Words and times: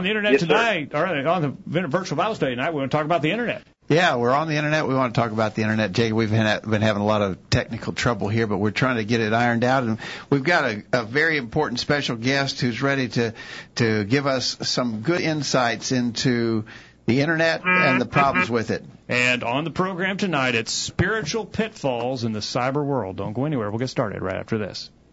On 0.00 0.04
the 0.04 0.08
internet 0.08 0.32
Yes, 0.32 0.40
sir. 0.40 0.46
tonight, 0.46 0.92
or 0.94 1.06
on 1.28 1.42
the 1.42 1.54
virtual 1.66 2.16
Bible 2.16 2.34
study 2.34 2.52
tonight, 2.52 2.70
we 2.70 2.78
want 2.78 2.90
to 2.90 2.96
talk 2.96 3.04
about 3.04 3.20
the 3.20 3.32
internet. 3.32 3.62
Yeah, 3.86 4.16
we're 4.16 4.32
on 4.32 4.48
the 4.48 4.56
internet. 4.56 4.88
We 4.88 4.94
want 4.94 5.14
to 5.14 5.20
talk 5.20 5.30
about 5.30 5.54
the 5.54 5.60
internet. 5.60 5.92
Jake, 5.92 6.14
we've 6.14 6.30
been, 6.30 6.60
been 6.66 6.80
having 6.80 7.02
a 7.02 7.04
lot 7.04 7.20
of 7.20 7.50
technical 7.50 7.92
trouble 7.92 8.28
here, 8.28 8.46
but 8.46 8.56
we're 8.56 8.70
trying 8.70 8.96
to 8.96 9.04
get 9.04 9.20
it 9.20 9.34
ironed 9.34 9.62
out. 9.62 9.82
And 9.82 9.98
we've 10.30 10.42
got 10.42 10.64
a, 10.64 10.82
a 10.94 11.04
very 11.04 11.36
important 11.36 11.80
special 11.80 12.16
guest 12.16 12.62
who's 12.62 12.80
ready 12.80 13.08
to 13.08 13.34
to 13.74 14.04
give 14.04 14.26
us 14.26 14.56
some 14.62 15.02
good 15.02 15.20
insights 15.20 15.92
into 15.92 16.64
the 17.04 17.20
internet 17.20 17.60
and 17.66 18.00
the 18.00 18.06
problems 18.06 18.48
with 18.48 18.70
it. 18.70 18.82
And 19.06 19.44
on 19.44 19.64
the 19.64 19.70
program 19.70 20.16
tonight, 20.16 20.54
it's 20.54 20.72
spiritual 20.72 21.44
pitfalls 21.44 22.24
in 22.24 22.32
the 22.32 22.40
cyber 22.40 22.82
world. 22.82 23.16
Don't 23.16 23.34
go 23.34 23.44
anywhere. 23.44 23.68
We'll 23.70 23.80
get 23.80 23.90
started 23.90 24.22
right 24.22 24.36
after 24.36 24.56
this. 24.56 24.90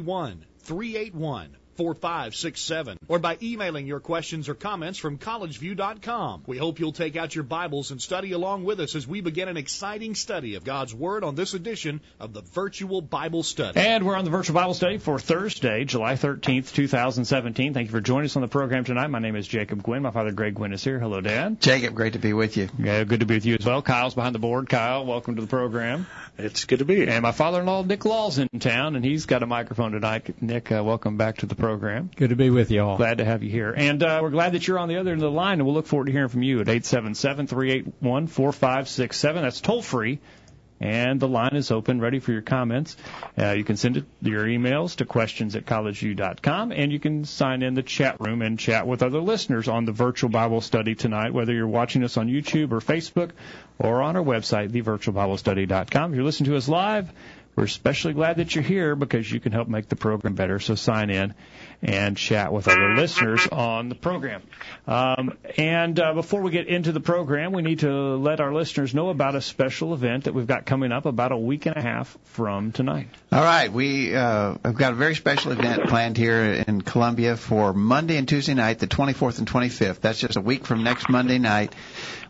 931 0.00 0.44
381 0.60 1.56
4567 1.76 2.98
or 3.08 3.18
by 3.18 3.36
emailing 3.42 3.86
your 3.86 4.00
questions 4.00 4.48
or 4.48 4.54
comments 4.54 4.98
from 4.98 5.18
collegeview.com. 5.18 6.44
We 6.46 6.56
hope 6.56 6.78
you'll 6.78 6.92
take 6.92 7.16
out 7.16 7.34
your 7.34 7.44
Bibles 7.44 7.90
and 7.90 8.00
study 8.00 8.32
along 8.32 8.64
with 8.64 8.80
us 8.80 8.94
as 8.94 9.08
we 9.08 9.20
begin 9.20 9.48
an 9.48 9.56
exciting 9.56 10.14
study 10.14 10.54
of 10.54 10.64
God's 10.64 10.94
Word 10.94 11.24
on 11.24 11.34
this 11.34 11.54
edition 11.54 12.00
of 12.20 12.32
the 12.32 12.42
Virtual 12.42 13.02
Bible 13.02 13.42
Study. 13.42 13.78
And 13.80 14.06
we're 14.06 14.16
on 14.16 14.24
the 14.24 14.30
virtual 14.30 14.54
Bible 14.54 14.74
study 14.74 14.98
for 14.98 15.18
Thursday, 15.18 15.84
July 15.84 16.14
13th, 16.14 16.72
2017. 16.72 17.74
Thank 17.74 17.88
you 17.88 17.92
for 17.92 18.00
joining 18.00 18.26
us 18.26 18.36
on 18.36 18.42
the 18.42 18.48
program 18.48 18.84
tonight. 18.84 19.08
My 19.08 19.18
name 19.18 19.36
is 19.36 19.48
Jacob 19.48 19.82
Gwin. 19.82 20.02
My 20.02 20.12
father, 20.12 20.30
Greg 20.30 20.54
Gwin, 20.54 20.72
is 20.72 20.84
here. 20.84 21.00
Hello, 21.00 21.20
Dad. 21.20 21.60
Jacob, 21.60 21.94
great 21.94 22.12
to 22.12 22.18
be 22.20 22.32
with 22.32 22.56
you. 22.56 22.68
Yeah, 22.78 23.02
good 23.04 23.20
to 23.20 23.26
be 23.26 23.34
with 23.34 23.46
you 23.46 23.56
as 23.58 23.66
well. 23.66 23.82
Kyle's 23.82 24.14
behind 24.14 24.34
the 24.34 24.38
board. 24.38 24.68
Kyle, 24.68 25.04
welcome 25.04 25.36
to 25.36 25.42
the 25.42 25.48
program. 25.48 26.06
It's 26.36 26.64
good 26.64 26.80
to 26.80 26.84
be 26.84 26.96
here. 26.96 27.08
And 27.08 27.22
my 27.22 27.30
father-in-law, 27.30 27.84
Nick 27.84 28.04
Law's 28.04 28.38
in 28.38 28.48
town, 28.58 28.96
and 28.96 29.04
he's 29.04 29.26
got 29.26 29.44
a 29.44 29.46
microphone 29.46 29.92
tonight. 29.92 30.42
Nick, 30.42 30.72
uh, 30.72 30.82
welcome 30.84 31.16
back 31.16 31.36
to 31.38 31.46
the 31.46 31.54
program. 31.54 32.10
Good 32.16 32.30
to 32.30 32.36
be 32.36 32.50
with 32.50 32.72
you 32.72 32.82
all. 32.82 32.96
Glad 32.96 33.18
to 33.18 33.24
have 33.24 33.44
you 33.44 33.50
here. 33.50 33.72
And 33.76 34.02
uh, 34.02 34.18
we're 34.20 34.30
glad 34.30 34.54
that 34.54 34.66
you're 34.66 34.80
on 34.80 34.88
the 34.88 34.96
other 34.96 35.12
end 35.12 35.22
of 35.22 35.30
the 35.30 35.32
line, 35.36 35.60
and 35.60 35.64
we'll 35.64 35.74
look 35.74 35.86
forward 35.86 36.06
to 36.06 36.12
hearing 36.12 36.28
from 36.28 36.42
you 36.42 36.60
at 36.60 36.66
877-381-4567. 36.66 39.42
That's 39.42 39.60
toll 39.60 39.82
free. 39.82 40.18
And 40.84 41.18
the 41.18 41.28
line 41.28 41.56
is 41.56 41.70
open, 41.70 41.98
ready 41.98 42.18
for 42.18 42.30
your 42.30 42.42
comments. 42.42 42.94
Uh, 43.38 43.52
you 43.52 43.64
can 43.64 43.78
send 43.78 43.96
it, 43.96 44.04
your 44.20 44.44
emails 44.44 44.96
to 44.96 45.06
questions 45.06 45.56
at 45.56 45.64
collegeview.com, 45.64 46.72
and 46.72 46.92
you 46.92 47.00
can 47.00 47.24
sign 47.24 47.62
in 47.62 47.72
the 47.72 47.82
chat 47.82 48.20
room 48.20 48.42
and 48.42 48.58
chat 48.58 48.86
with 48.86 49.02
other 49.02 49.20
listeners 49.20 49.66
on 49.66 49.86
the 49.86 49.92
virtual 49.92 50.28
Bible 50.28 50.60
study 50.60 50.94
tonight, 50.94 51.32
whether 51.32 51.54
you're 51.54 51.66
watching 51.66 52.04
us 52.04 52.18
on 52.18 52.28
YouTube 52.28 52.70
or 52.70 52.80
Facebook 52.80 53.30
or 53.78 54.02
on 54.02 54.14
our 54.14 54.22
website, 54.22 54.72
thevirtualbiblestudy.com. 54.72 56.10
If 56.12 56.16
you're 56.16 56.24
listening 56.24 56.50
to 56.50 56.56
us 56.58 56.68
live, 56.68 57.10
we're 57.56 57.64
especially 57.64 58.12
glad 58.12 58.36
that 58.36 58.54
you're 58.54 58.64
here 58.64 58.94
because 58.94 59.30
you 59.30 59.40
can 59.40 59.52
help 59.52 59.68
make 59.68 59.88
the 59.88 59.96
program 59.96 60.34
better. 60.34 60.58
So 60.58 60.74
sign 60.74 61.08
in 61.08 61.34
and 61.84 62.16
chat 62.16 62.52
with 62.52 62.66
other 62.66 62.94
listeners 62.94 63.46
on 63.52 63.90
the 63.90 63.94
program. 63.94 64.42
Um, 64.86 65.36
and 65.58 66.00
uh, 66.00 66.14
before 66.14 66.40
we 66.40 66.50
get 66.50 66.66
into 66.66 66.92
the 66.92 67.00
program, 67.00 67.52
we 67.52 67.62
need 67.62 67.80
to 67.80 68.16
let 68.16 68.40
our 68.40 68.54
listeners 68.54 68.94
know 68.94 69.10
about 69.10 69.34
a 69.34 69.42
special 69.42 69.92
event 69.92 70.24
that 70.24 70.32
we've 70.32 70.46
got 70.46 70.64
coming 70.64 70.92
up 70.92 71.04
about 71.04 71.32
a 71.32 71.36
week 71.36 71.66
and 71.66 71.76
a 71.76 71.82
half 71.82 72.16
from 72.24 72.72
tonight. 72.72 73.08
All 73.30 73.42
right, 73.42 73.70
we 73.70 74.14
uh, 74.14 74.56
have 74.64 74.74
got 74.74 74.92
a 74.92 74.96
very 74.96 75.14
special 75.14 75.52
event 75.52 75.84
planned 75.88 76.16
here 76.16 76.64
in 76.66 76.80
Columbia 76.80 77.36
for 77.36 77.74
Monday 77.74 78.16
and 78.16 78.26
Tuesday 78.26 78.54
night, 78.54 78.78
the 78.78 78.86
24th 78.86 79.38
and 79.38 79.46
25th. 79.48 80.00
That's 80.00 80.18
just 80.18 80.36
a 80.36 80.40
week 80.40 80.64
from 80.64 80.84
next 80.84 81.10
Monday 81.10 81.38
night. 81.38 81.74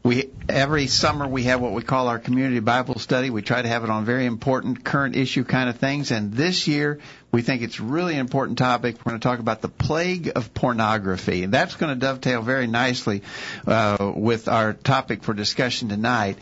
We 0.03 0.31
every 0.51 0.87
summer 0.87 1.27
we 1.27 1.45
have 1.45 1.63
what 1.63 1.73
we 1.73 1.81
call 1.81 2.09
our 2.09 2.19
community 2.19 2.61
Bible 2.61 2.99
study. 2.99 3.31
We 3.31 3.41
try 3.41 3.63
to 3.63 3.69
have 3.69 3.85
it 3.85 3.91
on 3.91 4.05
very 4.05 4.27
important 4.27 4.85
current 4.85 5.17
issue 5.17 5.45
kind 5.45 5.71
of 5.71 5.79
things. 5.79 6.11
And 6.11 6.31
this 6.31 6.69
year 6.69 7.01
we 7.35 7.43
think 7.43 7.63
it's 7.63 7.81
really 7.81 8.15
an 8.15 8.21
important 8.21 8.59
topic. 8.59 8.95
We're 8.99 9.11
going 9.11 9.21
to 9.21 9.29
talk 9.29 9.41
about 9.41 9.61
the 9.61 9.69
plague 9.69 10.31
of 10.37 10.55
pornography, 10.55 11.47
that's 11.47 11.75
going 11.75 11.93
to 11.93 11.99
dovetail 11.99 12.43
very 12.43 12.69
nicely 12.69 13.23
uh, 13.67 14.13
with 14.15 14.47
our 14.47 14.73
topic 14.73 15.25
for 15.25 15.35
discussion 15.35 15.89
tonight. 15.89 16.39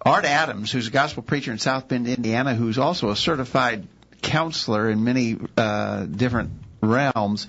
Art 0.00 0.24
Adams, 0.24 0.70
who's 0.70 0.86
a 0.86 0.92
gospel 0.92 1.24
preacher 1.24 1.50
in 1.50 1.58
South 1.58 1.88
Bend, 1.88 2.06
Indiana, 2.06 2.54
who's 2.54 2.78
also 2.78 3.10
a 3.10 3.16
certified 3.16 3.88
counselor 4.22 4.88
in 4.88 5.02
many 5.02 5.36
uh, 5.56 6.04
different 6.04 6.50
realms 6.80 7.48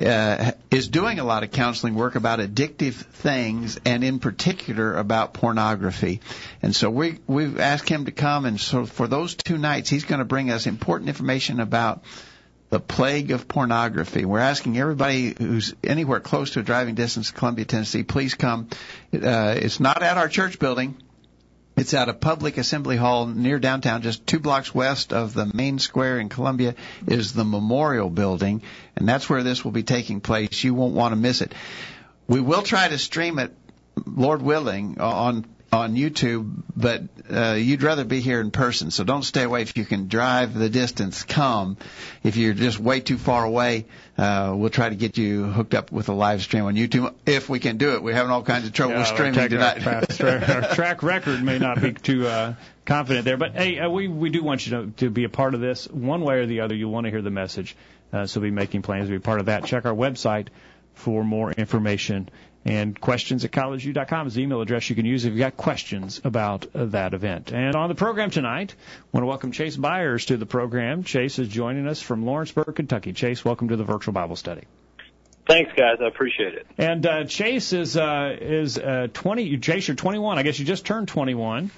uh, 0.00 0.52
is 0.70 0.88
doing 0.88 1.18
a 1.18 1.24
lot 1.24 1.42
of 1.42 1.50
counseling 1.50 1.94
work 1.94 2.14
about 2.14 2.38
addictive 2.38 2.94
things 2.94 3.78
and 3.84 4.02
in 4.02 4.18
particular 4.18 4.96
about 4.96 5.34
pornography. 5.34 6.20
And 6.62 6.74
so 6.74 6.90
we, 6.90 7.18
we've 7.26 7.58
asked 7.58 7.88
him 7.88 8.06
to 8.06 8.12
come 8.12 8.46
and 8.46 8.60
so 8.60 8.86
for 8.86 9.06
those 9.06 9.34
two 9.34 9.58
nights 9.58 9.90
he's 9.90 10.04
going 10.04 10.20
to 10.20 10.24
bring 10.24 10.50
us 10.50 10.66
important 10.66 11.08
information 11.08 11.60
about 11.60 12.02
the 12.70 12.80
plague 12.80 13.32
of 13.32 13.48
pornography. 13.48 14.24
We're 14.24 14.38
asking 14.38 14.78
everybody 14.78 15.34
who's 15.36 15.74
anywhere 15.82 16.20
close 16.20 16.52
to 16.52 16.60
a 16.60 16.62
driving 16.62 16.94
distance 16.94 17.28
to 17.28 17.34
Columbia, 17.34 17.64
Tennessee, 17.64 18.04
please 18.04 18.34
come. 18.34 18.68
Uh, 19.12 19.54
it's 19.56 19.80
not 19.80 20.02
at 20.02 20.16
our 20.16 20.28
church 20.28 20.58
building. 20.60 20.96
It's 21.76 21.94
at 21.94 22.08
a 22.08 22.14
public 22.14 22.58
assembly 22.58 22.96
hall 22.96 23.26
near 23.26 23.58
downtown, 23.58 24.02
just 24.02 24.26
two 24.26 24.38
blocks 24.38 24.74
west 24.74 25.12
of 25.12 25.32
the 25.32 25.50
main 25.54 25.78
square 25.78 26.18
in 26.18 26.28
Columbia 26.28 26.74
is 27.06 27.32
the 27.32 27.44
Memorial 27.44 28.10
Building, 28.10 28.62
and 28.96 29.08
that's 29.08 29.30
where 29.30 29.42
this 29.42 29.64
will 29.64 29.72
be 29.72 29.82
taking 29.82 30.20
place. 30.20 30.62
You 30.62 30.74
won't 30.74 30.94
want 30.94 31.12
to 31.12 31.16
miss 31.16 31.40
it. 31.40 31.54
We 32.28 32.40
will 32.40 32.62
try 32.62 32.88
to 32.88 32.98
stream 32.98 33.38
it, 33.38 33.54
Lord 34.04 34.42
willing, 34.42 35.00
on 35.00 35.46
on 35.72 35.94
YouTube, 35.94 36.62
but 36.76 37.02
uh, 37.32 37.52
you'd 37.52 37.82
rather 37.82 38.04
be 38.04 38.20
here 38.20 38.40
in 38.40 38.50
person. 38.50 38.90
So 38.90 39.04
don't 39.04 39.22
stay 39.22 39.44
away 39.44 39.62
if 39.62 39.76
you 39.76 39.84
can 39.84 40.08
drive 40.08 40.52
the 40.54 40.68
distance. 40.68 41.22
Come. 41.22 41.76
If 42.24 42.36
you're 42.36 42.54
just 42.54 42.80
way 42.80 43.00
too 43.00 43.18
far 43.18 43.44
away, 43.44 43.86
uh, 44.18 44.52
we'll 44.56 44.70
try 44.70 44.88
to 44.88 44.96
get 44.96 45.16
you 45.16 45.44
hooked 45.44 45.74
up 45.74 45.92
with 45.92 46.08
a 46.08 46.12
live 46.12 46.42
stream 46.42 46.64
on 46.64 46.74
YouTube 46.74 47.14
if 47.24 47.48
we 47.48 47.60
can 47.60 47.76
do 47.76 47.94
it. 47.94 48.02
We're 48.02 48.14
having 48.14 48.32
all 48.32 48.42
kinds 48.42 48.66
of 48.66 48.72
trouble 48.72 48.94
Yeah, 48.94 48.98
with 49.00 49.08
streaming 49.08 49.48
tonight. 49.48 49.86
Our, 49.86 50.06
track- 50.06 50.48
our 50.48 50.62
track 50.74 51.02
record 51.04 51.42
may 51.42 51.58
not 51.60 51.80
be 51.80 51.92
too 51.92 52.26
uh, 52.26 52.54
confident 52.84 53.24
there, 53.24 53.36
but 53.36 53.52
hey, 53.54 53.78
uh, 53.78 53.88
we 53.88 54.08
we 54.08 54.30
do 54.30 54.42
want 54.42 54.66
you 54.66 54.76
to, 54.76 54.90
to 54.96 55.10
be 55.10 55.22
a 55.24 55.28
part 55.28 55.54
of 55.54 55.60
this 55.60 55.86
one 55.88 56.22
way 56.22 56.36
or 56.40 56.46
the 56.46 56.60
other. 56.62 56.74
You 56.74 56.88
want 56.88 57.04
to 57.04 57.10
hear 57.10 57.22
the 57.22 57.30
message, 57.30 57.76
uh, 58.12 58.26
so 58.26 58.40
be 58.40 58.50
making 58.50 58.82
plans 58.82 59.06
to 59.06 59.12
be 59.12 59.20
part 59.20 59.38
of 59.38 59.46
that. 59.46 59.64
Check 59.66 59.86
our 59.86 59.94
website 59.94 60.48
for 60.94 61.22
more 61.22 61.52
information. 61.52 62.28
And 62.64 63.00
questions 63.00 63.44
at 63.44 63.52
collegeview.com 63.52 64.26
is 64.26 64.34
the 64.34 64.42
email 64.42 64.60
address 64.60 64.90
you 64.90 64.96
can 64.96 65.06
use 65.06 65.24
if 65.24 65.30
you've 65.30 65.38
got 65.38 65.56
questions 65.56 66.20
about 66.24 66.66
uh, 66.74 66.84
that 66.86 67.14
event. 67.14 67.52
And 67.52 67.74
on 67.74 67.88
the 67.88 67.94
program 67.94 68.30
tonight, 68.30 68.74
I 68.78 69.06
want 69.12 69.22
to 69.22 69.28
welcome 69.28 69.52
Chase 69.52 69.76
Byers 69.76 70.26
to 70.26 70.36
the 70.36 70.44
program. 70.44 71.02
Chase 71.02 71.38
is 71.38 71.48
joining 71.48 71.88
us 71.88 72.02
from 72.02 72.26
Lawrenceburg, 72.26 72.74
Kentucky. 72.76 73.14
Chase, 73.14 73.44
welcome 73.44 73.68
to 73.68 73.76
the 73.76 73.84
virtual 73.84 74.12
Bible 74.12 74.36
study. 74.36 74.64
Thanks, 75.48 75.72
guys. 75.74 75.96
I 76.00 76.06
appreciate 76.06 76.54
it. 76.54 76.66
And 76.76 77.06
uh, 77.06 77.24
Chase 77.24 77.72
is 77.72 77.96
uh, 77.96 78.36
is 78.38 78.76
uh, 78.78 79.08
20. 79.12 79.56
Chase, 79.58 79.88
you're 79.88 79.96
21. 79.96 80.38
I 80.38 80.42
guess 80.42 80.58
you 80.58 80.66
just 80.66 80.84
turned 80.84 81.08
21, 81.08 81.70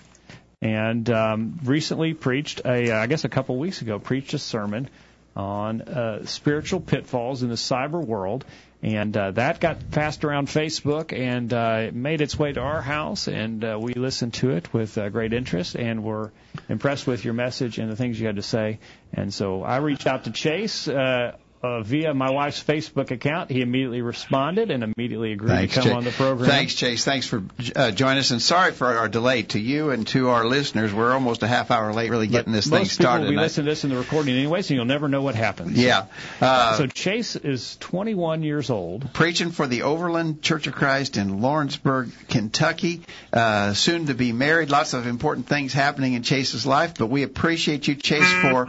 and 0.60 1.10
um, 1.10 1.60
recently 1.64 2.12
preached 2.12 2.60
a. 2.64 2.90
uh, 2.90 2.98
I 2.98 3.06
guess 3.06 3.24
a 3.24 3.28
couple 3.28 3.56
weeks 3.56 3.80
ago 3.80 4.00
preached 4.00 4.34
a 4.34 4.38
sermon 4.38 4.90
on 5.34 5.82
uh, 5.82 6.26
spiritual 6.26 6.80
pitfalls 6.80 7.42
in 7.42 7.48
the 7.48 7.54
cyber 7.54 8.04
world. 8.04 8.44
And 8.82 9.16
uh, 9.16 9.30
that 9.32 9.60
got 9.60 9.92
passed 9.92 10.24
around 10.24 10.48
Facebook 10.48 11.16
and 11.16 11.52
uh, 11.52 11.84
it 11.86 11.94
made 11.94 12.20
its 12.20 12.36
way 12.36 12.52
to 12.52 12.60
our 12.60 12.82
house, 12.82 13.28
and 13.28 13.64
uh, 13.64 13.78
we 13.80 13.94
listened 13.94 14.34
to 14.34 14.50
it 14.50 14.72
with 14.72 14.98
uh, 14.98 15.08
great 15.08 15.32
interest 15.32 15.76
and 15.76 16.02
were 16.02 16.32
impressed 16.68 17.06
with 17.06 17.24
your 17.24 17.34
message 17.34 17.78
and 17.78 17.88
the 17.90 17.94
things 17.94 18.18
you 18.18 18.26
had 18.26 18.36
to 18.36 18.42
say. 18.42 18.80
And 19.12 19.32
so 19.32 19.62
I 19.62 19.76
reached 19.76 20.08
out 20.08 20.24
to 20.24 20.32
Chase 20.32 20.88
uh, 20.88 21.36
uh, 21.62 21.82
via 21.82 22.12
my 22.12 22.30
wife's 22.30 22.62
Facebook 22.62 23.10
account. 23.10 23.50
He 23.50 23.60
immediately 23.60 24.02
responded 24.02 24.70
and 24.70 24.82
immediately 24.82 25.32
agreed 25.32 25.48
Thanks, 25.50 25.74
to 25.74 25.80
come 25.80 25.88
Chase. 25.90 25.96
on 25.96 26.04
the 26.04 26.10
program. 26.10 26.48
Thanks, 26.48 26.74
Chase. 26.74 27.04
Thanks 27.04 27.26
for 27.26 27.42
uh, 27.76 27.90
joining 27.92 28.18
us, 28.18 28.30
and 28.32 28.42
sorry 28.42 28.72
for 28.72 28.86
our 28.86 29.08
delay 29.08 29.42
to 29.44 29.58
you 29.60 29.90
and 29.90 30.06
to 30.08 30.30
our 30.30 30.44
listeners. 30.44 30.92
We're 30.92 31.12
almost 31.12 31.42
a 31.42 31.46
half 31.48 31.70
hour 31.70 31.92
late, 31.92 32.10
really 32.10 32.26
getting 32.26 32.52
this 32.52 32.66
thing 32.68 32.84
started. 32.84 32.88
Most 32.88 32.98
people 32.98 33.04
started. 33.04 33.24
will 33.24 33.30
be 33.30 33.36
listening 33.36 33.64
to 33.66 33.70
this 33.70 33.84
in 33.84 33.90
the 33.90 33.96
recording 33.96 34.34
anyway, 34.34 34.62
so 34.62 34.74
you'll 34.74 34.84
never 34.84 35.08
know 35.08 35.22
what 35.22 35.34
happens. 35.34 35.78
yeah, 35.78 36.06
uh, 36.40 36.76
So 36.76 36.86
Chase 36.86 37.36
is 37.36 37.76
21 37.80 38.42
years 38.42 38.70
old. 38.70 39.12
preaching 39.12 39.50
for 39.52 39.66
the 39.66 39.82
Overland 39.82 40.42
Church 40.42 40.66
of 40.66 40.74
Christ 40.74 41.16
in 41.16 41.40
Lawrenceburg, 41.40 42.10
Kentucky. 42.28 43.02
Uh, 43.32 43.72
soon 43.74 44.06
to 44.06 44.14
be 44.14 44.32
married. 44.32 44.70
Lots 44.70 44.94
of 44.94 45.06
important 45.06 45.46
things 45.46 45.72
happening 45.72 46.14
in 46.14 46.22
Chase's 46.22 46.66
life, 46.66 46.94
but 46.98 47.06
we 47.06 47.22
appreciate 47.22 47.86
you, 47.88 47.94
Chase, 47.94 48.30
for 48.42 48.66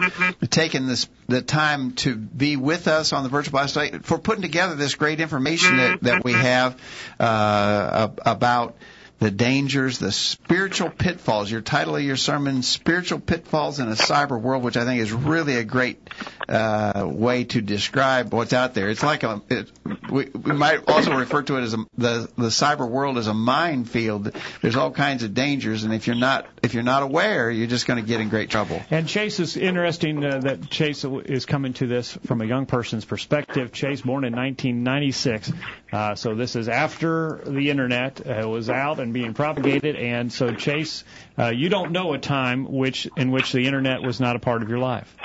taking 0.50 0.88
this 0.88 1.08
the 1.28 1.42
time 1.42 1.94
to 1.94 2.16
be 2.16 2.56
with 2.56 2.88
us 2.88 3.14
on 3.14 3.24
the 3.24 3.30
virtual 3.30 3.68
study 3.68 4.00
for 4.00 4.18
putting 4.18 4.42
together 4.42 4.76
this 4.76 4.96
great 4.96 5.20
information 5.20 5.78
that, 5.78 6.02
that 6.04 6.24
we 6.24 6.34
have 6.34 6.80
uh, 7.20 8.10
about 8.26 8.76
the 9.24 9.32
dangers, 9.32 10.00
the 10.00 10.12
spiritual 10.12 10.90
pitfalls. 10.90 11.50
Your 11.50 11.62
title 11.62 11.96
of 11.96 12.04
your 12.04 12.18
sermon, 12.18 12.62
Spiritual 12.62 13.20
Pitfalls 13.20 13.80
in 13.80 13.88
a 13.88 13.94
Cyber 13.94 14.40
World, 14.40 14.64
which 14.64 14.76
I 14.76 14.84
think 14.84 15.00
is 15.00 15.14
really 15.14 15.56
a 15.56 15.64
great 15.64 16.10
uh, 16.50 17.08
way 17.10 17.46
to 17.46 17.62
describe 17.62 18.34
what's 18.34 18.52
out 18.52 18.74
there. 18.74 18.90
It's 18.90 19.02
like 19.02 19.24
a, 19.24 19.42
it, 19.50 19.72
we, 20.12 20.26
we 20.26 20.52
might 20.52 20.90
also 20.90 21.16
refer 21.16 21.42
to 21.44 21.58
it 21.58 21.62
as 21.62 21.74
a, 21.74 21.78
the 21.98 22.30
the 22.38 22.48
cyber 22.48 22.90
world 22.90 23.18
as 23.18 23.28
a 23.28 23.34
minefield. 23.34 24.36
There's 24.62 24.76
all 24.76 24.92
kinds 24.92 25.24
of 25.24 25.34
dangers, 25.34 25.86
and 25.86 25.94
if 25.94 26.06
you're 26.06 26.18
not 26.18 26.48
if 26.62 26.74
you're 26.74 26.84
not 26.84 27.04
aware, 27.04 27.50
you're 27.50 27.68
just 27.68 27.88
going 27.88 28.04
to 28.04 28.08
get 28.08 28.20
in 28.20 28.28
great 28.28 28.50
trouble. 28.50 28.82
And 28.92 29.08
Chase 29.08 29.40
is 29.40 29.56
interesting 29.56 30.24
uh, 30.24 30.40
that 30.40 30.70
Chase 30.70 31.06
is 31.06 31.46
coming 31.46 31.74
to 31.74 31.88
this 31.88 32.18
from 32.26 32.42
a 32.42 32.46
young 32.46 32.66
person's 32.66 33.06
perspective. 33.06 33.72
Chase, 33.72 34.02
born 34.02 34.26
in 34.26 34.34
1996, 34.34 35.54
uh, 35.94 36.16
so 36.16 36.36
this 36.36 36.58
is 36.58 36.68
after 36.68 37.42
the 37.46 37.70
internet 37.70 38.26
uh, 38.28 38.50
was 38.50 38.70
out 38.70 39.00
and 39.00 39.13
being 39.14 39.34
propagated, 39.34 39.96
and 39.96 40.32
so 40.32 40.54
Chase, 40.54 41.04
uh, 41.38 41.50
you 41.50 41.70
don't 41.70 41.92
know 41.92 42.14
a 42.14 42.18
time 42.18 42.72
which 42.72 43.08
in 43.18 43.32
which 43.32 43.52
the 43.52 43.66
internet 43.66 44.02
was 44.02 44.20
not 44.20 44.36
a 44.36 44.40
part 44.40 44.62
of 44.62 44.70
your 44.70 44.80
life. 44.80 45.16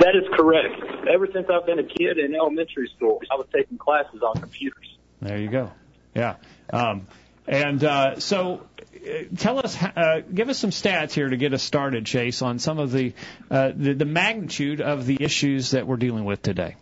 That 0.00 0.16
is 0.16 0.24
correct. 0.36 1.08
Ever 1.08 1.28
since 1.32 1.46
I've 1.48 1.66
been 1.66 1.78
a 1.78 1.84
kid 1.84 2.18
in 2.18 2.34
elementary 2.34 2.90
school, 2.96 3.20
I 3.30 3.36
was 3.36 3.46
taking 3.54 3.78
classes 3.78 4.22
on 4.22 4.40
computers. 4.40 4.98
There 5.20 5.38
you 5.38 5.48
go. 5.48 5.72
Yeah. 6.14 6.36
Um, 6.72 7.06
and 7.46 7.82
uh, 7.84 8.20
so, 8.20 8.66
uh, 8.94 9.24
tell 9.36 9.58
us, 9.58 9.80
uh, 9.82 10.22
give 10.32 10.48
us 10.48 10.58
some 10.58 10.70
stats 10.70 11.12
here 11.12 11.28
to 11.28 11.36
get 11.36 11.52
us 11.52 11.62
started, 11.62 12.06
Chase, 12.06 12.42
on 12.42 12.58
some 12.58 12.78
of 12.78 12.90
the, 12.90 13.12
uh, 13.50 13.72
the 13.74 13.92
the 13.92 14.04
magnitude 14.04 14.80
of 14.80 15.06
the 15.06 15.18
issues 15.20 15.72
that 15.72 15.86
we're 15.86 15.96
dealing 15.96 16.24
with 16.24 16.40
today. 16.42 16.76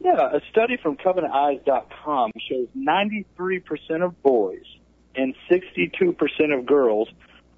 Yeah, 0.00 0.36
a 0.36 0.40
study 0.50 0.78
from 0.82 0.96
CovenantEyes.com 0.96 2.32
shows 2.48 2.66
93% 2.76 4.04
of 4.04 4.20
boys 4.20 4.64
and 5.14 5.34
62% 5.50 6.58
of 6.58 6.66
girls 6.66 7.08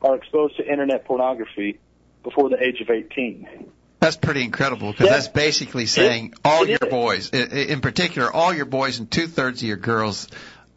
are 0.03 0.17
exposed 0.17 0.57
to 0.57 0.71
internet 0.71 1.05
pornography 1.05 1.79
before 2.23 2.49
the 2.49 2.63
age 2.63 2.81
of 2.81 2.91
18. 2.91 3.71
That's 4.01 4.17
pretty 4.17 4.43
incredible 4.43 4.93
because 4.93 5.09
that's 5.09 5.29
basically 5.29 5.87
saying 5.87 6.33
it, 6.33 6.39
all 6.45 6.65
it 6.65 6.69
your 6.69 6.79
is. 6.83 6.91
boys, 6.91 7.31
in 7.31 7.81
particular, 7.81 8.31
all 8.31 8.53
your 8.53 8.67
boys 8.67 8.99
and 8.99 9.11
two 9.11 9.27
thirds 9.27 9.63
of 9.63 9.69
your 9.69 9.79
girls 9.79 10.29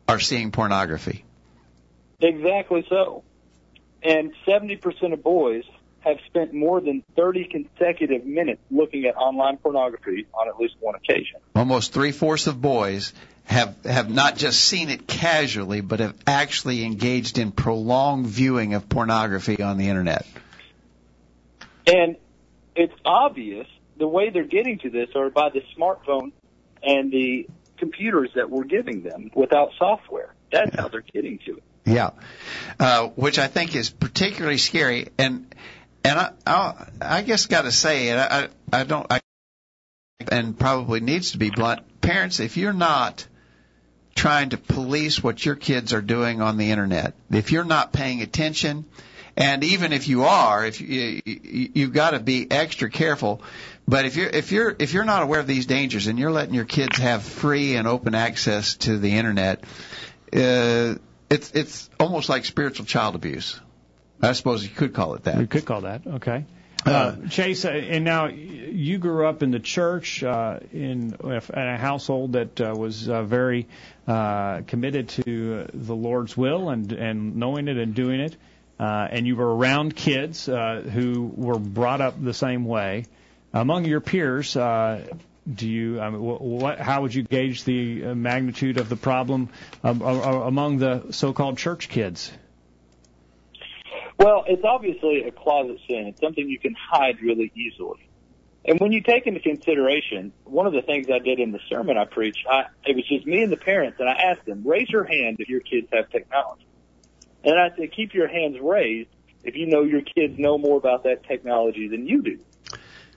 are 0.08 0.20
seeing 0.20 0.52
pornography. 0.52 1.26
Exactly 2.22 2.86
so. 2.88 3.24
And 4.02 4.34
70% 4.48 5.12
of 5.12 5.24
boys 5.24 5.66
have 6.00 6.18
spent 6.28 6.54
more 6.54 6.80
than 6.80 7.04
30 7.18 7.46
consecutive 7.46 8.26
minutes 8.26 8.62
looking 8.72 9.06
at 9.06 9.18
online 9.18 9.58
pornography 9.58 10.26
on 10.34 10.48
at 10.48 10.58
least 10.58 10.76
one 10.80 10.96
occasion. 10.96 11.42
Almost 11.54 11.94
three 11.94 12.14
fourths 12.14 12.48
of 12.48 12.62
boys 12.62 13.14
have 13.48 13.76
have 13.86 14.10
not 14.10 14.36
just 14.36 14.60
seen 14.60 14.90
it 14.90 15.08
casually, 15.08 15.80
but 15.82 16.02
have 16.02 16.16
actually 16.28 16.84
engaged 16.84 17.38
in 17.38 17.52
prolonged 17.52 18.28
viewing 18.28 18.74
of 18.74 18.90
pornography 18.90 19.62
on 19.62 19.78
the 19.78 19.88
internet. 19.88 20.28
And 21.88 22.18
it's 22.76 22.94
obvious 23.06 23.68
the 23.98 24.08
way 24.08 24.30
they're 24.30 24.44
getting 24.44 24.80
to 24.80 24.90
this 24.90 25.10
are 25.16 25.30
by 25.30 25.50
the 25.50 25.64
smartphone 25.78 26.34
and 26.84 27.10
the 27.10 27.48
computers 27.78 28.32
that 28.36 28.50
we're 28.50 28.66
giving 28.66 29.02
them 29.02 29.32
without 29.34 29.72
software. 29.80 30.34
That's 30.52 30.76
how 30.76 30.90
they're 30.90 31.02
getting 31.02 31.40
to 31.46 31.58
it. 31.58 31.64
Yeah, 31.86 32.10
uh, 32.82 33.08
which 33.16 33.40
I 33.40 33.48
think 33.48 33.76
is 33.76 33.90
particularly 33.90 34.58
scary, 34.58 35.08
and 35.18 35.56
and 36.04 36.20
I 36.20 36.32
I, 36.46 36.88
I 37.00 37.22
guess 37.22 37.46
got 37.46 37.62
to 37.62 37.72
say, 37.72 38.10
and 38.10 38.20
I 38.20 38.50
I 38.74 38.84
don't 38.84 39.08
I 39.10 39.22
and 40.30 40.60
probably 40.60 41.00
needs 41.00 41.32
to 41.32 41.38
be 41.38 41.50
blunt. 41.50 42.02
Parents, 42.02 42.42
if 42.42 42.58
you're 42.58 42.74
not 42.74 43.26
trying 44.18 44.50
to 44.50 44.58
police 44.58 45.24
what 45.24 45.46
your 45.46 45.56
kids 45.56 45.94
are 45.94 46.02
doing 46.02 46.42
on 46.42 46.58
the 46.58 46.72
internet, 46.72 47.14
if 47.31 47.52
you're 47.52 47.64
not 47.64 47.94
paying 47.94 48.22
attention, 48.22 48.84
and 49.38 49.64
even 49.64 49.94
if 49.94 50.08
you 50.08 50.24
are, 50.24 50.66
if 50.66 50.81
you, 50.81 51.22
you 51.24 51.69
you've 51.74 51.94
got 51.94 52.12
to 52.12 52.19
be 52.19 52.50
extra 52.50 52.90
careful. 52.90 53.42
But 53.88 54.06
if 54.06 54.18
you're 54.18 54.30
if 54.30 54.52
you're 54.52 54.75
if 54.78 54.94
you're 54.94 55.06
not 55.06 55.24
aware 55.24 55.40
of 55.40 55.48
these 55.48 55.68
dangers 55.68 56.08
and 56.08 56.18
you're 56.19 56.31
letting 56.31 56.56
your 56.56 56.66
kids 56.66 56.98
have 56.98 57.24
free 57.24 57.75
and 57.75 57.88
open 57.88 58.16
access 58.16 58.75
to 58.78 58.98
the 58.98 59.16
internet, 59.18 59.64
uh, 60.34 60.96
it's 61.30 61.52
it's 61.52 61.90
almost 62.00 62.28
like 62.28 62.46
spiritual 62.46 62.86
child 62.86 63.16
abuse. 63.16 63.60
I 64.22 64.34
suppose 64.34 64.64
you 64.64 64.69
could 64.69 64.94
call 64.94 65.14
it 65.14 65.25
that. 65.25 65.40
You 65.40 65.48
could 65.48 65.66
call 65.66 65.81
that. 65.81 66.02
Okay. 66.08 66.46
Uh, 66.86 67.16
Chase, 67.30 67.66
uh, 67.66 67.69
and 67.69 68.06
now 68.06 68.28
you 68.28 68.98
grew 68.98 69.28
up 69.28 69.44
in 69.44 69.52
the 69.52 69.60
church 69.60 70.24
uh, 70.24 70.60
in, 70.72 71.16
in 71.22 71.42
a 71.54 71.78
household 71.78 72.34
that 72.34 72.62
uh, 72.62 72.74
was 72.78 73.10
uh, 73.10 73.24
very 73.24 73.68
uh, 74.07 74.62
committed 74.68 75.09
to 75.09 75.68
the 75.74 75.95
Lord's 75.95 76.38
will 76.38 76.69
and 76.69 76.92
and 76.94 77.36
knowing 77.36 77.68
it 77.68 77.77
and 77.77 77.94
doing 77.94 78.21
it, 78.21 78.36
uh, 78.80 79.07
and 79.12 79.27
you 79.27 79.36
were 79.36 79.56
around 79.56 79.95
kids 79.95 80.48
uh, 80.48 80.81
who 80.81 81.31
were 81.36 81.59
brought 81.59 82.01
up 82.01 82.21
the 82.24 82.33
same 82.33 82.65
way. 82.65 83.06
Among 83.54 83.86
your 83.86 84.01
peers, 84.01 84.56
uh, 84.56 85.06
do 85.54 85.68
you? 85.68 86.00
I 86.00 86.09
mean, 86.09 86.21
what? 86.21 86.80
How 86.80 87.01
would 87.01 87.13
you 87.13 87.24
gauge 87.24 87.63
the 87.63 88.06
uh, 88.06 88.15
magnitude 88.15 88.77
of 88.77 88.89
the 88.89 88.95
problem 88.95 89.50
um, 89.83 90.01
among 90.01 90.77
the 90.77 91.12
so-called 91.12 91.57
church 91.57 91.89
kids? 91.89 92.31
Well, 94.18 94.45
it's 94.48 94.63
obviously 94.63 95.24
a 95.24 95.31
closet 95.31 95.80
sin. 95.88 96.07
It's 96.07 96.19
something 96.19 96.50
you 96.50 96.59
can 96.59 96.75
hide 96.80 97.21
really 97.21 97.51
easily. 97.56 98.06
And 98.68 98.80
when 98.81 98.92
you 98.92 99.02
take 99.02 99.25
into 99.28 99.40
consideration, 99.40 100.34
one 100.44 100.68
of 100.68 100.74
the 100.74 100.81
things 100.81 101.08
I 101.10 101.19
did 101.19 101.40
in 101.40 101.54
the 101.54 101.60
sermon 101.69 101.98
I 101.98 102.04
preached, 102.04 102.46
I, 102.50 102.66
it 102.86 102.96
was 102.96 103.08
just 103.08 103.25
me 103.25 103.42
and 103.42 103.52
the 103.52 103.58
parents, 103.58 103.98
and 104.00 104.10
I 104.10 104.14
asked 104.14 104.46
them, 104.46 104.64
raise 104.66 104.90
your 104.90 105.06
hand 105.06 105.38
if 105.40 105.48
your 105.48 105.62
kids 105.62 105.88
have 105.94 106.10
technology. 106.10 106.66
And 107.46 107.58
I 107.58 107.69
said, 107.78 107.94
keep 107.94 108.14
your 108.14 108.28
hands 108.28 108.58
raised 108.62 109.10
if 109.44 109.56
you 109.56 109.68
know 109.68 109.84
your 109.84 110.02
kids 110.02 110.38
know 110.38 110.58
more 110.58 110.78
about 110.78 111.04
that 111.04 111.24
technology 111.24 111.88
than 111.88 112.06
you 112.08 112.22
do. 112.22 112.40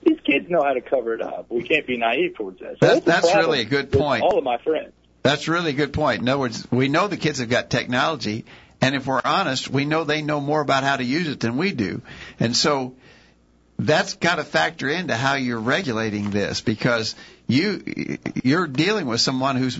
These 0.03 0.21
kids 0.21 0.49
know 0.49 0.63
how 0.63 0.73
to 0.73 0.81
cover 0.81 1.13
it 1.13 1.21
up. 1.21 1.47
We 1.49 1.63
can't 1.63 1.85
be 1.85 1.97
naive 1.97 2.35
towards 2.35 2.59
that. 2.59 2.77
So 2.79 2.87
That- 2.87 2.97
it's 2.97 3.05
that's 3.05 3.35
really 3.35 3.59
a 3.59 3.65
good 3.65 3.91
point. 3.91 4.23
All 4.23 4.37
of 4.37 4.43
my 4.43 4.57
friends. 4.57 4.93
That's 5.21 5.47
really 5.47 5.71
a 5.71 5.73
good 5.73 5.93
point. 5.93 6.21
In 6.21 6.29
other 6.29 6.39
words, 6.39 6.65
we 6.71 6.87
know 6.87 7.07
the 7.07 7.17
kids 7.17 7.39
have 7.39 7.49
got 7.49 7.69
technology, 7.69 8.45
and 8.79 8.95
if 8.95 9.05
we're 9.05 9.21
honest, 9.23 9.69
we 9.69 9.85
know 9.85 10.03
they 10.05 10.21
know 10.21 10.39
more 10.39 10.61
about 10.61 10.83
how 10.83 10.95
to 10.95 11.03
use 11.03 11.27
it 11.27 11.41
than 11.41 11.57
we 11.57 11.73
do. 11.73 12.01
And 12.39 12.55
so 12.55 12.95
that's 13.85 14.15
got 14.15 14.35
to 14.35 14.43
factor 14.43 14.87
into 14.89 15.15
how 15.15 15.35
you're 15.35 15.59
regulating 15.59 16.29
this 16.29 16.61
because 16.61 17.15
you 17.47 18.17
you're 18.43 18.67
dealing 18.67 19.07
with 19.07 19.21
someone 19.21 19.55
who's 19.55 19.79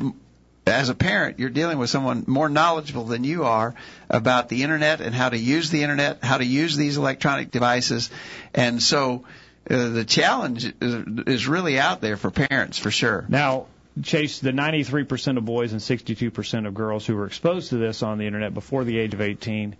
as 0.65 0.89
a 0.89 0.95
parent, 0.95 1.39
you're 1.39 1.49
dealing 1.49 1.77
with 1.77 1.89
someone 1.89 2.23
more 2.27 2.49
knowledgeable 2.49 3.05
than 3.05 3.23
you 3.23 3.45
are 3.45 3.73
about 4.09 4.49
the 4.49 4.63
internet 4.63 5.01
and 5.01 5.13
how 5.13 5.29
to 5.29 5.37
use 5.37 5.69
the 5.71 5.81
internet, 5.81 6.23
how 6.23 6.37
to 6.37 6.45
use 6.45 6.75
these 6.75 6.97
electronic 6.97 7.49
devices. 7.49 8.11
And 8.53 8.81
so 8.81 9.25
uh, 9.69 9.89
the 9.89 10.05
challenge 10.05 10.71
is, 10.79 11.05
is 11.25 11.47
really 11.47 11.79
out 11.79 12.01
there 12.01 12.15
for 12.15 12.29
parents 12.29 12.77
for 12.77 12.91
sure. 12.91 13.25
Now, 13.27 13.67
Chase, 14.03 14.39
the 14.39 14.51
93% 14.51 15.37
of 15.37 15.45
boys 15.45 15.73
and 15.73 15.81
62% 15.81 16.67
of 16.67 16.73
girls 16.73 17.05
who 17.05 17.15
were 17.15 17.25
exposed 17.25 17.69
to 17.69 17.77
this 17.77 18.03
on 18.03 18.19
the 18.19 18.27
internet 18.27 18.53
before 18.53 18.83
the 18.83 18.97
age 18.99 19.13
of 19.13 19.21
18, 19.21 19.75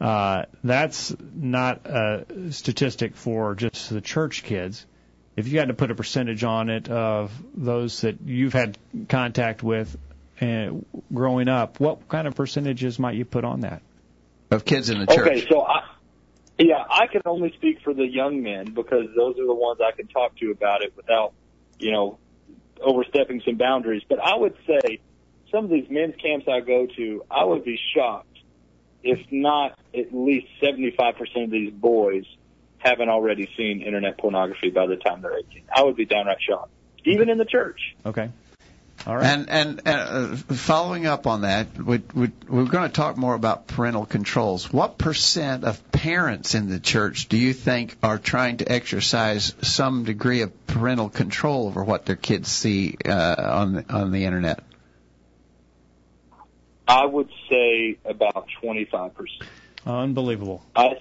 uh, 0.00 0.44
that's 0.62 1.14
not 1.34 1.86
a 1.86 2.24
statistic 2.50 3.16
for 3.16 3.54
just 3.54 3.90
the 3.90 4.00
church 4.00 4.44
kids. 4.44 4.86
If 5.36 5.48
you 5.48 5.58
had 5.58 5.68
to 5.68 5.74
put 5.74 5.90
a 5.90 5.94
percentage 5.94 6.44
on 6.44 6.68
it 6.68 6.88
of 6.88 7.32
those 7.54 8.00
that 8.02 8.20
you've 8.24 8.52
had 8.52 8.78
contact 9.08 9.62
with 9.62 9.96
uh, 10.40 10.70
growing 11.12 11.48
up, 11.48 11.80
what 11.80 12.08
kind 12.08 12.26
of 12.26 12.34
percentages 12.34 12.98
might 12.98 13.16
you 13.16 13.24
put 13.24 13.44
on 13.44 13.60
that? 13.60 13.82
Of 14.50 14.64
kids 14.64 14.88
in 14.88 15.00
the 15.00 15.06
church. 15.06 15.26
Okay, 15.26 15.46
so 15.48 15.60
I, 15.62 15.82
yeah, 16.58 16.84
I 16.88 17.06
can 17.06 17.22
only 17.26 17.52
speak 17.52 17.80
for 17.82 17.92
the 17.92 18.06
young 18.06 18.42
men 18.42 18.72
because 18.72 19.06
those 19.16 19.38
are 19.38 19.46
the 19.46 19.54
ones 19.54 19.80
I 19.80 19.92
can 19.96 20.06
talk 20.08 20.36
to 20.38 20.50
about 20.50 20.82
it 20.82 20.96
without, 20.96 21.32
you 21.78 21.92
know, 21.92 22.18
overstepping 22.80 23.42
some 23.44 23.56
boundaries. 23.56 24.02
But 24.08 24.20
I 24.20 24.36
would 24.36 24.56
say 24.66 25.00
some 25.52 25.64
of 25.64 25.70
these 25.70 25.86
men's 25.90 26.14
camps 26.16 26.46
I 26.48 26.60
go 26.60 26.86
to, 26.96 27.24
I 27.30 27.44
would 27.44 27.64
be 27.64 27.78
shocked 27.94 28.27
if 29.02 29.20
not 29.30 29.78
at 29.94 30.14
least 30.14 30.46
75% 30.62 31.44
of 31.44 31.50
these 31.50 31.72
boys 31.72 32.24
haven't 32.78 33.08
already 33.08 33.48
seen 33.56 33.82
internet 33.82 34.18
pornography 34.18 34.70
by 34.70 34.86
the 34.86 34.96
time 34.96 35.22
they're 35.22 35.38
18. 35.38 35.62
I 35.74 35.82
would 35.82 35.96
be 35.96 36.04
downright 36.04 36.38
shocked, 36.40 36.70
even 37.04 37.28
in 37.28 37.38
the 37.38 37.44
church. 37.44 37.96
Okay. 38.06 38.30
All 39.06 39.16
right. 39.16 39.26
And 39.26 39.48
and 39.48 39.80
uh, 39.86 40.36
following 40.36 41.06
up 41.06 41.26
on 41.26 41.42
that, 41.42 41.76
we, 41.78 42.02
we, 42.14 42.30
we're 42.48 42.64
going 42.64 42.88
to 42.88 42.94
talk 42.94 43.16
more 43.16 43.34
about 43.34 43.66
parental 43.66 44.04
controls. 44.04 44.72
What 44.72 44.98
percent 44.98 45.64
of 45.64 45.92
parents 45.92 46.54
in 46.54 46.68
the 46.68 46.80
church 46.80 47.28
do 47.28 47.36
you 47.36 47.52
think 47.52 47.96
are 48.02 48.18
trying 48.18 48.58
to 48.58 48.70
exercise 48.70 49.54
some 49.62 50.04
degree 50.04 50.42
of 50.42 50.66
parental 50.66 51.08
control 51.08 51.68
over 51.68 51.84
what 51.84 52.06
their 52.06 52.16
kids 52.16 52.48
see 52.48 52.96
uh, 53.04 53.36
on 53.38 53.72
the, 53.74 53.92
on 53.92 54.10
the 54.10 54.24
internet? 54.24 54.64
I 56.88 57.04
would 57.04 57.28
say 57.50 57.98
about 58.06 58.48
25%. 58.62 59.12
Unbelievable. 59.86 60.64
I, 60.74 60.98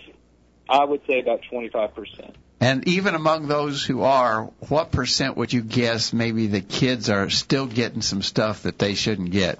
I 0.67 0.83
would 0.83 1.01
say 1.07 1.21
about 1.21 1.41
25%. 1.49 2.33
And 2.59 2.87
even 2.87 3.15
among 3.15 3.47
those 3.47 3.85
who 3.85 4.01
are, 4.01 4.43
what 4.67 4.91
percent 4.91 5.37
would 5.37 5.53
you 5.53 5.61
guess 5.61 6.11
maybe 6.11 6.47
the 6.47 6.61
kids 6.61 7.09
are 7.09 7.29
still 7.29 7.67
getting 7.67 8.01
some 8.01 8.21
stuff 8.21 8.63
that 8.63 8.77
they 8.77 8.95
shouldn't 8.95 9.31
get? 9.31 9.59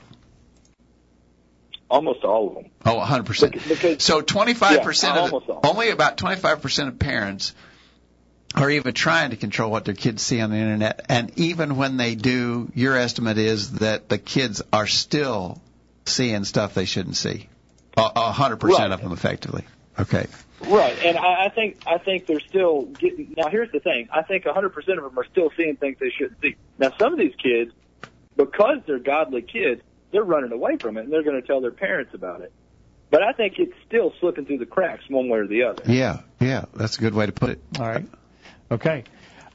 Almost 1.89 2.25
all 2.25 2.49
of 2.49 2.55
them. 2.55 2.71
Oh, 2.85 2.99
100%. 2.99 3.69
Because, 3.69 4.03
so 4.03 4.21
25% 4.21 5.03
yeah, 5.03 5.23
of 5.23 5.45
the, 5.45 5.67
only 5.67 5.91
about 5.91 6.17
25% 6.17 6.87
of 6.89 6.99
parents 6.99 7.53
are 8.55 8.69
even 8.69 8.93
trying 8.93 9.29
to 9.29 9.37
control 9.37 9.71
what 9.71 9.85
their 9.85 9.93
kids 9.93 10.21
see 10.21 10.41
on 10.41 10.49
the 10.49 10.57
internet. 10.57 11.05
And 11.07 11.31
even 11.37 11.77
when 11.77 11.95
they 11.95 12.15
do, 12.15 12.69
your 12.73 12.97
estimate 12.97 13.37
is 13.37 13.73
that 13.73 14.09
the 14.09 14.17
kids 14.17 14.61
are 14.73 14.87
still 14.87 15.61
seeing 16.07 16.43
stuff 16.43 16.73
they 16.73 16.85
shouldn't 16.85 17.17
see. 17.17 17.49
A 17.97 18.31
hundred 18.31 18.57
percent 18.57 18.93
of 18.93 19.01
them 19.01 19.11
effectively. 19.11 19.65
Okay. 19.99 20.27
Right, 20.61 20.97
and 21.03 21.17
I, 21.17 21.45
I 21.45 21.49
think 21.49 21.81
I 21.85 21.97
think 21.97 22.25
they're 22.25 22.39
still 22.39 22.83
getting. 22.83 23.33
Now, 23.37 23.49
here's 23.49 23.71
the 23.71 23.79
thing: 23.79 24.09
I 24.11 24.23
think 24.23 24.45
a 24.45 24.49
100 24.49 24.69
percent 24.69 24.97
of 24.97 25.03
them 25.03 25.17
are 25.17 25.25
still 25.25 25.51
seeing 25.55 25.75
things 25.75 25.97
they 25.99 26.09
shouldn't 26.09 26.41
see. 26.41 26.55
Now, 26.79 26.91
some 26.99 27.13
of 27.13 27.19
these 27.19 27.35
kids, 27.35 27.71
because 28.35 28.79
they're 28.87 28.99
godly 28.99 29.43
kids, 29.43 29.81
they're 30.11 30.23
running 30.23 30.51
away 30.51 30.77
from 30.77 30.97
it, 30.97 31.01
and 31.01 31.13
they're 31.13 31.23
going 31.23 31.39
to 31.39 31.45
tell 31.45 31.61
their 31.61 31.71
parents 31.71 32.13
about 32.15 32.41
it. 32.41 32.51
But 33.09 33.23
I 33.23 33.33
think 33.33 33.55
it's 33.59 33.73
still 33.85 34.13
slipping 34.19 34.45
through 34.45 34.57
the 34.57 34.65
cracks 34.65 35.03
one 35.09 35.29
way 35.29 35.39
or 35.39 35.47
the 35.47 35.63
other. 35.63 35.83
Yeah, 35.85 36.21
yeah, 36.39 36.65
that's 36.73 36.97
a 36.97 37.01
good 37.01 37.13
way 37.13 37.27
to 37.27 37.31
put 37.31 37.51
it. 37.51 37.61
All 37.79 37.87
right. 37.87 38.05
Okay. 38.71 39.03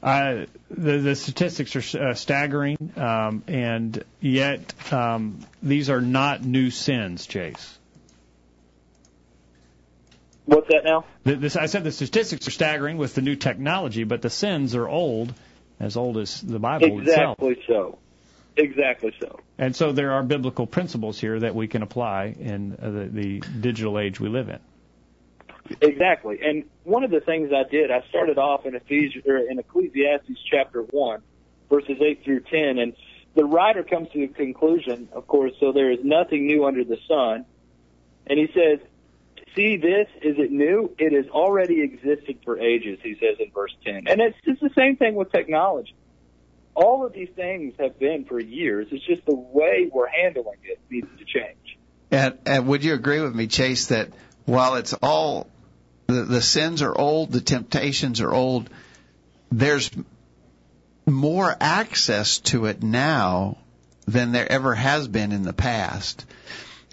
Uh, 0.03 0.47
the, 0.69 0.97
the 0.97 1.15
statistics 1.15 1.95
are 1.95 2.09
uh, 2.09 2.13
staggering, 2.13 2.91
um, 2.97 3.41
and 3.47 4.03
yet 4.19 4.73
um, 4.91 5.39
these 5.61 5.89
are 5.89 6.01
not 6.01 6.43
new 6.43 6.69
sins, 6.69 7.25
Chase. 7.25 7.79
What's 10.43 10.67
that 10.67 10.81
now? 10.83 11.05
The, 11.23 11.35
this, 11.35 11.55
I 11.55 11.67
said 11.67 11.85
the 11.85 11.91
statistics 11.93 12.49
are 12.49 12.51
staggering 12.51 12.97
with 12.97 13.15
the 13.15 13.21
new 13.21 13.37
technology, 13.37 14.03
but 14.03 14.21
the 14.21 14.29
sins 14.29 14.75
are 14.75 14.89
old, 14.89 15.33
as 15.79 15.95
old 15.95 16.17
as 16.17 16.41
the 16.41 16.59
Bible 16.59 16.99
exactly 16.99 17.53
itself. 17.53 17.65
so. 17.65 17.97
Exactly 18.57 19.15
so. 19.21 19.39
And 19.57 19.73
so 19.73 19.93
there 19.93 20.11
are 20.11 20.21
biblical 20.21 20.67
principles 20.67 21.17
here 21.17 21.39
that 21.39 21.55
we 21.55 21.69
can 21.69 21.81
apply 21.81 22.35
in 22.37 22.77
uh, 22.79 22.89
the, 22.89 23.05
the 23.05 23.39
digital 23.39 23.97
age 23.97 24.19
we 24.19 24.27
live 24.27 24.49
in. 24.49 24.59
Exactly. 25.81 26.39
And 26.43 26.65
one 26.83 27.03
of 27.03 27.11
the 27.11 27.21
things 27.21 27.51
I 27.53 27.69
did, 27.69 27.91
I 27.91 28.03
started 28.09 28.37
off 28.37 28.65
in 28.65 28.75
Ephesians 28.75 29.25
or 29.25 29.37
in 29.37 29.59
Ecclesiastes 29.59 30.39
chapter 30.49 30.81
one, 30.81 31.21
verses 31.69 31.97
eight 32.01 32.23
through 32.23 32.41
ten, 32.41 32.77
and 32.79 32.93
the 33.35 33.45
writer 33.45 33.83
comes 33.83 34.09
to 34.11 34.27
the 34.27 34.33
conclusion, 34.33 35.09
of 35.11 35.25
course, 35.27 35.53
so 35.59 35.71
there 35.71 35.91
is 35.91 35.99
nothing 36.03 36.45
new 36.45 36.65
under 36.65 36.83
the 36.83 36.97
sun. 37.07 37.45
And 38.27 38.39
he 38.39 38.47
says, 38.53 38.79
See 39.55 39.77
this, 39.77 40.07
is 40.21 40.37
it 40.39 40.51
new? 40.51 40.95
It 40.97 41.13
has 41.13 41.29
already 41.29 41.81
existed 41.81 42.39
for 42.43 42.59
ages, 42.59 42.99
he 43.03 43.13
says 43.15 43.37
in 43.39 43.51
verse 43.51 43.75
10. 43.85 44.07
And 44.07 44.19
it's 44.19 44.37
just 44.45 44.61
the 44.61 44.71
same 44.75 44.95
thing 44.97 45.13
with 45.13 45.31
technology. 45.31 45.95
All 46.73 47.05
of 47.05 47.13
these 47.13 47.29
things 47.35 47.75
have 47.79 47.99
been 47.99 48.25
for 48.25 48.39
years. 48.39 48.87
It's 48.91 49.05
just 49.05 49.25
the 49.27 49.35
way 49.35 49.89
we're 49.91 50.07
handling 50.07 50.57
it 50.63 50.79
needs 50.89 51.07
to 51.19 51.25
change. 51.25 51.77
And, 52.09 52.39
and 52.47 52.67
would 52.67 52.83
you 52.83 52.95
agree 52.95 53.21
with 53.21 53.35
me, 53.35 53.45
Chase, 53.45 53.87
that 53.87 54.09
while 54.45 54.75
it's 54.75 54.93
all 54.93 55.47
the, 56.13 56.23
the 56.23 56.41
sins 56.41 56.81
are 56.81 56.97
old, 56.97 57.31
the 57.31 57.41
temptations 57.41 58.21
are 58.21 58.33
old, 58.33 58.69
there's 59.51 59.91
more 61.05 61.55
access 61.59 62.39
to 62.39 62.65
it 62.65 62.81
now 62.81 63.57
than 64.05 64.31
there 64.31 64.49
ever 64.51 64.73
has 64.75 65.07
been 65.07 65.31
in 65.31 65.43
the 65.43 65.53
past. 65.53 66.25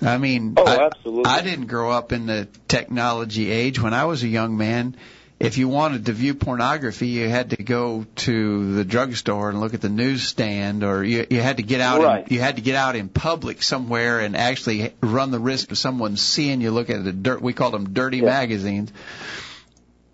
I 0.03 0.19
mean, 0.19 0.55
oh, 0.57 0.65
I, 0.65 0.87
absolutely. 0.87 1.25
I 1.27 1.43
didn't 1.43 1.67
grow 1.67 1.91
up 1.91 2.13
in 2.13 2.27
the 2.27 2.49
technology 2.69 3.51
age. 3.51 3.81
When 3.81 3.95
I 3.95 4.05
was 4.05 4.23
a 4.23 4.29
young 4.29 4.57
man, 4.57 4.97
if 5.41 5.57
you 5.57 5.69
wanted 5.69 6.05
to 6.07 6.13
view 6.13 6.35
pornography, 6.35 7.09
you 7.09 7.27
had 7.27 7.51
to 7.51 7.57
go 7.57 8.05
to 8.17 8.75
the 8.75 8.85
drugstore 8.85 9.49
and 9.49 9.59
look 9.59 9.73
at 9.73 9.81
the 9.81 9.89
newsstand, 9.89 10.85
or 10.85 11.03
you, 11.03 11.27
you 11.31 11.41
had 11.41 11.57
to 11.57 11.63
get 11.63 11.81
out. 11.81 12.03
Right. 12.03 12.29
In, 12.29 12.35
you 12.35 12.41
had 12.41 12.57
to 12.57 12.63
get 12.63 12.77
out 12.77 12.95
in 12.95 13.09
public 13.09 13.63
somewhere 13.63 14.21
and 14.21 14.37
actually 14.37 14.93
run 15.01 15.31
the 15.31 15.39
risk 15.39 15.71
of 15.71 15.79
someone 15.79 16.19
seeing 16.19 16.61
you 16.61 16.71
look 16.71 16.91
at 16.91 17.03
the 17.03 17.13
dirt. 17.13 17.41
We 17.41 17.55
called 17.55 17.73
them 17.73 17.95
dirty 17.95 18.19
yeah. 18.19 18.25
magazines. 18.27 18.93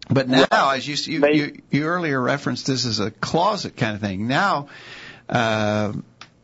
But 0.09 0.29
now, 0.29 0.47
right. 0.53 0.77
as 0.77 0.87
you, 0.87 1.15
you 1.15 1.27
you 1.33 1.63
you 1.73 1.85
earlier 1.87 2.21
referenced, 2.21 2.69
this 2.69 2.85
is 2.85 3.01
a 3.01 3.11
closet 3.11 3.77
kind 3.77 3.97
of 3.97 4.01
thing. 4.01 4.29
Now, 4.29 4.69
uh, 5.29 5.93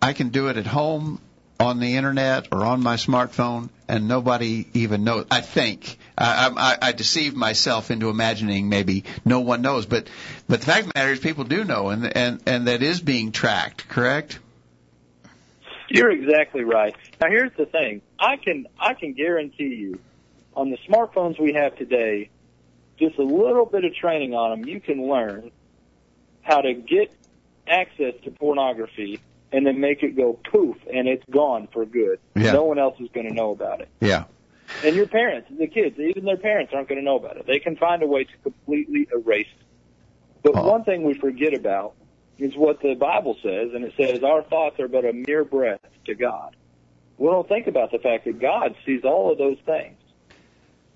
I 0.02 0.12
can 0.12 0.30
do 0.30 0.48
it 0.48 0.56
at 0.56 0.66
home 0.66 1.20
on 1.60 1.78
the 1.78 1.94
internet 1.96 2.48
or 2.50 2.64
on 2.64 2.82
my 2.82 2.96
smartphone, 2.96 3.70
and 3.86 4.08
nobody 4.08 4.66
even 4.74 5.04
knows. 5.04 5.26
I 5.30 5.40
think 5.40 5.98
I, 6.16 6.50
I, 6.54 6.88
I 6.88 6.92
deceive 6.92 7.34
myself 7.34 7.90
into 7.90 8.10
imagining 8.10 8.68
maybe 8.68 9.04
no 9.24 9.40
one 9.40 9.62
knows, 9.62 9.86
but 9.86 10.08
but 10.48 10.60
the 10.60 10.66
fact 10.66 10.86
of 10.86 10.92
the 10.92 10.98
matter 10.98 11.12
is 11.12 11.20
people 11.20 11.44
do 11.44 11.64
know, 11.64 11.88
and 11.88 12.16
and 12.16 12.40
and 12.46 12.68
that 12.68 12.82
is 12.82 13.00
being 13.00 13.32
tracked. 13.32 13.88
Correct? 13.88 14.38
You're 15.88 16.10
exactly 16.10 16.64
right. 16.64 16.94
Now 17.20 17.28
here's 17.28 17.52
the 17.56 17.66
thing: 17.66 18.02
I 18.18 18.36
can 18.36 18.66
I 18.78 18.94
can 18.94 19.14
guarantee 19.14 19.74
you, 19.74 19.98
on 20.54 20.70
the 20.70 20.78
smartphones 20.88 21.40
we 21.40 21.54
have 21.54 21.76
today, 21.76 22.30
just 22.98 23.18
a 23.18 23.24
little 23.24 23.66
bit 23.66 23.84
of 23.84 23.94
training 23.94 24.34
on 24.34 24.50
them, 24.50 24.68
you 24.68 24.80
can 24.80 25.08
learn 25.08 25.50
how 26.42 26.60
to 26.60 26.74
get 26.74 27.12
access 27.66 28.14
to 28.24 28.30
pornography 28.30 29.20
and 29.52 29.66
then 29.66 29.80
make 29.80 30.02
it 30.02 30.16
go 30.16 30.38
poof 30.50 30.76
and 30.92 31.06
it's 31.08 31.24
gone 31.30 31.68
for 31.72 31.84
good. 31.84 32.18
Yeah. 32.34 32.52
No 32.52 32.64
one 32.64 32.78
else 32.78 32.98
is 33.00 33.08
going 33.12 33.28
to 33.28 33.34
know 33.34 33.50
about 33.52 33.80
it. 33.80 33.88
Yeah. 34.00 34.24
And 34.80 34.96
your 34.96 35.06
parents, 35.06 35.48
the 35.56 35.66
kids, 35.66 35.98
even 35.98 36.24
their 36.24 36.36
parents 36.36 36.72
aren't 36.74 36.88
going 36.88 36.98
to 36.98 37.04
know 37.04 37.16
about 37.16 37.36
it. 37.36 37.46
They 37.46 37.58
can 37.60 37.76
find 37.76 38.02
a 38.02 38.06
way 38.06 38.24
to 38.24 38.36
completely 38.42 39.08
erase 39.12 39.46
it. 39.46 39.66
But 40.42 40.56
Oh. 40.56 40.68
one 40.70 40.84
thing 40.84 41.04
we 41.04 41.14
forget 41.14 41.54
about 41.54 41.94
is 42.38 42.56
what 42.56 42.80
the 42.80 42.94
Bible 42.94 43.36
says, 43.42 43.70
and 43.74 43.84
it 43.84 43.92
says 43.96 44.22
our 44.24 44.42
thoughts 44.42 44.80
are 44.80 44.88
but 44.88 45.04
a 45.04 45.12
mere 45.12 45.44
breath 45.44 45.80
to 46.06 46.14
God. 46.14 46.56
We 47.18 47.28
don't 47.28 47.46
think 47.48 47.68
about 47.68 47.92
the 47.92 47.98
fact 47.98 48.24
that 48.24 48.40
God 48.40 48.74
sees 48.84 49.04
all 49.04 49.30
of 49.30 49.38
those 49.38 49.58
things. 49.64 49.96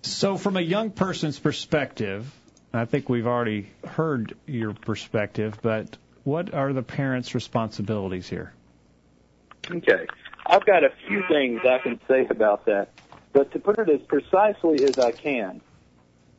So, 0.03 0.37
from 0.37 0.57
a 0.57 0.61
young 0.61 0.91
person's 0.91 1.39
perspective, 1.39 2.33
I 2.73 2.85
think 2.85 3.09
we've 3.09 3.27
already 3.27 3.71
heard 3.87 4.37
your 4.47 4.73
perspective, 4.73 5.59
but 5.63 5.97
what 6.25 6.53
are 6.53 6.73
the 6.73 6.83
parents' 6.83 7.35
responsibilities 7.35 8.29
here? 8.29 8.53
Okay. 9.71 10.07
I've 10.47 10.65
got 10.65 10.85
a 10.85 10.91
few 11.07 11.23
things 11.29 11.61
I 11.65 11.79
can 11.79 12.01
say 12.09 12.27
about 12.29 12.67
that, 12.67 12.91
but 13.37 13.53
to 13.53 13.59
put 13.59 13.79
it 13.79 13.91
as 13.91 14.01
precisely 14.09 14.83
as 14.85 14.99
I 14.99 15.13
can, 15.13 15.61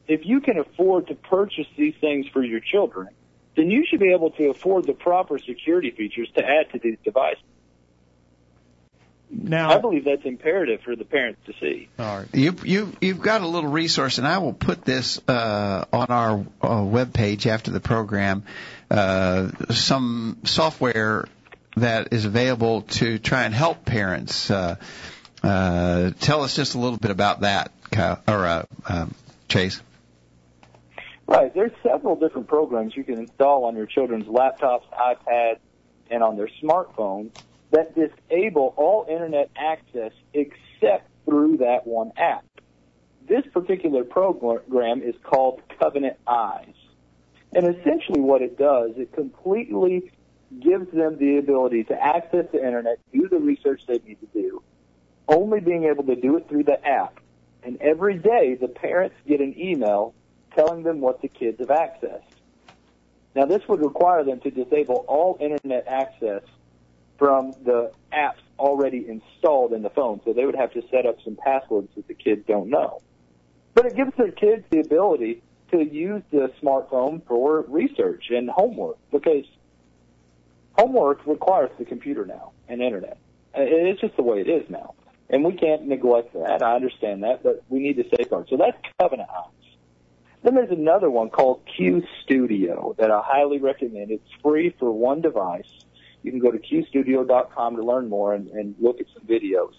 if 0.07 0.25
you 0.25 0.41
can 0.41 0.57
afford 0.57 1.09
to 1.09 1.13
purchase 1.13 1.67
these 1.77 1.93
things 2.01 2.25
for 2.33 2.43
your 2.43 2.59
children, 2.59 3.09
then 3.55 3.69
you 3.69 3.85
should 3.87 3.99
be 3.99 4.13
able 4.13 4.31
to 4.31 4.49
afford 4.49 4.87
the 4.87 4.93
proper 4.93 5.37
security 5.37 5.91
features 5.91 6.27
to 6.35 6.43
add 6.43 6.71
to 6.71 6.79
these 6.79 6.97
devices. 7.03 7.43
Now, 9.29 9.69
I 9.69 9.77
believe 9.77 10.05
that's 10.05 10.25
imperative 10.25 10.81
for 10.81 10.95
the 10.95 11.05
parents 11.05 11.39
to 11.45 11.53
see. 11.59 11.87
all 11.99 12.17
right. 12.17 12.27
You 12.33 12.55
you 12.63 12.93
you've 12.99 13.21
got 13.21 13.41
a 13.41 13.47
little 13.47 13.69
resource, 13.69 14.17
and 14.17 14.25
I 14.25 14.39
will 14.39 14.53
put 14.53 14.83
this 14.83 15.21
uh, 15.27 15.85
on 15.93 16.07
our 16.07 16.45
uh, 16.63 16.83
web 16.83 17.13
page 17.13 17.45
after 17.45 17.69
the 17.69 17.81
program. 17.81 18.43
Uh, 18.89 19.51
some 19.69 20.39
software 20.45 21.25
that 21.75 22.11
is 22.11 22.25
available 22.25 22.81
to 22.83 23.19
try 23.19 23.43
and 23.43 23.53
help 23.53 23.85
parents. 23.85 24.49
Uh, 24.49 24.77
uh, 25.43 26.11
tell 26.19 26.43
us 26.43 26.55
just 26.55 26.75
a 26.75 26.79
little 26.79 26.97
bit 26.97 27.11
about 27.11 27.41
that, 27.41 27.71
Kyle, 27.91 28.21
or 28.27 28.45
uh, 28.45 28.65
um, 28.87 29.13
Chase. 29.47 29.81
Right. 31.27 31.53
There's 31.53 31.73
several 31.83 32.15
different 32.15 32.47
programs 32.47 32.95
you 32.95 33.03
can 33.03 33.19
install 33.19 33.65
on 33.65 33.75
your 33.75 33.85
children's 33.85 34.27
laptops, 34.27 34.83
iPads, 34.93 35.59
and 36.09 36.23
on 36.23 36.37
their 36.37 36.49
smartphones 36.63 37.31
that 37.71 37.93
disable 37.95 38.73
all 38.77 39.05
internet 39.09 39.49
access 39.57 40.13
except 40.33 41.09
through 41.25 41.57
that 41.57 41.85
one 41.85 42.13
app. 42.15 42.45
This 43.27 43.45
particular 43.51 44.05
program 44.05 45.01
is 45.01 45.15
called 45.21 45.61
Covenant 45.79 46.17
Eyes. 46.25 46.73
And 47.53 47.67
essentially 47.75 48.21
what 48.21 48.41
it 48.41 48.57
does, 48.57 48.91
it 48.95 49.11
completely 49.11 50.11
gives 50.61 50.89
them 50.91 51.17
the 51.17 51.37
ability 51.37 51.83
to 51.85 52.01
access 52.01 52.45
the 52.53 52.65
internet, 52.65 52.99
do 53.11 53.27
the 53.27 53.39
research 53.39 53.81
they 53.85 53.99
need 54.05 54.19
to 54.21 54.27
do, 54.33 54.63
only 55.27 55.59
being 55.59 55.85
able 55.85 56.03
to 56.05 56.15
do 56.15 56.37
it 56.37 56.47
through 56.47 56.63
the 56.63 56.85
app. 56.85 57.19
And 57.63 57.81
every 57.81 58.17
day 58.17 58.55
the 58.55 58.67
parents 58.67 59.15
get 59.27 59.41
an 59.41 59.59
email 59.59 60.13
telling 60.55 60.83
them 60.83 61.01
what 61.01 61.21
the 61.21 61.27
kids 61.27 61.59
have 61.59 61.69
accessed. 61.69 62.23
Now 63.35 63.45
this 63.45 63.67
would 63.67 63.81
require 63.81 64.23
them 64.23 64.39
to 64.41 64.51
disable 64.51 65.05
all 65.07 65.37
internet 65.39 65.87
access 65.87 66.43
from 67.17 67.53
the 67.63 67.91
apps 68.13 68.41
already 68.57 69.07
installed 69.07 69.73
in 69.73 69.81
the 69.81 69.89
phone. 69.89 70.21
So 70.23 70.33
they 70.33 70.45
would 70.45 70.55
have 70.55 70.71
to 70.73 70.83
set 70.89 71.05
up 71.05 71.17
some 71.23 71.35
passwords 71.35 71.89
that 71.95 72.07
the 72.07 72.13
kids 72.13 72.45
don't 72.47 72.69
know. 72.69 72.99
But 73.73 73.85
it 73.85 73.95
gives 73.95 74.11
the 74.17 74.31
kids 74.31 74.63
the 74.69 74.79
ability 74.79 75.43
to 75.71 75.83
use 75.83 76.23
the 76.31 76.51
smartphone 76.61 77.25
for 77.27 77.61
research 77.67 78.25
and 78.29 78.49
homework 78.49 78.97
because 79.11 79.45
homework 80.77 81.25
requires 81.27 81.71
the 81.77 81.85
computer 81.85 82.25
now 82.25 82.53
and 82.67 82.81
internet. 82.81 83.17
Uh, 83.55 83.61
It's 83.61 84.01
just 84.01 84.15
the 84.15 84.23
way 84.23 84.41
it 84.41 84.47
is 84.47 84.69
now. 84.69 84.95
And 85.29 85.43
we 85.43 85.53
can't 85.53 85.85
neglect 85.87 86.33
that. 86.33 86.63
I 86.63 86.75
understand 86.75 87.23
that, 87.23 87.43
but 87.43 87.63
we 87.69 87.79
need 87.79 87.97
to 87.97 88.05
safeguard. 88.15 88.47
So 88.49 88.57
that's 88.57 88.77
Covenant 88.99 89.29
Eyes. 89.29 89.75
Then 90.43 90.55
there's 90.55 90.71
another 90.71 91.09
one 91.09 91.29
called 91.29 91.61
Q 91.75 92.03
Studio 92.23 92.95
that 92.97 93.11
I 93.11 93.21
highly 93.21 93.59
recommend. 93.59 94.11
It's 94.11 94.31
free 94.41 94.73
for 94.79 94.91
one 94.91 95.21
device. 95.21 95.67
You 96.23 96.31
can 96.31 96.39
go 96.39 96.51
to 96.51 96.59
qustodio.com 96.59 97.75
to 97.75 97.83
learn 97.83 98.09
more 98.09 98.33
and, 98.33 98.49
and 98.49 98.75
look 98.79 98.99
at 98.99 99.07
some 99.13 99.27
videos. 99.27 99.73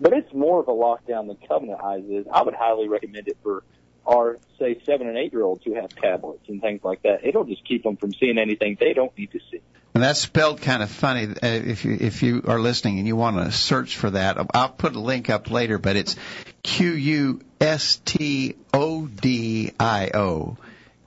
But 0.00 0.12
it's 0.12 0.32
more 0.32 0.60
of 0.60 0.68
a 0.68 0.72
lockdown 0.72 1.28
than 1.28 1.36
Covenant 1.46 1.80
Eyes 1.82 2.04
is. 2.08 2.26
I 2.32 2.42
would 2.42 2.54
highly 2.54 2.88
recommend 2.88 3.28
it 3.28 3.36
for 3.42 3.62
our, 4.06 4.38
say, 4.58 4.80
seven 4.84 5.08
and 5.08 5.18
eight 5.18 5.32
year 5.32 5.42
olds 5.42 5.62
who 5.64 5.74
have 5.74 5.90
tablets 5.90 6.48
and 6.48 6.60
things 6.60 6.82
like 6.82 7.02
that. 7.02 7.24
It'll 7.24 7.44
just 7.44 7.66
keep 7.66 7.82
them 7.82 7.96
from 7.96 8.12
seeing 8.14 8.38
anything 8.38 8.76
they 8.80 8.94
don't 8.94 9.16
need 9.18 9.32
to 9.32 9.40
see. 9.50 9.60
And 9.98 10.04
that's 10.04 10.20
spelled 10.20 10.60
kind 10.60 10.80
of 10.80 10.92
funny. 10.92 11.26
Uh, 11.26 11.34
if 11.42 11.84
you 11.84 11.96
if 12.00 12.22
you 12.22 12.44
are 12.46 12.60
listening 12.60 12.98
and 12.98 13.06
you 13.08 13.16
want 13.16 13.36
to 13.38 13.50
search 13.50 13.96
for 13.96 14.10
that, 14.10 14.36
I'll 14.54 14.68
put 14.68 14.94
a 14.94 15.00
link 15.00 15.28
up 15.28 15.50
later. 15.50 15.76
But 15.76 15.96
it's 15.96 16.14
Q 16.62 16.92
U 16.92 17.40
S 17.60 18.00
T 18.04 18.54
O 18.72 19.08
D 19.08 19.72
I 19.80 20.12
O. 20.14 20.56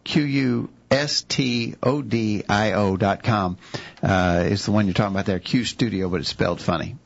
Q 0.03 0.23
U 0.23 0.69
S 0.91 1.21
T 1.21 1.75
O 1.81 2.01
D 2.01 2.43
I 2.49 2.73
O 2.73 2.97
dot 2.97 3.23
com 3.23 3.57
uh, 4.03 4.43
is 4.47 4.65
the 4.65 4.73
one 4.73 4.87
you're 4.87 4.93
talking 4.93 5.15
about 5.15 5.25
there. 5.25 5.39
Qustodio, 5.39 6.11
but 6.11 6.19
it's 6.19 6.27
spelled 6.27 6.59
funny. 6.59 6.97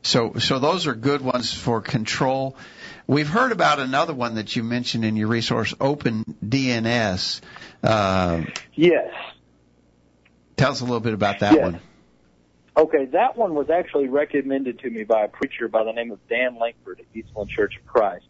So 0.00 0.36
so 0.38 0.58
those 0.58 0.86
are 0.86 0.94
good 0.94 1.20
ones 1.20 1.52
for 1.52 1.82
control. 1.82 2.56
We've 3.06 3.28
heard 3.28 3.52
about 3.52 3.80
another 3.80 4.14
one 4.14 4.36
that 4.36 4.56
you 4.56 4.62
mentioned 4.62 5.04
in 5.04 5.14
your 5.14 5.28
resource, 5.28 5.74
Open 5.78 6.24
DNS. 6.42 7.42
Uh, 7.82 8.44
yes. 8.72 9.12
Tell 10.56 10.72
us 10.72 10.80
a 10.80 10.84
little 10.84 11.00
bit 11.00 11.14
about 11.14 11.40
that 11.40 11.54
yes. 11.54 11.62
one. 11.62 11.80
Okay, 12.76 13.04
that 13.06 13.36
one 13.36 13.54
was 13.54 13.68
actually 13.68 14.08
recommended 14.08 14.78
to 14.80 14.90
me 14.90 15.04
by 15.04 15.24
a 15.24 15.28
preacher 15.28 15.68
by 15.68 15.84
the 15.84 15.92
name 15.92 16.10
of 16.10 16.26
Dan 16.28 16.58
Lankford 16.58 17.00
at 17.00 17.06
Eastland 17.14 17.50
Church 17.50 17.76
of 17.76 17.86
Christ. 17.86 18.24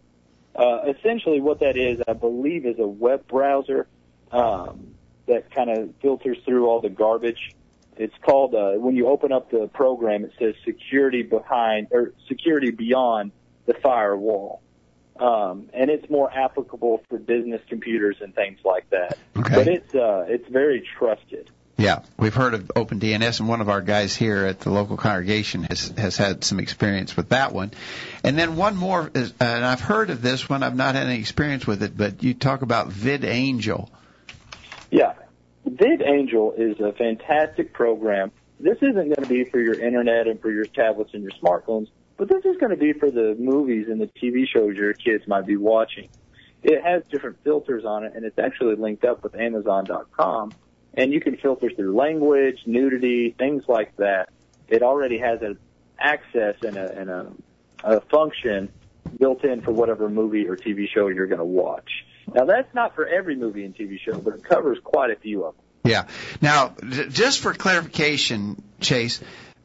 Uh, 0.55 0.93
essentially, 0.99 1.41
what 1.41 1.61
that 1.61 1.77
is, 1.77 2.01
I 2.09 2.13
believe, 2.13 2.67
is 2.67 2.79
a 2.79 2.87
web 2.87 3.27
browser 3.29 3.87
um, 4.33 4.95
that 5.27 5.55
kind 5.55 5.71
of 5.71 5.95
filters 6.03 6.39
through 6.45 6.67
all 6.67 6.81
the 6.81 6.91
garbage. 6.91 7.55
It's 7.97 8.15
called 8.23 8.55
uh, 8.55 8.73
when 8.73 8.97
you 8.97 9.07
open 9.09 9.33
up 9.33 9.51
the 9.51 9.69
program, 9.69 10.25
it 10.25 10.33
says 10.39 10.55
security 10.65 11.23
behind 11.23 11.89
or 11.91 12.13
security 12.27 12.71
beyond 12.71 13.33
the 13.67 13.75
firewall. 13.75 14.61
Um, 15.21 15.69
and 15.73 15.91
it's 15.91 16.09
more 16.11 16.33
applicable 16.33 17.05
for 17.09 17.19
business 17.19 17.61
computers 17.69 18.17
and 18.21 18.35
things 18.35 18.59
like 18.65 18.89
that. 18.91 19.19
Okay. 19.37 19.55
But 19.55 19.69
it's 19.69 19.95
uh, 19.95 20.25
it's 20.27 20.49
very 20.49 20.89
trusted. 20.99 21.51
Yeah, 21.79 22.03
we've 22.19 22.35
heard 22.35 22.55
of 22.55 22.69
OpenDNS, 22.69 23.41
and 23.41 23.49
one 23.49 23.61
of 23.61 23.69
our 23.69 23.81
guys 23.81 24.15
here 24.15 24.45
at 24.45 24.61
the 24.61 24.71
local 24.71 24.97
congregation 24.97 25.65
has 25.65 25.89
has 25.97 26.17
had 26.17 26.45
some 26.45 26.61
experience 26.61 27.17
with 27.17 27.31
that 27.31 27.53
one. 27.53 27.73
And 28.23 28.39
then 28.39 28.57
one 28.57 28.77
more, 28.77 29.11
is, 29.15 29.33
and 29.41 29.65
I've 29.65 29.81
heard 29.81 30.11
of 30.11 30.23
this 30.23 30.49
one. 30.49 30.63
I've 30.63 30.77
not 30.77 30.95
had 30.95 31.07
any 31.07 31.19
experience 31.19 31.67
with 31.67 31.83
it, 31.83 31.97
but 31.97 32.23
you 32.23 32.35
talk 32.35 32.63
about 32.63 32.91
VidAngel. 32.91 33.89
Yeah, 34.91 35.15
VidAngel 35.67 36.59
is 36.59 36.79
a 36.81 36.93
fantastic 36.93 37.73
program. 37.73 38.33
This 38.61 38.77
isn't 38.79 38.95
going 38.95 39.23
to 39.23 39.29
be 39.29 39.45
for 39.45 39.59
your 39.59 39.75
internet 39.75 40.29
and 40.29 40.41
for 40.41 40.53
your 40.53 40.67
tablets 40.67 41.11
and 41.15 41.23
your 41.23 41.33
smartphones, 41.43 41.89
but 42.17 42.29
this 42.29 42.45
is 42.45 42.59
going 42.59 42.71
to 42.71 42.77
be 42.77 42.93
for 42.93 43.11
the 43.11 43.35
movies 43.39 43.89
and 43.89 44.01
the 44.01 44.07
TV 44.07 44.47
shows 44.47 44.77
your 44.77 44.93
kids 44.93 45.27
might 45.27 45.47
be 45.47 45.57
watching. 45.57 46.09
It 46.63 46.81
has 46.85 47.03
different 47.11 47.39
filters 47.43 47.85
on 47.85 48.05
it, 48.05 48.13
and 48.15 48.25
it's 48.25 48.39
actually 48.39 48.77
linked 48.77 49.05
up 49.05 49.25
with 49.25 49.35
Amazon.com, 49.35 50.53
and 50.95 51.13
you 51.13 51.21
can 51.21 51.37
filter 51.37 51.71
through 51.71 51.95
language, 51.97 52.59
nudity, 52.67 53.35
things 53.37 53.65
like 53.69 53.97
that. 53.97 54.29
It 54.69 54.83
already 54.83 55.19
has 55.19 55.43
an 55.43 55.59
access 55.99 56.57
and 56.63 56.77
a, 56.77 56.99
and 56.99 57.11
a, 57.11 57.33
a 57.85 58.01
function 58.03 58.71
built 59.19 59.45
in 59.45 59.63
for 59.63 59.73
whatever 59.73 60.09
movie 60.09 60.47
or 60.49 60.57
TV 60.57 60.89
show 60.89 61.09
you're 61.09 61.27
going 61.27 61.39
to 61.39 61.45
watch. 61.45 62.05
Now 62.33 62.45
that's 62.45 62.73
not 62.75 62.95
for 62.95 63.07
every 63.07 63.37
movie 63.37 63.65
and 63.65 63.75
TV 63.77 63.99
show, 63.99 64.19
but 64.19 64.35
it 64.35 64.45
covers 64.45 64.79
quite 64.83 65.11
a 65.11 65.17
few 65.17 65.45
of 65.45 65.57
them. 65.57 65.65
Yeah. 65.85 66.07
Now, 66.41 66.75
just 67.09 67.41
for 67.41 67.53
clarification, 67.55 68.63
Chase, 68.81 69.21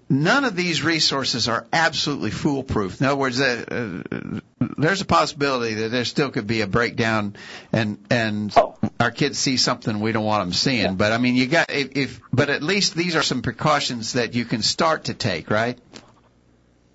none 0.10 0.46
of 0.46 0.55
these 0.55 0.81
resources 0.81 1.48
are 1.48 1.67
absolutely 1.72 2.31
foolproof. 2.31 3.00
In 3.00 3.07
other 3.07 3.15
words, 3.15 3.39
uh, 3.39 4.01
uh, 4.10 4.39
there's 4.77 5.01
a 5.01 5.05
possibility 5.05 5.75
that 5.75 5.89
there 5.89 6.05
still 6.05 6.29
could 6.29 6.48
be 6.48 6.61
a 6.61 6.68
breakdown, 6.68 7.35
and 7.72 8.03
and 8.09 8.51
oh. 8.57 8.76
Our 9.00 9.12
kids 9.12 9.38
see 9.38 9.57
something 9.57 10.00
we 10.00 10.12
don't 10.12 10.25
want 10.25 10.44
them 10.44 10.53
seeing. 10.53 10.81
Yeah. 10.81 10.92
But 10.92 11.12
I 11.12 11.18
mean, 11.18 11.36
you 11.36 11.48
got 11.48 11.70
if, 11.70 11.96
if, 11.96 12.22
but 12.31 12.50
at 12.50 12.64
least 12.64 12.96
these 12.96 13.16
are 13.16 13.24
some 13.24 13.42
precautions 13.42 14.14
that 14.14 14.33
you 14.33 14.46
can 14.46 14.62
start 14.62 15.05
to 15.05 15.14
take, 15.14 15.50
right? 15.50 15.77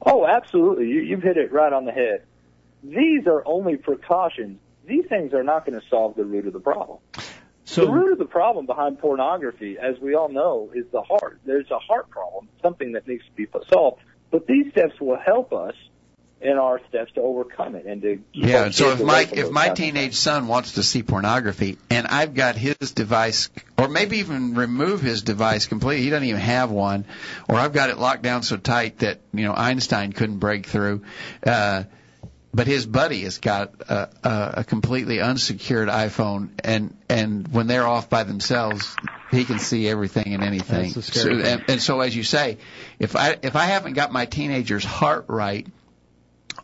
Oh, 0.05 0.27
absolutely. 0.27 0.88
You, 0.88 1.01
you've 1.01 1.23
hit 1.23 1.37
it 1.37 1.53
right 1.53 1.73
on 1.73 1.85
the 1.85 1.93
head. 1.93 2.25
These 2.83 3.27
are 3.27 3.43
only 3.47 3.77
precautions. 3.77 4.59
These 4.85 5.07
things 5.07 5.33
are 5.33 5.45
not 5.45 5.65
going 5.65 5.81
to 5.81 5.87
solve 5.88 6.17
the 6.17 6.25
root 6.25 6.47
of 6.47 6.53
the 6.53 6.61
problem. 6.61 6.99
So 7.65 7.87
the 7.87 7.93
root 7.93 8.12
of 8.12 8.19
the 8.19 8.25
problem 8.25 8.67
behind 8.67 8.99
pornography, 8.99 9.79
as 9.79 9.99
we 10.01 10.15
all 10.15 10.29
know, 10.29 10.71
is 10.75 10.85
the 10.91 11.03
heart. 11.03 11.41
There's 11.45 11.71
a 11.71 11.79
heart 11.79 12.11
problem, 12.11 12.49
something 12.61 12.93
that 12.93 13.07
needs 13.07 13.25
to 13.25 13.33
be 13.33 13.47
solved. 13.73 14.03
But 14.33 14.47
these 14.49 14.73
steps 14.73 15.01
will 15.01 15.19
help 15.19 15.53
us 15.53 15.75
in 16.43 16.59
our 16.59 16.81
steps 16.89 17.13
to 17.13 17.21
overcome 17.21 17.75
it 17.75 17.87
and 17.87 18.03
to 18.03 18.17
keep 18.33 18.45
yeah. 18.47 18.65
our 18.65 18.73
So 18.73 18.91
if 18.91 19.03
my 19.03 19.29
if 19.33 19.51
my 19.51 19.67
kinds 19.67 19.79
teenage 19.79 20.15
son 20.15 20.49
wants 20.49 20.73
to 20.73 20.83
see 20.83 21.03
pornography 21.03 21.79
and 21.91 22.07
I've 22.07 22.35
got 22.35 22.57
his 22.57 22.77
device, 22.77 23.49
or 23.79 23.89
maybe 23.89 24.19
even 24.19 24.55
remove 24.55 25.01
his 25.01 25.23
device 25.23 25.67
completely, 25.67 26.05
he 26.05 26.11
doesn't 26.11 26.27
even 26.27 26.41
have 26.41 26.71
one, 26.71 27.05
or 27.49 27.57
I've 27.57 27.73
got 27.73 27.91
it 27.91 27.99
locked 27.99 28.23
down 28.23 28.43
so 28.43 28.57
tight 28.57 28.99
that 28.99 29.21
you 29.33 29.45
know 29.45 29.55
Einstein 29.55 30.13
couldn't 30.13 30.39
break 30.39 30.67
through. 30.67 31.03
Uh, 31.47 31.85
but 32.55 32.67
his 32.67 32.85
buddy 32.85 33.23
has 33.23 33.39
got 33.39 33.81
a, 33.81 34.11
a, 34.23 34.55
a 34.59 34.65
completely 34.65 35.21
unsecured 35.21 35.89
iPhone, 35.89 36.51
and 36.63 36.97
and 37.09 37.49
when 37.49 37.67
they're 37.67 37.87
off 37.87 38.11
by 38.11 38.25
themselves, 38.25 38.95
he 39.31 39.45
can 39.45 39.59
see 39.59 39.89
everything 39.89 40.35
and 40.35 40.43
anything. 40.43 40.93
That's 40.93 40.95
the 40.95 41.03
scary 41.03 41.43
so, 41.43 41.49
and, 41.49 41.65
and 41.69 41.83
so, 41.83 42.01
as 42.01 42.15
you 42.15 42.23
say, 42.23 42.59
if 42.99 43.17
I 43.17 43.39
if 43.43 43.57
I 43.57 43.65
haven't 43.65 43.95
got 43.95 44.13
my 44.13 44.27
teenager's 44.27 44.85
heart 44.85 45.27
right, 45.29 45.67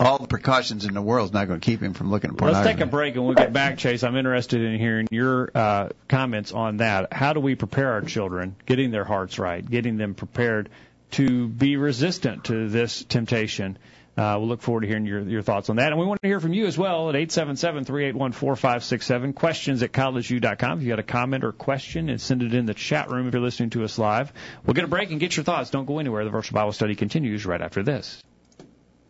all 0.01 0.19
the 0.19 0.29
precautions 0.29 0.85
in 0.85 0.93
the 0.95 1.03
world 1.03 1.29
is 1.29 1.33
not 1.33 1.49
going 1.49 1.61
to 1.61 1.65
keep 1.65 1.83
him 1.83 1.95
from 1.95 2.11
looking 2.11 2.31
at 2.31 2.41
Let's 2.41 2.67
take 2.67 2.81
a 2.81 2.87
break 2.87 3.15
and 3.17 3.25
we'll 3.25 3.35
get 3.35 3.53
back, 3.53 3.79
Chase. 3.79 4.05
I'm 4.05 4.17
interested 4.17 4.63
in 4.63 4.79
hearing 4.79 5.09
your 5.11 5.51
uh, 5.55 5.89
comments 6.09 6.53
on 6.53 6.79
that. 6.79 7.13
How 7.13 7.33
do 7.33 7.41
we 7.41 7.57
prepare 7.57 7.93
our 7.93 8.03
children, 8.03 8.57
getting 8.67 8.91
their 8.91 9.05
hearts 9.05 9.39
right, 9.39 9.65
getting 9.69 9.97
them 9.97 10.15
prepared 10.15 10.69
to 11.13 11.49
be 11.49 11.77
resistant 11.77 12.45
to 12.45 12.69
this 12.69 13.03
temptation? 13.05 13.79
Uh, 14.17 14.37
we'll 14.39 14.49
look 14.49 14.63
forward 14.63 14.81
to 14.81 14.89
hearing 14.89 15.07
your, 15.07 15.21
your 15.21 15.43
thoughts 15.43 15.71
on 15.71 15.77
that. 15.77 15.93
And 15.93 16.01
we 16.01 16.05
want 16.05 16.21
to 16.23 16.29
hear 16.29 16.41
from 16.41 16.53
you 16.53 16.67
as 16.67 16.77
well 16.77 17.09
at 17.09 17.15
877-381-4567. 17.15 19.37
Questions 19.37 19.81
at 19.85 19.93
collegeview.com. 19.93 20.79
If 20.79 20.85
you 20.85 20.91
got 20.91 20.99
a 20.99 21.05
comment 21.05 21.45
or 21.45 21.53
question, 21.53 22.09
and 22.09 22.21
send 22.21 22.43
it 22.43 22.53
in 22.53 22.67
the 22.67 22.75
chat 22.75 23.11
room 23.11 23.29
if 23.29 23.35
you're 23.35 23.43
listening 23.43 23.71
to 23.71 23.85
us 23.85 23.97
live. 23.97 24.33
We'll 24.67 24.75
get 24.75 24.83
a 24.83 24.89
break 24.89 25.13
and 25.13 25.21
get 25.21 25.37
your 25.37 25.45
thoughts. 25.45 25.71
Don't 25.71 25.87
go 25.87 26.01
anywhere. 26.01 26.25
The 26.25 26.31
virtual 26.31 26.57
Bible 26.57 26.73
study 26.73 26.97
continues 26.97 27.47
right 27.47 27.63
after 27.63 27.85
this. 27.85 28.21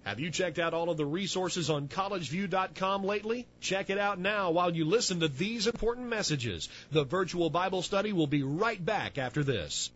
Have 0.09 0.21
you 0.21 0.31
checked 0.31 0.59
out 0.59 0.73
all 0.73 0.89
of 0.89 0.97
the 0.97 1.05
resources 1.05 1.69
on 1.69 1.87
collegeview.com 1.87 3.05
lately? 3.05 3.47
Check 3.61 3.91
it 3.91 3.99
out 3.99 4.19
now 4.19 4.53
while 4.53 4.75
you 4.75 4.87
listen 4.87 5.21
to 5.21 5.29
these 5.29 5.67
important 5.67 6.09
messages. 6.09 6.71
The 6.91 7.05
virtual 7.05 7.51
Bible 7.51 7.83
study 7.83 8.15
will 8.15 8.27
be 8.27 8.43
right 8.43 8.83
back 8.83 9.19
after 9.19 9.45
this. 9.45 9.91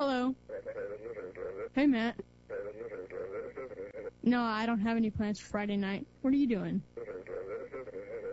Hello. 0.00 0.34
Hey, 1.76 1.86
Matt. 1.86 2.16
No, 4.24 4.42
I 4.42 4.66
don't 4.66 4.80
have 4.80 4.96
any 4.96 5.10
plans 5.10 5.38
for 5.38 5.46
Friday 5.46 5.76
night. 5.76 6.04
What 6.22 6.32
are 6.32 6.36
you 6.36 6.48
doing? 6.48 6.82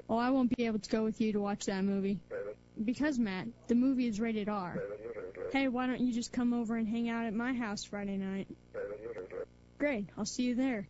Oh, 0.10 0.17
I 0.17 0.31
won't 0.31 0.49
be 0.58 0.65
able 0.65 0.79
to 0.79 0.89
go 0.89 1.03
with 1.03 1.21
you 1.21 1.31
to 1.34 1.39
watch 1.39 1.65
that 1.65 1.84
movie. 1.84 2.17
Because, 2.84 3.19
Matt, 3.19 3.45
the 3.67 3.75
movie 3.75 4.08
is 4.08 4.19
rated 4.19 4.49
R. 4.49 4.81
Hey, 5.51 5.67
why 5.67 5.88
don't 5.88 6.01
you 6.01 6.13
just 6.13 6.31
come 6.31 6.53
over 6.53 6.75
and 6.75 6.88
hang 6.88 7.10
out 7.10 7.25
at 7.25 7.34
my 7.34 7.53
house 7.53 7.84
Friday 7.84 8.17
night? 8.17 8.47
Great, 9.77 10.08
I'll 10.17 10.25
see 10.25 10.43
you 10.43 10.55
there. 10.55 10.88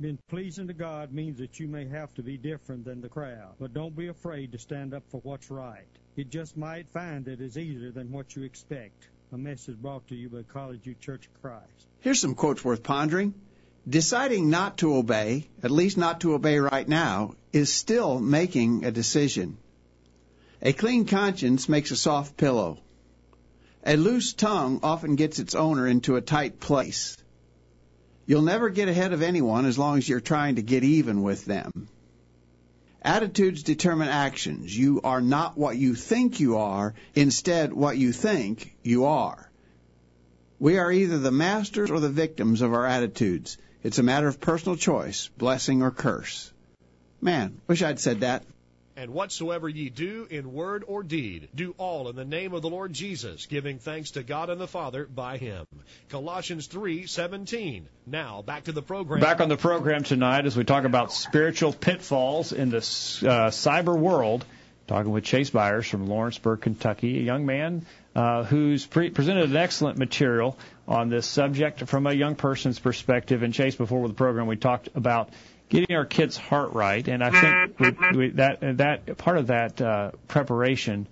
Being 0.00 0.18
pleasing 0.28 0.66
to 0.66 0.72
God 0.72 1.12
means 1.12 1.38
that 1.38 1.60
you 1.60 1.68
may 1.68 1.86
have 1.86 2.12
to 2.14 2.22
be 2.22 2.36
different 2.36 2.84
than 2.84 3.00
the 3.00 3.08
crowd, 3.08 3.54
but 3.60 3.72
don't 3.72 3.94
be 3.94 4.08
afraid 4.08 4.52
to 4.52 4.58
stand 4.58 4.94
up 4.94 5.04
for 5.10 5.20
what's 5.20 5.50
right. 5.50 5.86
It 6.16 6.30
just 6.30 6.56
might 6.56 6.88
find 6.92 7.28
it 7.28 7.40
is 7.40 7.56
easier 7.56 7.90
than 7.90 8.10
what 8.10 8.34
you 8.34 8.42
expect. 8.42 9.08
A 9.32 9.38
message 9.38 9.76
brought 9.76 10.06
to 10.08 10.14
you 10.14 10.28
by 10.28 10.42
College 10.42 10.80
View 10.80 10.94
Church 11.00 11.26
of 11.26 11.40
Christ. 11.40 11.86
Here's 12.00 12.20
some 12.20 12.34
quotes 12.34 12.64
worth 12.64 12.82
pondering. 12.82 13.32
Deciding 13.88 14.50
not 14.50 14.78
to 14.78 14.96
obey, 14.96 15.48
at 15.62 15.70
least 15.70 15.96
not 15.96 16.20
to 16.20 16.34
obey 16.34 16.58
right 16.58 16.86
now, 16.86 17.34
is 17.52 17.72
still 17.72 18.18
making 18.18 18.84
a 18.84 18.90
decision. 18.90 19.56
A 20.60 20.72
clean 20.72 21.06
conscience 21.06 21.68
makes 21.68 21.90
a 21.90 21.96
soft 21.96 22.36
pillow. 22.36 22.78
A 23.84 23.96
loose 23.96 24.32
tongue 24.32 24.78
often 24.82 25.16
gets 25.16 25.40
its 25.40 25.54
owner 25.54 25.86
into 25.86 26.16
a 26.16 26.20
tight 26.20 26.60
place. 26.60 27.16
You'll 28.26 28.42
never 28.42 28.70
get 28.70 28.88
ahead 28.88 29.12
of 29.12 29.22
anyone 29.22 29.66
as 29.66 29.76
long 29.76 29.98
as 29.98 30.08
you're 30.08 30.20
trying 30.20 30.56
to 30.56 30.62
get 30.62 30.84
even 30.84 31.22
with 31.22 31.44
them. 31.44 31.88
Attitudes 33.02 33.64
determine 33.64 34.08
actions. 34.08 34.76
You 34.76 35.00
are 35.02 35.20
not 35.20 35.58
what 35.58 35.76
you 35.76 35.96
think 35.96 36.38
you 36.38 36.58
are, 36.58 36.94
instead, 37.16 37.72
what 37.72 37.98
you 37.98 38.12
think 38.12 38.76
you 38.84 39.06
are. 39.06 39.50
We 40.60 40.78
are 40.78 40.92
either 40.92 41.18
the 41.18 41.32
masters 41.32 41.90
or 41.90 41.98
the 41.98 42.08
victims 42.08 42.62
of 42.62 42.72
our 42.72 42.86
attitudes. 42.86 43.58
It's 43.82 43.98
a 43.98 44.04
matter 44.04 44.28
of 44.28 44.40
personal 44.40 44.76
choice, 44.76 45.28
blessing 45.36 45.82
or 45.82 45.90
curse. 45.90 46.52
Man, 47.20 47.60
wish 47.66 47.82
I'd 47.82 47.98
said 47.98 48.20
that. 48.20 48.44
And 49.02 49.12
whatsoever 49.12 49.68
ye 49.68 49.88
do 49.88 50.28
in 50.30 50.52
word 50.52 50.84
or 50.86 51.02
deed, 51.02 51.48
do 51.52 51.74
all 51.76 52.08
in 52.08 52.14
the 52.14 52.24
name 52.24 52.54
of 52.54 52.62
the 52.62 52.70
Lord 52.70 52.92
Jesus, 52.92 53.46
giving 53.46 53.80
thanks 53.80 54.12
to 54.12 54.22
God 54.22 54.48
and 54.48 54.60
the 54.60 54.68
Father 54.68 55.06
by 55.06 55.38
him. 55.38 55.66
Colossians 56.08 56.68
3:17. 56.68 57.86
Now, 58.06 58.42
back 58.42 58.64
to 58.64 58.72
the 58.72 58.80
program. 58.80 59.20
Back 59.20 59.40
on 59.40 59.48
the 59.48 59.56
program 59.56 60.04
tonight 60.04 60.46
as 60.46 60.56
we 60.56 60.62
talk 60.62 60.84
about 60.84 61.12
spiritual 61.12 61.72
pitfalls 61.72 62.52
in 62.52 62.70
the 62.70 62.76
uh, 62.76 63.50
cyber 63.50 63.98
world. 63.98 64.44
Talking 64.86 65.10
with 65.10 65.24
Chase 65.24 65.50
Byers 65.50 65.88
from 65.88 66.06
Lawrenceburg, 66.06 66.60
Kentucky, 66.60 67.18
a 67.18 67.22
young 67.22 67.44
man 67.44 67.84
uh, 68.14 68.44
who's 68.44 68.86
pre- 68.86 69.10
presented 69.10 69.50
an 69.50 69.56
excellent 69.56 69.98
material 69.98 70.56
on 70.86 71.08
this 71.08 71.26
subject 71.26 71.88
from 71.88 72.06
a 72.06 72.12
young 72.12 72.36
person's 72.36 72.78
perspective. 72.78 73.42
And 73.42 73.52
Chase, 73.52 73.74
before 73.74 74.06
the 74.06 74.14
program, 74.14 74.46
we 74.46 74.56
talked 74.56 74.90
about 74.94 75.30
getting 75.72 75.96
our 75.96 76.04
kids' 76.04 76.36
heart 76.36 76.74
right, 76.74 77.08
and 77.08 77.24
I 77.24 77.30
think 77.30 77.80
we, 77.80 78.16
we, 78.16 78.28
that 78.32 78.58
that 78.76 79.16
part 79.16 79.38
of 79.38 79.46
that 79.46 79.80
uh, 79.80 80.10
preparation 80.28 81.08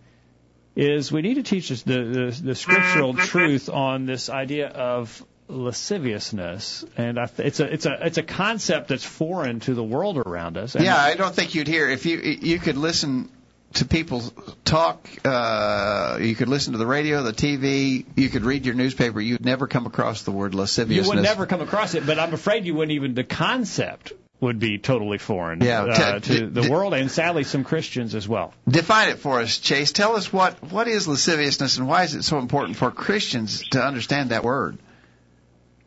is 0.77 1.11
we 1.11 1.23
need 1.23 1.35
to 1.35 1.43
teach 1.43 1.73
us 1.73 1.83
the, 1.83 2.05
the, 2.05 2.41
the 2.43 2.55
scriptural 2.55 3.15
truth 3.15 3.71
on 3.71 4.05
this 4.05 4.29
idea 4.29 4.69
of 4.69 5.25
lasciviousness, 5.49 6.85
and 6.99 7.19
I, 7.19 7.31
it's 7.39 7.61
a 7.61 7.73
it's 7.73 7.87
a 7.87 8.07
it's 8.07 8.19
a 8.19 8.23
concept 8.23 8.89
that's 8.89 9.03
foreign 9.03 9.61
to 9.61 9.73
the 9.73 9.83
world 9.83 10.19
around 10.19 10.59
us. 10.59 10.75
And 10.75 10.85
yeah, 10.85 10.99
I 10.99 11.15
don't 11.15 11.35
think 11.35 11.55
you'd 11.55 11.67
hear 11.67 11.89
if 11.89 12.05
you 12.05 12.19
you 12.19 12.59
could 12.59 12.77
listen 12.77 13.31
to 13.75 13.87
people 13.87 14.23
talk. 14.67 15.09
Uh, 15.25 16.19
you 16.21 16.35
could 16.35 16.49
listen 16.49 16.73
to 16.73 16.79
the 16.79 16.87
radio, 16.87 17.23
the 17.23 17.33
TV. 17.33 18.05
You 18.15 18.29
could 18.29 18.45
read 18.45 18.67
your 18.67 18.75
newspaper. 18.75 19.23
You'd 19.23 19.43
never 19.43 19.67
come 19.67 19.87
across 19.87 20.23
the 20.25 20.33
word 20.33 20.55
lasciviousness. 20.55 21.07
You 21.07 21.15
would 21.17 21.23
never 21.23 21.47
come 21.47 21.63
across 21.63 21.95
it, 21.95 22.07
but 22.07 22.19
I'm 22.19 22.35
afraid 22.35 22.67
you 22.67 22.75
wouldn't 22.75 22.93
even 22.93 23.15
the 23.15 23.25
concept 23.25 24.13
would 24.41 24.59
be 24.59 24.79
totally 24.79 25.19
foreign 25.19 25.61
yeah, 25.61 25.83
uh, 25.83 26.21
to 26.21 26.47
the 26.47 26.71
world 26.71 26.95
and 26.95 27.11
sadly 27.11 27.45
some 27.45 27.63
Christians 27.63 28.15
as 28.15 28.27
well. 28.27 28.55
Define 28.69 29.11
it 29.11 29.19
for 29.19 29.41
us, 29.41 29.59
Chase. 29.59 29.93
Tell 29.93 30.17
us 30.17 30.33
what 30.33 30.63
what 30.73 30.89
is 30.89 31.07
lasciviousness 31.07 31.77
and 31.79 31.87
why 31.87 32.05
is 32.05 32.15
it 32.15 32.23
so 32.23 32.39
important 32.39 32.77
for 32.77 32.91
Christians 32.91 33.63
to 33.71 33.83
understand 33.83 34.31
that 34.31 34.43
word? 34.43 34.79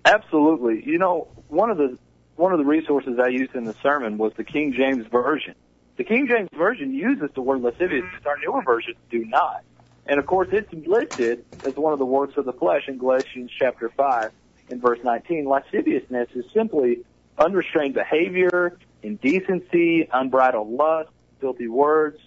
Absolutely. 0.06 0.84
You 0.86 1.00
know, 1.00 1.28
one 1.48 1.70
of 1.70 1.78
the 1.78 1.98
one 2.36 2.52
of 2.52 2.60
the 2.60 2.66
resources 2.66 3.20
I 3.20 3.30
used 3.30 3.56
in 3.56 3.64
the 3.64 3.76
sermon 3.82 4.18
was 4.18 4.34
the 4.36 4.44
King 4.44 4.74
James 4.74 5.06
version. 5.08 5.56
The 5.98 6.04
King 6.04 6.28
James 6.28 6.50
version 6.56 6.94
uses 6.94 7.30
the 7.36 7.42
word 7.42 7.62
lascivious, 7.62 8.06
our 8.26 8.38
newer 8.40 8.64
versions 8.64 8.98
do 9.12 9.26
not. 9.26 9.64
And 10.06 10.20
of 10.20 10.26
course, 10.26 10.50
it's 10.52 10.74
listed 10.74 11.46
as 11.66 11.76
one 11.76 11.94
of 11.94 12.00
the 12.00 12.06
works 12.06 12.36
of 12.38 12.46
the 12.46 12.54
flesh 12.54 12.88
in 12.88 12.98
Galatians 12.98 13.52
chapter 13.58 13.90
5 13.90 14.32
in 14.70 14.82
verse 14.82 15.00
19. 15.04 15.46
Lasciviousness 15.48 16.30
is 16.36 16.46
simply 16.54 17.04
unrestrained 17.38 17.94
behavior, 17.94 18.78
indecency, 19.02 20.08
unbridled 20.12 20.70
lust, 20.70 21.10
filthy 21.40 21.68
words, 21.68 22.20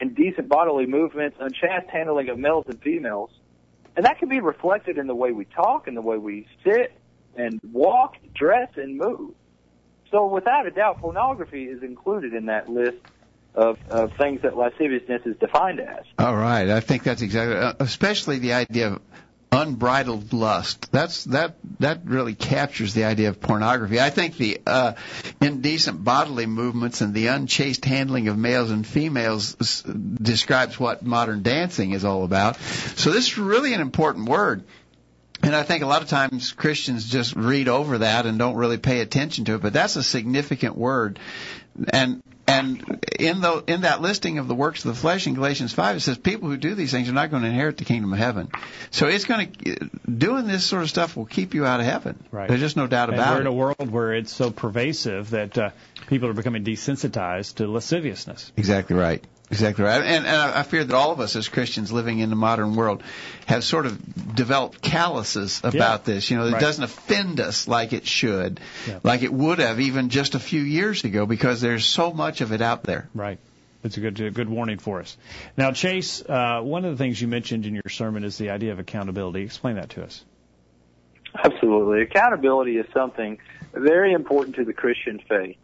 indecent 0.00 0.48
bodily 0.48 0.86
movements, 0.86 1.36
unchaste 1.40 1.88
handling 1.88 2.28
of 2.28 2.38
males 2.38 2.64
and 2.68 2.80
females. 2.82 3.30
And 3.96 4.06
that 4.06 4.18
can 4.18 4.28
be 4.28 4.40
reflected 4.40 4.98
in 4.98 5.06
the 5.06 5.14
way 5.14 5.32
we 5.32 5.44
talk 5.44 5.86
and 5.86 5.96
the 5.96 6.02
way 6.02 6.18
we 6.18 6.46
sit 6.64 6.92
and 7.36 7.60
walk, 7.72 8.16
dress, 8.34 8.70
and 8.76 8.96
move. 8.96 9.34
So 10.10 10.26
without 10.26 10.66
a 10.66 10.70
doubt, 10.70 11.00
pornography 11.00 11.64
is 11.64 11.82
included 11.82 12.34
in 12.34 12.46
that 12.46 12.68
list 12.68 12.98
of, 13.54 13.78
of 13.88 14.12
things 14.14 14.42
that 14.42 14.56
lasciviousness 14.56 15.22
is 15.24 15.36
defined 15.36 15.80
as. 15.80 16.04
All 16.18 16.36
right, 16.36 16.68
I 16.68 16.80
think 16.80 17.02
that's 17.02 17.22
exactly, 17.22 17.56
uh, 17.56 17.74
especially 17.80 18.38
the 18.38 18.54
idea 18.54 18.92
of 18.92 19.00
unbridled 19.52 20.32
lust. 20.32 20.90
That's 20.90 21.24
that 21.24 21.56
that 21.78 22.00
really 22.04 22.34
captures 22.34 22.94
the 22.94 23.04
idea 23.04 23.28
of 23.28 23.38
pornography. 23.38 24.00
I 24.00 24.08
think 24.08 24.38
the 24.38 24.60
uh, 24.66 24.94
indecent 25.42 26.02
bodily 26.02 26.46
movements 26.46 27.02
and 27.02 27.12
the 27.12 27.26
unchaste 27.26 27.84
handling 27.84 28.28
of 28.28 28.38
males 28.38 28.70
and 28.70 28.86
females 28.86 29.56
s- 29.60 29.82
describes 29.82 30.80
what 30.80 31.04
modern 31.04 31.42
dancing 31.42 31.92
is 31.92 32.04
all 32.04 32.24
about. 32.24 32.56
So 32.96 33.10
this 33.10 33.26
is 33.26 33.38
really 33.38 33.74
an 33.74 33.80
important 33.82 34.26
word. 34.26 34.64
And 35.42 35.54
I 35.54 35.64
think 35.64 35.82
a 35.82 35.86
lot 35.86 36.02
of 36.02 36.08
times 36.08 36.52
Christians 36.52 37.08
just 37.10 37.34
read 37.34 37.68
over 37.68 37.98
that 37.98 38.26
and 38.26 38.38
don't 38.38 38.54
really 38.54 38.78
pay 38.78 39.00
attention 39.00 39.44
to 39.46 39.56
it, 39.56 39.60
but 39.60 39.72
that's 39.72 39.96
a 39.96 40.02
significant 40.02 40.76
word. 40.76 41.18
And 41.88 42.22
and 42.46 43.04
in 43.18 43.40
the 43.40 43.64
in 43.66 43.82
that 43.82 44.00
listing 44.00 44.38
of 44.38 44.48
the 44.48 44.54
works 44.54 44.84
of 44.84 44.94
the 44.94 45.00
flesh 45.00 45.26
in 45.26 45.34
Galatians 45.34 45.72
five, 45.72 45.96
it 45.96 46.00
says 46.00 46.18
people 46.18 46.48
who 46.48 46.56
do 46.56 46.74
these 46.74 46.90
things 46.90 47.08
are 47.08 47.12
not 47.12 47.30
going 47.30 47.42
to 47.42 47.48
inherit 47.48 47.76
the 47.76 47.84
kingdom 47.84 48.12
of 48.12 48.18
heaven. 48.18 48.50
So 48.90 49.06
it's 49.06 49.24
going 49.24 49.52
to 49.52 49.90
doing 50.10 50.46
this 50.46 50.64
sort 50.64 50.82
of 50.82 50.90
stuff 50.90 51.16
will 51.16 51.26
keep 51.26 51.54
you 51.54 51.64
out 51.64 51.80
of 51.80 51.86
heaven. 51.86 52.22
Right. 52.30 52.48
There's 52.48 52.60
just 52.60 52.76
no 52.76 52.86
doubt 52.86 53.10
and 53.10 53.18
about 53.18 53.34
we're 53.34 53.38
it. 53.38 53.40
in 53.42 53.46
a 53.46 53.52
world 53.52 53.90
where 53.90 54.14
it's 54.14 54.32
so 54.32 54.50
pervasive 54.50 55.30
that 55.30 55.56
uh, 55.56 55.70
people 56.08 56.28
are 56.28 56.34
becoming 56.34 56.64
desensitized 56.64 57.56
to 57.56 57.68
lasciviousness. 57.68 58.52
Exactly 58.56 58.96
right. 58.96 59.24
Exactly 59.52 59.84
right. 59.84 60.00
And, 60.02 60.26
and 60.26 60.36
I 60.36 60.62
fear 60.62 60.82
that 60.82 60.94
all 60.94 61.12
of 61.12 61.20
us 61.20 61.36
as 61.36 61.46
Christians 61.48 61.92
living 61.92 62.20
in 62.20 62.30
the 62.30 62.36
modern 62.36 62.74
world 62.74 63.02
have 63.44 63.62
sort 63.62 63.84
of 63.84 64.34
developed 64.34 64.80
calluses 64.80 65.60
about 65.62 65.74
Yeah. 66.08 66.14
this. 66.14 66.30
You 66.30 66.38
know, 66.38 66.46
it 66.46 66.52
Right. 66.52 66.60
doesn't 66.60 66.82
offend 66.82 67.38
us 67.38 67.68
like 67.68 67.92
it 67.92 68.06
should, 68.06 68.60
Yeah. 68.88 69.00
like 69.02 69.22
it 69.22 69.32
would 69.32 69.58
have 69.58 69.78
even 69.78 70.08
just 70.08 70.34
a 70.34 70.38
few 70.38 70.62
years 70.62 71.04
ago 71.04 71.26
because 71.26 71.60
there's 71.60 71.84
so 71.84 72.12
much 72.14 72.40
of 72.40 72.52
it 72.52 72.62
out 72.62 72.82
there. 72.84 73.08
Right. 73.14 73.38
It's 73.84 73.98
a 73.98 74.00
good 74.00 74.18
a 74.20 74.30
good 74.30 74.48
warning 74.48 74.78
for 74.78 75.00
us. 75.00 75.18
Now, 75.56 75.72
Chase, 75.72 76.22
uh, 76.26 76.60
one 76.62 76.86
of 76.86 76.92
the 76.92 76.96
things 76.96 77.20
you 77.20 77.28
mentioned 77.28 77.66
in 77.66 77.74
your 77.74 77.90
sermon 77.90 78.24
is 78.24 78.38
the 78.38 78.50
idea 78.50 78.72
of 78.72 78.78
accountability. 78.78 79.42
Explain 79.42 79.74
that 79.76 79.90
to 79.90 80.02
us. 80.02 80.24
Absolutely. 81.44 82.02
Accountability 82.02 82.78
is 82.78 82.86
something 82.94 83.38
very 83.74 84.12
important 84.14 84.56
to 84.56 84.64
the 84.64 84.72
Christian 84.72 85.18
faith. 85.28 85.56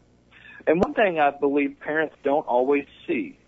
And 0.67 0.83
one 0.83 0.93
thing 0.93 1.19
I 1.19 1.31
believe 1.31 1.79
parents 1.81 2.15
don't 2.23 2.47
always 2.47 2.85
see 3.07 3.39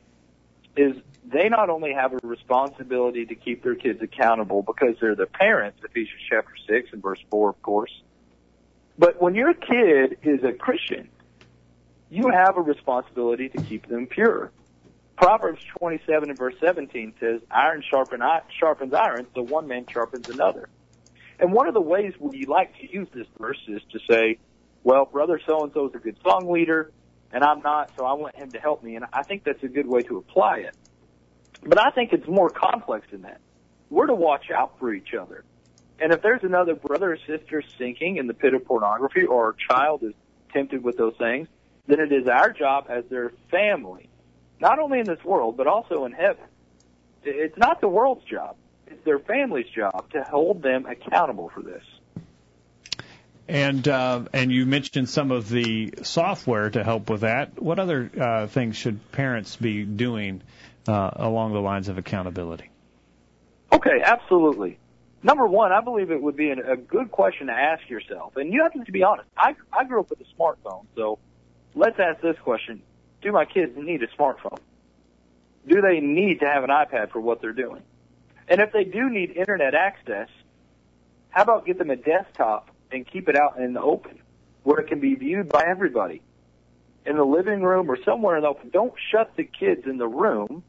is 0.76 0.96
they 1.24 1.48
not 1.48 1.70
only 1.70 1.92
have 1.92 2.12
a 2.12 2.18
responsibility 2.22 3.26
to 3.26 3.35
keep 3.35 3.62
their 3.62 3.74
kids 3.74 4.02
accountable 4.02 4.62
because 4.62 4.96
they're 5.00 5.14
the 5.14 5.26
parents, 5.26 5.80
Ephesians 5.85 6.20
chapter 6.28 6.52
6 6.68 6.90
and 6.92 7.02
verse 7.02 7.20
4, 7.30 7.50
of 7.50 7.62
course, 7.62 7.92
but 8.98 9.20
when 9.20 9.35
your 9.35 9.54
kid 9.54 10.18
is 10.22 10.44
a 10.44 10.52
Christian, 10.52 11.09
you 12.11 12.28
have 12.30 12.56
a 12.59 12.61
responsibility 12.61 13.48
to 13.48 13.62
keep 13.62 13.87
them 13.88 14.06
pure. 14.06 14.50
Proverbs 15.16 15.62
27 15.78 16.28
and 16.28 16.38
verse 16.38 16.54
17 16.61 17.14
says, 17.20 17.40
iron 17.50 17.83
sharpen, 17.88 18.20
sharpens 18.59 18.92
iron, 18.92 19.26
so 19.35 19.42
one 19.42 19.66
man 19.68 19.87
sharpens 19.90 20.28
another. 20.28 20.68
And 21.38 21.52
one 21.52 21.66
of 21.66 21.74
the 21.74 21.80
ways 21.80 22.12
we 22.18 22.44
like 22.44 22.74
to 22.80 22.92
use 22.92 23.09
this 23.14 23.26
verse 23.38 23.61
is 23.68 23.80
to 23.92 23.98
say, 24.11 24.38
well, 24.83 25.06
brother 25.06 25.40
so 25.46 25.62
and 25.62 25.72
so 25.72 25.88
is 25.88 25.94
a 25.94 25.98
good 25.98 26.16
song 26.22 26.50
leader, 26.50 26.90
and 27.32 27.44
I'm 27.44 27.60
not, 27.60 27.90
so 27.96 28.04
I 28.04 28.14
want 28.14 28.36
him 28.36 28.50
to 28.52 28.58
help 28.58 28.82
me. 28.82 28.96
And 28.96 29.04
I 29.12 29.22
think 29.22 29.44
that's 29.44 29.62
a 29.62 29.68
good 29.68 29.86
way 29.86 30.02
to 30.02 30.18
apply 30.18 30.58
it. 30.58 30.74
But 31.62 31.78
I 31.78 31.90
think 31.90 32.12
it's 32.12 32.26
more 32.26 32.50
complex 32.50 33.06
than 33.10 33.22
that. 33.22 33.40
We're 33.90 34.06
to 34.06 34.14
watch 34.14 34.50
out 34.50 34.78
for 34.78 34.92
each 34.92 35.14
other. 35.14 35.44
And 35.98 36.12
if 36.12 36.22
there's 36.22 36.42
another 36.42 36.74
brother 36.74 37.12
or 37.12 37.18
sister 37.26 37.62
sinking 37.78 38.16
in 38.16 38.26
the 38.26 38.34
pit 38.34 38.54
of 38.54 38.64
pornography 38.64 39.24
or 39.24 39.50
a 39.50 39.54
child 39.72 40.02
is 40.02 40.14
tempted 40.52 40.82
with 40.82 40.96
those 40.96 41.14
things, 41.18 41.48
then 41.86 42.00
it 42.00 42.12
is 42.12 42.26
our 42.26 42.50
job 42.50 42.86
as 42.88 43.04
their 43.10 43.32
family, 43.50 44.08
not 44.60 44.78
only 44.78 45.00
in 45.00 45.06
this 45.06 45.22
world, 45.24 45.56
but 45.56 45.66
also 45.66 46.04
in 46.06 46.12
heaven. 46.12 46.44
It's 47.22 47.58
not 47.58 47.80
the 47.80 47.88
world's 47.88 48.24
job. 48.24 48.56
It's 48.86 49.04
their 49.04 49.18
family's 49.18 49.68
job 49.68 50.10
to 50.12 50.22
hold 50.22 50.62
them 50.62 50.86
accountable 50.86 51.50
for 51.50 51.62
this. 51.62 51.84
And 53.50 53.88
uh, 53.88 54.26
and 54.32 54.52
you 54.52 54.64
mentioned 54.64 55.08
some 55.08 55.32
of 55.32 55.48
the 55.48 55.92
software 56.02 56.70
to 56.70 56.84
help 56.84 57.10
with 57.10 57.22
that. 57.22 57.60
What 57.60 57.80
other 57.80 58.08
uh, 58.16 58.46
things 58.46 58.76
should 58.76 59.10
parents 59.10 59.56
be 59.56 59.82
doing 59.82 60.42
uh, 60.86 61.10
along 61.16 61.52
the 61.54 61.58
lines 61.58 61.88
of 61.88 61.98
accountability? 61.98 62.70
Okay, 63.72 64.02
absolutely. 64.04 64.78
Number 65.24 65.48
one, 65.48 65.72
I 65.72 65.80
believe 65.80 66.12
it 66.12 66.22
would 66.22 66.36
be 66.36 66.50
an, 66.50 66.60
a 66.60 66.76
good 66.76 67.10
question 67.10 67.48
to 67.48 67.52
ask 67.52 67.90
yourself, 67.90 68.36
and 68.36 68.52
you 68.52 68.62
have 68.62 68.72
to 68.84 68.92
be 68.92 69.02
honest. 69.02 69.28
I 69.36 69.56
I 69.72 69.82
grew 69.82 69.98
up 69.98 70.10
with 70.10 70.20
a 70.20 70.40
smartphone, 70.40 70.86
so 70.94 71.18
let's 71.74 71.98
ask 71.98 72.20
this 72.20 72.38
question: 72.44 72.82
Do 73.20 73.32
my 73.32 73.46
kids 73.46 73.76
need 73.76 74.00
a 74.04 74.08
smartphone? 74.16 74.60
Do 75.66 75.80
they 75.80 75.98
need 75.98 76.38
to 76.38 76.46
have 76.46 76.62
an 76.62 76.70
iPad 76.70 77.10
for 77.10 77.20
what 77.20 77.40
they're 77.40 77.52
doing? 77.52 77.82
And 78.46 78.60
if 78.60 78.70
they 78.70 78.84
do 78.84 79.10
need 79.10 79.32
internet 79.32 79.74
access, 79.74 80.28
how 81.30 81.42
about 81.42 81.66
get 81.66 81.78
them 81.78 81.90
a 81.90 81.96
desktop 81.96 82.69
and 82.92 83.07
keep 83.07 83.29
it 83.29 83.37
out 83.37 83.59
in 83.59 83.72
the 83.72 83.81
open 83.81 84.20
where 84.62 84.81
it 84.81 84.88
can 84.88 85.00
be 85.00 85.14
viewed 85.14 85.48
by 85.48 85.64
everybody 85.66 86.22
in 87.07 87.16
the 87.16 87.24
living 87.24 87.62
room 87.62 87.90
or 87.90 87.98
somewhere 88.05 88.37
in 88.37 88.42
the 88.42 88.48
open. 88.48 88.70
Don't 88.70 88.92
shut 89.11 89.33
the 89.37 89.44
kids 89.44 89.87
in 89.87 89.96
the 89.96 90.09
room 90.09 90.62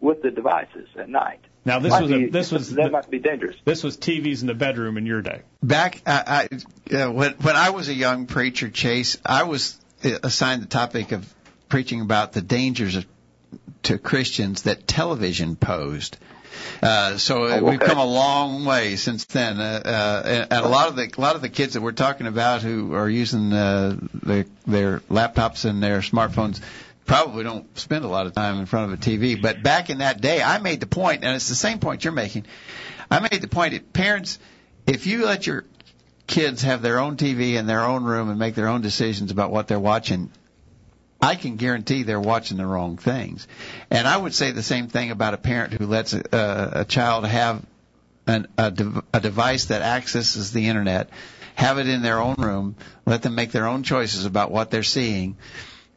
with 0.00 0.22
the 0.22 0.30
devices 0.30 0.88
at 0.98 1.08
night. 1.08 1.40
Now 1.64 1.80
this 1.80 1.90
Might 1.90 2.02
was 2.02 2.10
a, 2.12 2.18
be- 2.18 2.26
this 2.26 2.52
was 2.52 2.74
that 2.74 2.92
might 2.92 3.10
be 3.10 3.18
dangerous. 3.18 3.56
this 3.64 3.82
was 3.82 3.96
TVs 3.96 4.42
in 4.42 4.46
the 4.46 4.54
bedroom 4.54 4.96
in 4.96 5.06
your 5.06 5.20
day. 5.20 5.42
Back 5.62 6.00
I, 6.06 6.48
I, 6.92 6.96
uh, 6.96 7.10
when 7.10 7.32
when 7.32 7.56
I 7.56 7.70
was 7.70 7.88
a 7.88 7.94
young 7.94 8.26
preacher, 8.26 8.68
Chase, 8.68 9.18
I 9.26 9.42
was 9.44 9.76
uh, 10.04 10.10
assigned 10.22 10.62
the 10.62 10.66
topic 10.68 11.10
of 11.10 11.34
preaching 11.68 12.00
about 12.00 12.32
the 12.32 12.42
dangers 12.42 12.94
of, 12.94 13.06
to 13.84 13.98
Christians 13.98 14.62
that 14.62 14.86
television 14.86 15.56
posed. 15.56 16.18
Uh, 16.82 17.16
so 17.16 17.44
Oh, 17.44 17.62
we've 17.62 17.80
come 17.80 17.98
a 17.98 18.04
long 18.04 18.64
way 18.64 18.96
since 18.96 19.24
then. 19.26 19.60
Uh, 19.60 19.82
uh, 19.84 20.22
and 20.26 20.52
and 20.52 20.64
a 20.64 20.68
lot 20.68 20.88
of 20.88 20.96
the 20.96 21.10
a 21.16 21.20
lot 21.20 21.36
of 21.36 21.42
the 21.42 21.48
kids 21.48 21.74
that 21.74 21.80
we're 21.80 21.92
talking 21.92 22.26
about 22.26 22.62
who 22.62 22.94
are 22.94 23.08
using 23.08 23.52
uh, 23.52 23.96
their 24.12 24.44
their 24.66 25.00
laptops 25.10 25.64
and 25.64 25.82
their 25.82 26.00
smartphones 26.00 26.60
probably 27.06 27.44
don't 27.44 27.78
spend 27.78 28.04
a 28.04 28.08
lot 28.08 28.26
of 28.26 28.34
time 28.34 28.58
in 28.58 28.66
front 28.66 28.92
of 28.92 28.98
a 28.98 29.02
TV. 29.02 29.40
But 29.40 29.62
back 29.62 29.90
in 29.90 29.98
that 29.98 30.20
day, 30.20 30.42
I 30.42 30.58
made 30.58 30.80
the 30.80 30.86
point, 30.86 31.24
and 31.24 31.34
it's 31.36 31.48
the 31.48 31.54
same 31.54 31.78
point 31.78 32.04
you're 32.04 32.12
making. 32.12 32.46
I 33.10 33.20
made 33.20 33.40
the 33.40 33.48
point 33.48 33.72
that 33.72 33.92
parents, 33.92 34.38
if 34.86 35.06
you 35.06 35.24
let 35.24 35.46
your 35.46 35.64
kids 36.26 36.62
have 36.62 36.82
their 36.82 36.98
own 36.98 37.16
TV 37.16 37.54
in 37.54 37.66
their 37.66 37.82
own 37.82 38.02
room 38.02 38.28
and 38.28 38.38
make 38.38 38.56
their 38.56 38.66
own 38.66 38.80
decisions 38.80 39.30
about 39.30 39.52
what 39.52 39.68
they're 39.68 39.78
watching, 39.78 40.30
I 41.20 41.34
can 41.34 41.56
guarantee 41.56 42.02
they're 42.02 42.20
watching 42.20 42.56
the 42.56 42.66
wrong 42.66 42.98
things. 42.98 43.48
And 43.90 44.06
I 44.06 44.16
would 44.16 44.34
say 44.34 44.50
the 44.50 44.62
same 44.62 44.88
thing 44.88 45.10
about 45.10 45.34
a 45.34 45.38
parent 45.38 45.72
who 45.72 45.86
lets 45.86 46.12
a, 46.12 46.22
a, 46.32 46.80
a 46.80 46.84
child 46.84 47.26
have 47.26 47.64
an, 48.26 48.48
a, 48.58 48.70
dev- 48.70 49.02
a 49.12 49.20
device 49.20 49.66
that 49.66 49.82
accesses 49.82 50.52
the 50.52 50.68
internet, 50.68 51.08
have 51.54 51.78
it 51.78 51.88
in 51.88 52.02
their 52.02 52.20
own 52.20 52.34
room, 52.38 52.76
let 53.06 53.22
them 53.22 53.34
make 53.34 53.50
their 53.50 53.66
own 53.66 53.82
choices 53.82 54.26
about 54.26 54.50
what 54.50 54.70
they're 54.70 54.82
seeing. 54.82 55.36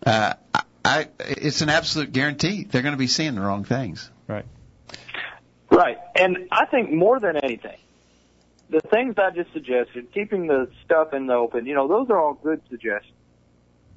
Uh, 0.05 0.33
I, 0.53 0.63
I, 0.85 1.07
it's 1.19 1.61
an 1.61 1.69
absolute 1.69 2.11
guarantee 2.13 2.63
they're 2.63 2.81
going 2.81 2.93
to 2.93 2.97
be 2.97 3.07
seeing 3.07 3.35
the 3.35 3.41
wrong 3.41 3.65
things. 3.65 4.09
Right. 4.27 4.45
Right. 5.69 5.97
And 6.15 6.47
I 6.51 6.65
think 6.65 6.91
more 6.91 7.19
than 7.19 7.35
anything, 7.37 7.77
the 8.69 8.79
things 8.81 9.15
I 9.17 9.31
just 9.31 9.51
suggested, 9.51 10.13
keeping 10.13 10.47
the 10.47 10.69
stuff 10.85 11.13
in 11.13 11.27
the 11.27 11.33
open, 11.33 11.65
you 11.65 11.75
know, 11.75 11.87
those 11.87 12.09
are 12.09 12.17
all 12.17 12.33
good 12.35 12.61
suggestions. 12.69 13.13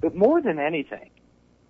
But 0.03 0.15
more 0.15 0.43
than 0.43 0.59
anything, 0.59 1.11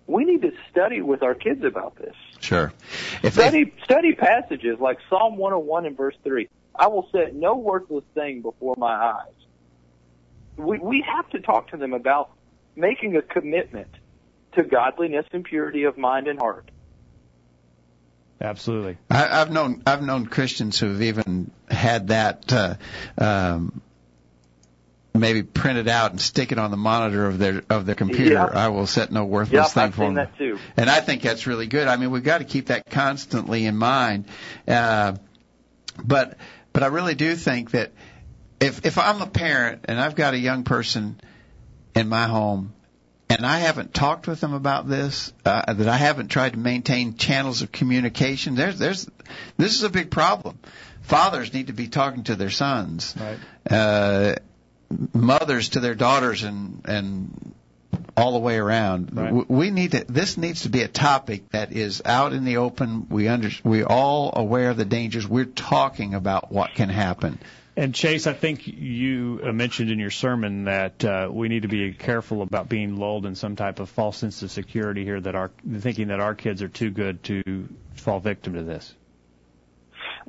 we 0.07 0.25
need 0.25 0.41
to 0.41 0.51
study 0.69 1.01
with 1.01 1.23
our 1.23 1.35
kids 1.35 1.63
about 1.63 1.95
this. 1.95 2.15
Sure. 2.41 2.73
If 3.21 3.35
they, 3.35 3.47
Study 3.47 3.73
study 3.85 4.13
passages 4.13 4.79
like 4.79 4.97
Psalm 5.09 5.37
101 5.37 5.85
and 5.85 5.95
verse 5.95 6.15
3. 6.23 6.49
I 6.75 6.87
will 6.87 7.07
set 7.11 7.35
no 7.35 7.55
worthless 7.55 8.03
thing 8.15 8.41
before 8.41 8.75
my 8.77 8.91
eyes. 8.91 9.31
We 10.57 10.79
we 10.79 11.05
have 11.07 11.29
to 11.29 11.39
talk 11.39 11.69
to 11.69 11.77
them 11.77 11.93
about 11.93 12.31
making 12.75 13.15
a 13.15 13.21
commitment 13.21 13.89
to 14.53 14.63
godliness 14.63 15.25
and 15.31 15.43
purity 15.43 15.83
of 15.83 15.97
mind 15.97 16.27
and 16.27 16.39
heart. 16.39 16.69
Absolutely. 18.41 18.97
I, 19.09 19.41
I've 19.41 19.51
known 19.51 19.83
I've 19.85 20.01
known 20.01 20.25
Christians 20.25 20.79
who 20.79 20.89
have 20.89 21.01
even 21.01 21.51
had 21.69 22.07
that 22.07 22.51
uh, 22.51 22.75
um, 23.17 23.81
maybe 25.13 25.43
print 25.43 25.77
it 25.77 25.87
out 25.87 26.11
and 26.11 26.19
stick 26.19 26.51
it 26.51 26.57
on 26.57 26.71
the 26.71 26.77
monitor 26.77 27.27
of 27.27 27.37
their 27.37 27.63
of 27.69 27.85
their 27.85 27.95
computer. 27.95 28.31
Yeah. 28.33 28.45
I 28.45 28.69
will 28.69 28.87
set 28.87 29.11
no 29.11 29.25
worthless 29.25 29.53
Yep, 29.53 29.71
thing 29.71 29.83
I've 29.83 29.95
for 29.95 30.01
seen 30.05 30.13
them. 30.15 30.27
that 30.31 30.37
too. 30.37 30.59
And 30.77 30.89
I 30.89 31.01
think 31.01 31.21
that's 31.21 31.45
really 31.47 31.67
good. 31.67 31.87
I 31.87 31.97
mean, 31.97 32.11
we've 32.11 32.23
got 32.23 32.39
to 32.39 32.45
keep 32.45 32.67
that 32.67 32.89
constantly 32.89 33.65
in 33.65 33.77
mind. 33.77 34.25
Uh, 34.67 35.15
but 36.03 36.37
but 36.71 36.83
I 36.83 36.87
really 36.87 37.15
do 37.15 37.35
think 37.35 37.71
that 37.71 37.91
if 38.59 38.85
if 38.85 38.97
I'm 38.97 39.21
a 39.21 39.27
parent 39.27 39.85
and 39.85 39.99
I've 39.99 40.15
got 40.15 40.33
a 40.33 40.39
young 40.39 40.63
person 40.63 41.19
in 41.95 42.09
my 42.09 42.25
home 42.25 42.73
and 43.29 43.45
I 43.45 43.59
haven't 43.59 43.93
talked 43.93 44.27
with 44.27 44.41
them 44.41 44.53
about 44.53 44.87
this, 44.87 45.31
uh, 45.45 45.73
that 45.73 45.87
I 45.87 45.97
haven't 45.97 46.29
tried 46.29 46.53
to 46.53 46.59
maintain 46.59 47.15
channels 47.17 47.61
of 47.61 47.71
communication, 47.71 48.55
there's 48.55 48.79
there's 48.79 49.07
this 49.57 49.75
is 49.75 49.83
a 49.83 49.89
big 49.89 50.09
problem. 50.09 50.57
Fathers 51.01 51.53
need 51.53 51.67
to 51.67 51.73
be 51.73 51.87
talking 51.87 52.23
to 52.23 52.35
their 52.35 52.49
sons. 52.49 53.13
Right. 53.19 53.37
Uh, 53.69 54.35
mothers 55.13 55.69
to 55.69 55.79
their 55.79 55.95
daughters 55.95 56.43
and 56.43 56.81
and 56.85 57.53
all 58.15 58.33
the 58.33 58.39
way 58.39 58.57
around. 58.57 59.15
Right. 59.15 59.49
We 59.49 59.71
need 59.71 59.91
to. 59.91 60.05
This 60.07 60.37
needs 60.37 60.63
to 60.63 60.69
be 60.69 60.81
a 60.81 60.87
topic 60.87 61.49
that 61.49 61.71
is 61.71 62.01
out 62.05 62.33
in 62.33 62.45
the 62.45 62.57
open. 62.57 63.07
We 63.09 63.27
under 63.27 63.49
we 63.63 63.83
all 63.83 64.33
aware 64.35 64.69
of 64.69 64.77
the 64.77 64.85
dangers. 64.85 65.27
We're 65.27 65.45
talking 65.45 66.13
about 66.13 66.51
what 66.51 66.73
can 66.75 66.89
happen. 66.89 67.39
And 67.75 67.95
Chase, 67.95 68.27
I 68.27 68.33
think 68.33 68.67
you 68.67 69.41
uh, 69.43 69.51
mentioned 69.51 69.89
in 69.89 69.97
your 69.97 70.11
sermon 70.11 70.65
that 70.65 71.03
uh, 71.03 71.27
we 71.31 71.49
need 71.49 71.63
to 71.63 71.67
be 71.67 71.91
careful 71.91 72.43
about 72.43 72.69
being 72.69 72.97
lulled 72.97 73.25
in 73.25 73.33
some 73.33 73.55
type 73.55 73.79
of 73.79 73.89
false 73.89 74.17
sense 74.17 74.43
of 74.43 74.51
security 74.51 75.03
here, 75.03 75.19
that 75.19 75.33
our 75.33 75.49
thinking 75.79 76.09
that 76.09 76.19
our 76.19 76.35
kids 76.35 76.61
are 76.61 76.67
too 76.67 76.91
good 76.91 77.23
to 77.23 77.67
fall 77.95 78.19
victim 78.19 78.53
to 78.53 78.63
this. 78.63 78.93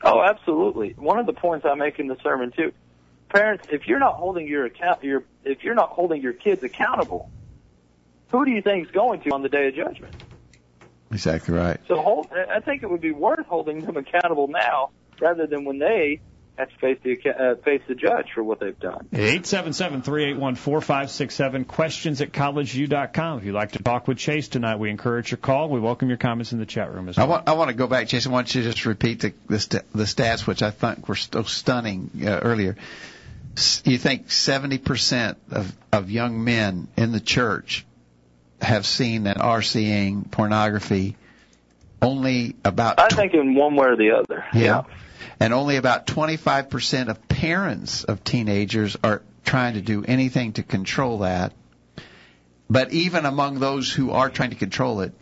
Oh, 0.02 0.22
absolutely. 0.22 0.94
One 0.96 1.18
of 1.18 1.26
the 1.26 1.34
points 1.34 1.66
I 1.68 1.74
make 1.74 1.98
in 1.98 2.08
the 2.08 2.16
sermon 2.22 2.50
too, 2.56 2.72
parents, 3.34 3.66
if 3.70 3.86
you're 3.86 3.98
not 3.98 4.14
holding 4.14 4.46
your 4.46 4.64
account, 4.64 5.02
your 5.02 5.24
if 5.44 5.62
you're 5.64 5.74
not 5.74 5.90
holding 5.90 6.22
your 6.22 6.32
kids 6.32 6.62
accountable, 6.62 7.30
who 8.30 8.44
do 8.44 8.50
you 8.50 8.62
think 8.62 8.86
is 8.86 8.92
going 8.92 9.20
to 9.22 9.30
on 9.30 9.42
the 9.42 9.48
day 9.48 9.68
of 9.68 9.74
judgment? 9.74 10.14
Exactly 11.10 11.54
right. 11.54 11.78
So 11.86 12.00
hold, 12.00 12.28
I 12.32 12.60
think 12.60 12.82
it 12.82 12.90
would 12.90 13.00
be 13.00 13.12
worth 13.12 13.46
holding 13.46 13.84
them 13.84 13.96
accountable 13.96 14.48
now 14.48 14.90
rather 15.20 15.46
than 15.46 15.64
when 15.64 15.78
they 15.78 16.20
have 16.56 16.68
to 16.70 16.76
face 16.76 16.98
the 17.02 17.30
uh, 17.30 17.56
face 17.62 17.82
the 17.88 17.94
judge 17.94 18.26
for 18.34 18.42
what 18.42 18.60
they've 18.60 18.78
done. 18.78 19.08
Eight 19.12 19.46
seven 19.46 19.72
seven 19.72 20.02
three 20.02 20.24
eight 20.30 20.36
one 20.36 20.54
four 20.54 20.80
five 20.80 21.10
six 21.10 21.34
seven. 21.34 21.64
Questions 21.64 22.20
at 22.20 22.32
collegeview.com. 22.32 23.38
If 23.38 23.44
you'd 23.44 23.54
like 23.54 23.72
to 23.72 23.82
talk 23.82 24.06
with 24.06 24.18
Chase 24.18 24.48
tonight, 24.48 24.76
we 24.76 24.90
encourage 24.90 25.30
your 25.30 25.38
call. 25.38 25.68
We 25.68 25.80
welcome 25.80 26.08
your 26.08 26.18
comments 26.18 26.52
in 26.52 26.58
the 26.60 26.66
chat 26.66 26.94
room 26.94 27.08
as 27.08 27.18
I 27.18 27.22
well. 27.22 27.30
want 27.30 27.48
I 27.48 27.52
want 27.54 27.70
to 27.70 27.74
go 27.74 27.86
back, 27.86 28.08
Jason. 28.08 28.32
I 28.32 28.34
want 28.34 28.54
you 28.54 28.62
to 28.62 28.70
just 28.70 28.86
repeat 28.86 29.20
the 29.20 29.34
the, 29.48 29.58
st- 29.58 29.92
the 29.92 30.04
stats, 30.04 30.46
which 30.46 30.62
I 30.62 30.70
think 30.70 31.08
were 31.08 31.16
so 31.16 31.42
stunning 31.42 32.10
uh, 32.24 32.40
earlier. 32.42 32.76
You 33.84 33.98
think 33.98 34.28
70% 34.28 35.36
of 35.50 35.74
of 35.92 36.10
young 36.10 36.42
men 36.42 36.88
in 36.96 37.12
the 37.12 37.20
church 37.20 37.86
have 38.60 38.86
seen 38.86 39.26
and 39.26 39.40
are 39.40 39.62
seeing 39.62 40.24
pornography. 40.24 41.16
Only 42.02 42.56
about 42.64 42.98
I 43.00 43.08
think 43.08 43.32
in 43.34 43.54
one 43.54 43.76
way 43.76 43.86
or 43.86 43.96
the 43.96 44.10
other. 44.12 44.44
Yeah. 44.52 44.82
And 45.40 45.52
only 45.52 45.76
about 45.76 46.06
25% 46.06 47.08
of 47.08 47.28
parents 47.28 48.04
of 48.04 48.22
teenagers 48.24 48.96
are 49.02 49.22
trying 49.44 49.74
to 49.74 49.80
do 49.80 50.04
anything 50.04 50.52
to 50.54 50.62
control 50.62 51.18
that. 51.18 51.52
But 52.68 52.92
even 52.92 53.26
among 53.26 53.58
those 53.58 53.92
who 53.92 54.10
are 54.10 54.30
trying 54.30 54.50
to 54.50 54.56
control 54.56 55.00
it, 55.00 55.12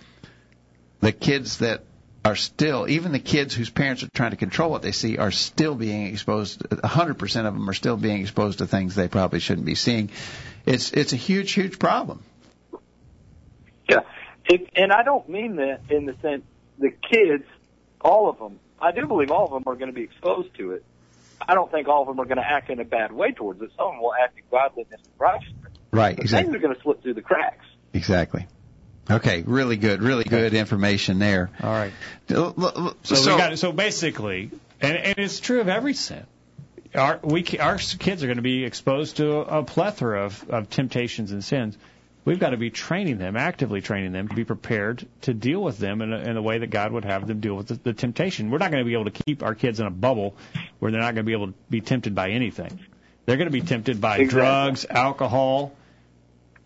the 1.00 1.12
kids 1.12 1.58
that 1.58 1.84
are 2.24 2.36
still, 2.36 2.88
even 2.88 3.12
the 3.12 3.18
kids 3.18 3.54
whose 3.54 3.70
parents 3.70 4.02
are 4.02 4.08
trying 4.14 4.30
to 4.30 4.36
control 4.36 4.70
what 4.70 4.82
they 4.82 4.92
see, 4.92 5.18
are 5.18 5.30
still 5.30 5.74
being 5.74 6.06
exposed. 6.06 6.60
100% 6.60 7.46
of 7.46 7.54
them 7.54 7.68
are 7.68 7.74
still 7.74 7.96
being 7.96 8.20
exposed 8.20 8.58
to 8.58 8.66
things 8.66 8.94
they 8.94 9.08
probably 9.08 9.40
shouldn't 9.40 9.66
be 9.66 9.74
seeing. 9.74 10.10
It's 10.64 10.92
it's 10.92 11.12
a 11.12 11.16
huge, 11.16 11.52
huge 11.52 11.78
problem. 11.78 12.22
Yeah. 13.88 14.00
It, 14.44 14.70
and 14.76 14.92
I 14.92 15.02
don't 15.02 15.28
mean 15.28 15.56
that 15.56 15.80
in 15.90 16.06
the 16.06 16.14
sense 16.22 16.44
the 16.78 16.90
kids, 16.90 17.44
all 18.00 18.28
of 18.28 18.38
them. 18.38 18.60
I 18.80 18.92
do 18.92 19.06
believe 19.06 19.30
all 19.30 19.44
of 19.46 19.50
them 19.50 19.62
are 19.66 19.76
going 19.76 19.90
to 19.90 19.94
be 19.94 20.02
exposed 20.02 20.54
to 20.56 20.72
it. 20.72 20.84
I 21.40 21.54
don't 21.54 21.70
think 21.70 21.88
all 21.88 22.02
of 22.02 22.08
them 22.08 22.20
are 22.20 22.24
going 22.24 22.38
to 22.38 22.46
act 22.46 22.70
in 22.70 22.78
a 22.78 22.84
bad 22.84 23.12
way 23.12 23.32
towards 23.32 23.60
it. 23.62 23.70
Some 23.76 23.86
of 23.86 23.92
them 23.94 24.02
will 24.02 24.14
act 24.14 24.38
in 24.38 24.44
godliness 24.50 25.00
and 25.04 25.12
righteousness. 25.18 25.72
Right. 25.90 26.18
Exactly. 26.18 26.52
things 26.52 26.56
are 26.56 26.66
going 26.66 26.76
to 26.76 26.82
slip 26.82 27.02
through 27.02 27.14
the 27.14 27.22
cracks. 27.22 27.64
Exactly. 27.92 28.46
Okay. 29.10 29.42
Really 29.42 29.76
good. 29.76 30.02
Really 30.02 30.24
good 30.24 30.54
information 30.54 31.18
there. 31.18 31.50
All 31.62 31.72
right. 31.72 31.92
L- 32.30 32.54
l- 32.56 32.72
l- 32.76 32.96
So, 33.02 33.32
we 33.32 33.38
got 33.38 33.58
so 33.58 33.72
basically, 33.72 34.50
and, 34.80 34.96
and 34.96 35.18
it's 35.18 35.40
true 35.40 35.60
of 35.60 35.68
every 35.68 35.94
sin. 35.94 36.24
Our 36.94 37.18
we 37.22 37.44
our 37.58 37.78
kids 37.78 38.22
are 38.22 38.26
going 38.26 38.36
to 38.36 38.42
be 38.42 38.64
exposed 38.64 39.16
to 39.16 39.38
a 39.38 39.62
plethora 39.64 40.24
of, 40.24 40.48
of 40.50 40.70
temptations 40.70 41.32
and 41.32 41.42
sins. 41.42 41.76
We've 42.24 42.38
got 42.38 42.50
to 42.50 42.56
be 42.56 42.70
training 42.70 43.18
them, 43.18 43.36
actively 43.36 43.80
training 43.80 44.12
them 44.12 44.28
to 44.28 44.34
be 44.36 44.44
prepared 44.44 45.04
to 45.22 45.34
deal 45.34 45.60
with 45.60 45.78
them 45.78 46.00
in 46.02 46.12
a, 46.12 46.18
in 46.18 46.36
a 46.36 46.42
way 46.42 46.58
that 46.58 46.68
God 46.70 46.92
would 46.92 47.04
have 47.04 47.26
them 47.26 47.40
deal 47.40 47.54
with 47.56 47.66
the, 47.66 47.74
the 47.74 47.92
temptation. 47.92 48.50
We're 48.50 48.58
not 48.58 48.70
going 48.70 48.84
to 48.84 48.86
be 48.88 48.92
able 48.92 49.06
to 49.10 49.24
keep 49.24 49.42
our 49.42 49.56
kids 49.56 49.80
in 49.80 49.86
a 49.86 49.90
bubble 49.90 50.36
where 50.78 50.92
they're 50.92 51.00
not 51.00 51.14
going 51.16 51.24
to 51.24 51.28
be 51.28 51.32
able 51.32 51.48
to 51.48 51.54
be 51.68 51.80
tempted 51.80 52.14
by 52.14 52.30
anything. 52.30 52.78
They're 53.26 53.38
going 53.38 53.48
to 53.48 53.52
be 53.52 53.62
tempted 53.62 54.00
by 54.00 54.18
Exactly. 54.18 54.40
drugs, 54.40 54.86
alcohol, 54.88 55.72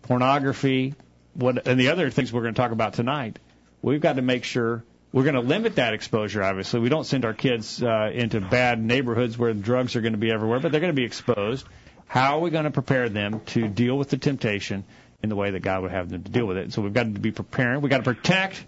pornography, 0.03 0.93
what, 1.37 1.67
and 1.67 1.79
the 1.79 1.89
other 1.89 2.09
things 2.09 2.33
we're 2.33 2.41
going 2.41 2.53
to 2.53 2.61
talk 2.61 2.71
about 2.71 2.93
tonight. 2.93 3.39
We've 3.81 4.01
got 4.01 4.15
to 4.15 4.21
make 4.21 4.43
sure 4.43 4.83
we're 5.13 5.23
going 5.23 5.35
to 5.35 5.41
limit 5.41 5.75
that 5.75 5.93
exposure. 5.93 6.43
Obviously, 6.43 6.79
we 6.79 6.89
don't 6.89 7.05
send 7.05 7.25
our 7.25 7.33
kids 7.33 7.81
uh, 7.81 8.11
into 8.13 8.41
bad 8.41 8.83
neighborhoods 8.83 9.37
where 9.37 9.53
drugs 9.53 9.95
are 9.95 10.01
going 10.01 10.13
to 10.13 10.19
be 10.19 10.31
everywhere, 10.31 10.59
but 10.59 10.71
they're 10.71 10.81
going 10.81 10.93
to 10.93 10.99
be 10.99 11.05
exposed. 11.05 11.65
How 12.07 12.37
are 12.37 12.41
we 12.41 12.49
going 12.49 12.63
to 12.63 12.71
prepare 12.71 13.07
them 13.09 13.41
to 13.47 13.67
deal 13.67 13.97
with 13.97 14.09
the 14.09 14.17
temptation 14.17 14.83
in 15.21 15.29
the 15.29 15.35
way 15.35 15.51
that 15.51 15.61
God 15.61 15.83
would 15.83 15.91
have 15.91 16.09
them 16.09 16.23
to 16.23 16.31
deal 16.31 16.45
with 16.45 16.57
it? 16.57 16.73
So 16.73 16.81
we've 16.81 16.93
got 16.93 17.03
to 17.03 17.19
be 17.19 17.31
preparing. 17.31 17.81
We've 17.81 17.89
got 17.89 17.97
to 17.97 18.03
protect, 18.03 18.63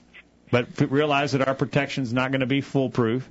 but 0.52 0.68
realize 0.92 1.32
that 1.32 1.48
our 1.48 1.56
protection 1.56 2.04
is 2.04 2.14
not 2.14 2.32
going 2.32 2.42
to 2.42 2.48
be 2.48 2.62
foolproof. 2.62 3.28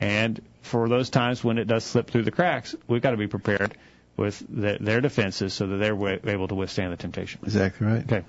And 0.00 0.40
for 0.62 0.88
those 0.88 1.10
times 1.10 1.42
when 1.42 1.58
it 1.58 1.66
does 1.66 1.84
slip 1.84 2.10
through 2.10 2.24
the 2.24 2.32
cracks, 2.32 2.74
we've 2.86 3.02
got 3.02 3.12
to 3.12 3.16
be 3.16 3.28
prepared 3.28 3.76
with 4.16 4.42
the, 4.48 4.78
their 4.80 5.00
defenses 5.00 5.54
so 5.54 5.66
that 5.66 5.76
they're 5.76 6.20
able 6.28 6.48
to 6.48 6.54
withstand 6.54 6.92
the 6.92 6.96
temptation. 6.96 7.40
Exactly 7.44 7.86
right. 7.86 8.02
Okay. 8.02 8.24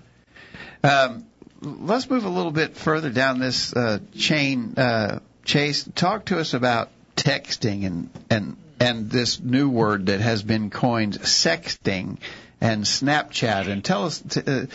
Um, 0.84 1.26
let's 1.62 2.10
move 2.10 2.26
a 2.26 2.30
little 2.30 2.52
bit 2.52 2.78
further 2.78 3.10
down 3.10 3.40
this 3.40 3.74
uh, 3.74 4.00
chain. 4.18 4.74
Uh, 4.78 5.20
Chase, 5.44 5.90
talk 5.96 6.26
to 6.26 6.40
us 6.40 6.54
about 6.54 6.90
texting 7.16 7.86
and 7.86 8.10
and 8.30 8.58
and 8.80 9.10
this 9.10 9.40
new 9.40 9.70
word 9.70 10.08
that 10.08 10.20
has 10.20 10.44
been 10.44 10.70
coined, 10.70 11.20
sexting. 11.20 12.18
and 12.60 12.84
Snapchat. 12.84 13.68
And 13.68 13.84
tell 13.84 14.06
us, 14.06 14.24
uh, 14.36 14.66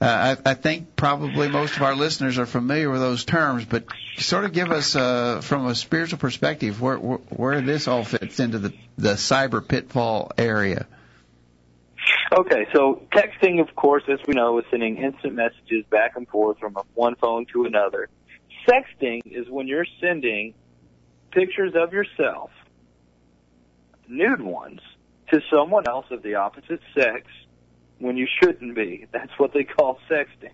uh, 0.00 0.04
I, 0.04 0.50
I 0.50 0.54
think 0.54 0.94
probably 0.96 1.48
most 1.48 1.76
of 1.76 1.82
our 1.82 1.94
listeners 1.94 2.38
are 2.38 2.46
familiar 2.46 2.90
with 2.90 3.00
those 3.00 3.24
terms, 3.24 3.64
but 3.64 3.84
sort 4.18 4.44
of 4.44 4.52
give 4.52 4.70
us, 4.70 4.94
uh, 4.94 5.40
from 5.40 5.66
a 5.66 5.74
spiritual 5.74 6.18
perspective, 6.18 6.80
where, 6.80 6.98
where, 6.98 7.18
where 7.30 7.60
this 7.60 7.88
all 7.88 8.04
fits 8.04 8.38
into 8.38 8.58
the, 8.58 8.72
the 8.96 9.14
cyber 9.14 9.66
pitfall 9.66 10.30
area. 10.38 10.86
Okay, 12.38 12.66
so 12.74 13.02
texting, 13.12 13.60
of 13.60 13.74
course, 13.76 14.04
as 14.10 14.18
we 14.26 14.34
know, 14.34 14.58
is 14.58 14.64
sending 14.70 14.96
instant 14.96 15.34
messages 15.34 15.84
back 15.90 16.16
and 16.16 16.26
forth 16.28 16.58
from 16.58 16.76
one 16.94 17.14
phone 17.16 17.46
to 17.52 17.64
another. 17.64 18.08
Sexting 18.68 19.20
is 19.26 19.48
when 19.50 19.66
you're 19.66 19.86
sending 20.00 20.54
pictures 21.30 21.72
of 21.74 21.92
yourself, 21.92 22.50
nude 24.08 24.40
ones, 24.40 24.80
to 25.30 25.40
someone 25.50 25.86
else 25.88 26.06
of 26.10 26.22
the 26.22 26.34
opposite 26.36 26.80
sex 26.94 27.26
when 27.98 28.16
you 28.16 28.26
shouldn't 28.42 28.74
be. 28.74 29.06
That's 29.12 29.32
what 29.38 29.52
they 29.52 29.64
call 29.64 29.98
sexting. 30.10 30.52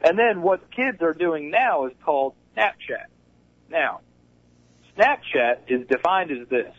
And 0.00 0.18
then 0.18 0.42
what 0.42 0.70
kids 0.70 0.98
are 1.02 1.14
doing 1.14 1.50
now 1.50 1.86
is 1.86 1.92
called 2.04 2.34
Snapchat. 2.56 3.06
Now, 3.68 4.00
Snapchat 4.96 5.62
is 5.68 5.86
defined 5.88 6.30
as 6.30 6.48
this. 6.48 6.72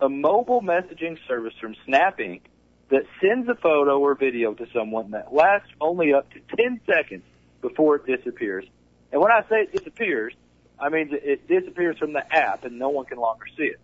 A 0.00 0.08
mobile 0.08 0.60
messaging 0.60 1.16
service 1.26 1.54
from 1.60 1.74
Snap 1.86 2.18
Inc. 2.18 2.42
that 2.88 3.04
sends 3.20 3.48
a 3.48 3.54
photo 3.54 3.98
or 3.98 4.14
video 4.14 4.54
to 4.54 4.66
someone 4.72 5.10
that 5.12 5.32
lasts 5.32 5.70
only 5.80 6.12
up 6.14 6.30
to 6.32 6.40
10 6.56 6.80
seconds 6.86 7.24
before 7.60 7.96
it 7.96 8.06
disappears. 8.06 8.64
And 9.12 9.20
when 9.20 9.32
I 9.32 9.42
say 9.48 9.62
it 9.62 9.72
disappears, 9.72 10.34
I 10.78 10.88
mean 10.88 11.10
it 11.12 11.48
disappears 11.48 11.98
from 11.98 12.12
the 12.12 12.22
app 12.34 12.64
and 12.64 12.78
no 12.78 12.90
one 12.90 13.06
can 13.06 13.18
longer 13.18 13.46
see 13.56 13.64
it. 13.64 13.80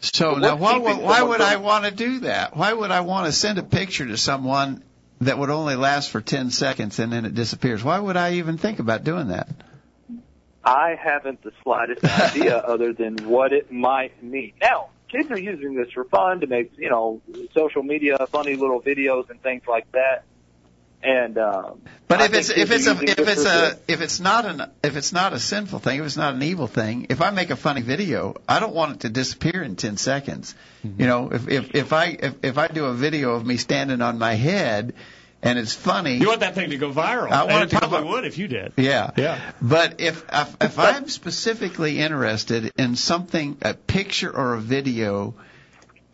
So 0.00 0.34
now, 0.36 0.56
why, 0.56 0.76
would- 0.78 0.98
why 0.98 1.22
would 1.22 1.40
I 1.40 1.56
want 1.56 1.84
to 1.84 1.90
do 1.90 2.20
that? 2.20 2.56
Why 2.56 2.72
would 2.72 2.90
I 2.90 3.00
want 3.00 3.26
to 3.26 3.32
send 3.32 3.58
a 3.58 3.62
picture 3.62 4.06
to 4.06 4.16
someone 4.16 4.82
that 5.20 5.38
would 5.38 5.50
only 5.50 5.76
last 5.76 6.10
for 6.10 6.20
10 6.20 6.50
seconds 6.50 6.98
and 6.98 7.12
then 7.12 7.24
it 7.24 7.34
disappears? 7.34 7.82
Why 7.84 7.98
would 7.98 8.16
I 8.16 8.34
even 8.34 8.56
think 8.58 8.78
about 8.78 9.04
doing 9.04 9.28
that? 9.28 9.48
I 10.64 10.96
haven't 11.02 11.42
the 11.42 11.52
slightest 11.62 12.04
idea 12.04 12.56
other 12.66 12.92
than 12.92 13.16
what 13.28 13.52
it 13.52 13.72
might 13.72 14.22
mean. 14.22 14.52
Now, 14.60 14.88
kids 15.08 15.30
are 15.30 15.38
using 15.38 15.74
this 15.74 15.90
for 15.92 16.04
fun 16.04 16.40
to 16.40 16.46
make, 16.46 16.72
you 16.78 16.90
know, 16.90 17.20
social 17.54 17.82
media 17.82 18.16
funny 18.30 18.54
little 18.56 18.80
videos 18.80 19.30
and 19.30 19.40
things 19.42 19.62
like 19.66 19.90
that. 19.92 20.24
And 21.00 21.38
um, 21.38 21.80
But 22.08 22.20
I 22.20 22.24
if 22.24 22.34
it's 22.34 22.48
think 22.48 22.58
if 22.58 22.70
it's 22.72 22.86
a 22.88 22.90
if 22.92 23.28
it's 23.28 23.44
a 23.44 23.70
good. 23.70 23.78
if 23.86 24.00
it's 24.00 24.18
not 24.18 24.46
an 24.46 24.62
if 24.82 24.96
it's 24.96 25.12
not 25.12 25.32
a 25.32 25.38
sinful 25.38 25.78
thing, 25.78 26.00
if 26.00 26.06
it's 26.06 26.16
not 26.16 26.34
an 26.34 26.42
evil 26.42 26.66
thing, 26.66 27.06
if 27.10 27.22
I 27.22 27.30
make 27.30 27.50
a 27.50 27.56
funny 27.56 27.82
video, 27.82 28.34
I 28.48 28.58
don't 28.58 28.74
want 28.74 28.94
it 28.96 29.00
to 29.00 29.08
disappear 29.08 29.62
in 29.62 29.76
10 29.76 29.96
seconds. 29.96 30.56
You 30.82 31.06
know, 31.06 31.30
if 31.32 31.48
if 31.48 31.74
if 31.74 31.92
I 31.92 32.06
if 32.06 32.34
if 32.42 32.58
I 32.58 32.66
do 32.66 32.86
a 32.86 32.94
video 32.94 33.34
of 33.34 33.46
me 33.46 33.58
standing 33.58 34.02
on 34.02 34.18
my 34.18 34.34
head 34.34 34.94
and 35.42 35.58
it's 35.58 35.74
funny, 35.74 36.16
You 36.16 36.28
want 36.28 36.40
that 36.40 36.54
thing 36.54 36.70
to 36.70 36.76
go 36.78 36.90
viral. 36.90 37.30
I 37.30 37.44
want 37.44 37.52
and 37.52 37.62
it 37.64 37.70
to 37.70 37.78
probably 37.78 38.02
vi- 38.02 38.10
would 38.10 38.24
if 38.24 38.38
you 38.38 38.48
did. 38.48 38.72
Yeah. 38.76 39.12
Yeah. 39.16 39.40
But 39.62 40.00
if 40.00 40.24
if, 40.32 40.56
if 40.60 40.78
I'm 40.78 41.08
specifically 41.08 42.00
interested 42.00 42.72
in 42.76 42.96
something, 42.96 43.56
a 43.62 43.74
picture 43.74 44.34
or 44.34 44.54
a 44.54 44.60
video, 44.60 45.34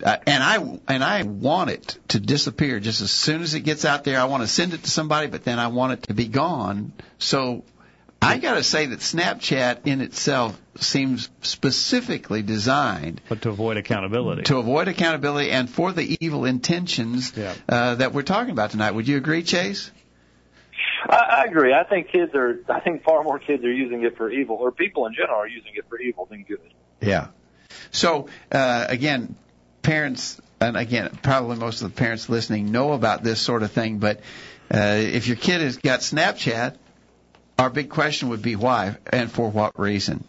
uh, 0.04 0.16
and 0.26 0.42
I 0.42 0.78
and 0.88 1.02
I 1.02 1.22
want 1.22 1.70
it 1.70 1.98
to 2.08 2.20
disappear 2.20 2.80
just 2.80 3.00
as 3.00 3.10
soon 3.10 3.42
as 3.42 3.54
it 3.54 3.60
gets 3.60 3.84
out 3.84 4.04
there, 4.04 4.20
I 4.20 4.24
want 4.24 4.42
to 4.42 4.48
send 4.48 4.74
it 4.74 4.82
to 4.84 4.90
somebody, 4.90 5.28
but 5.28 5.44
then 5.44 5.58
I 5.58 5.68
want 5.68 5.94
it 5.94 6.02
to 6.04 6.14
be 6.14 6.26
gone. 6.26 6.92
So 7.18 7.64
I 8.20 8.38
got 8.38 8.54
to 8.54 8.62
say 8.62 8.86
that 8.86 8.98
Snapchat 8.98 9.86
in 9.86 10.00
itself 10.00 10.60
seems 10.80 11.28
specifically 11.42 12.42
designed 12.42 13.20
But 13.28 13.42
to 13.42 13.50
avoid 13.50 13.76
accountability. 13.76 14.42
to 14.44 14.56
avoid 14.58 14.88
accountability 14.88 15.50
and 15.50 15.68
for 15.70 15.92
the 15.92 16.16
evil 16.20 16.44
intentions 16.44 17.32
Yeah. 17.36 17.54
uh, 17.68 17.94
that 17.96 18.12
we're 18.12 18.22
talking 18.22 18.50
about 18.50 18.70
tonight. 18.70 18.92
Would 18.92 19.06
you 19.08 19.16
agree, 19.16 19.42
Chase? 19.42 19.90
I, 21.08 21.16
I 21.16 21.44
agree. 21.44 21.72
I 21.72 21.84
think 21.84 22.08
kids 22.08 22.34
are. 22.34 22.60
I 22.68 22.80
think 22.80 23.04
far 23.04 23.22
more 23.22 23.38
kids 23.38 23.62
are 23.64 23.72
using 23.72 24.02
it 24.04 24.16
for 24.16 24.30
evil, 24.30 24.56
or 24.56 24.72
people 24.72 25.06
in 25.06 25.14
general 25.14 25.38
are 25.38 25.46
using 25.46 25.72
it 25.74 25.84
for 25.88 25.98
evil 26.00 26.26
than 26.26 26.42
good. 26.44 26.60
Yeah. 27.00 27.28
So 27.90 28.28
uh, 28.50 28.86
again, 28.88 29.36
parents, 29.82 30.40
and 30.60 30.76
again, 30.76 31.10
probably 31.22 31.56
most 31.56 31.82
of 31.82 31.90
the 31.92 31.96
parents 31.96 32.28
listening 32.28 32.72
know 32.72 32.92
about 32.92 33.22
this 33.22 33.40
sort 33.40 33.62
of 33.62 33.70
thing. 33.72 33.98
But 33.98 34.20
uh, 34.72 34.78
if 34.98 35.26
your 35.26 35.36
kid 35.36 35.60
has 35.60 35.76
got 35.76 36.00
Snapchat, 36.00 36.76
our 37.58 37.70
big 37.70 37.90
question 37.90 38.30
would 38.30 38.42
be 38.42 38.56
why 38.56 38.96
and 39.12 39.30
for 39.30 39.50
what 39.50 39.78
reason. 39.78 40.24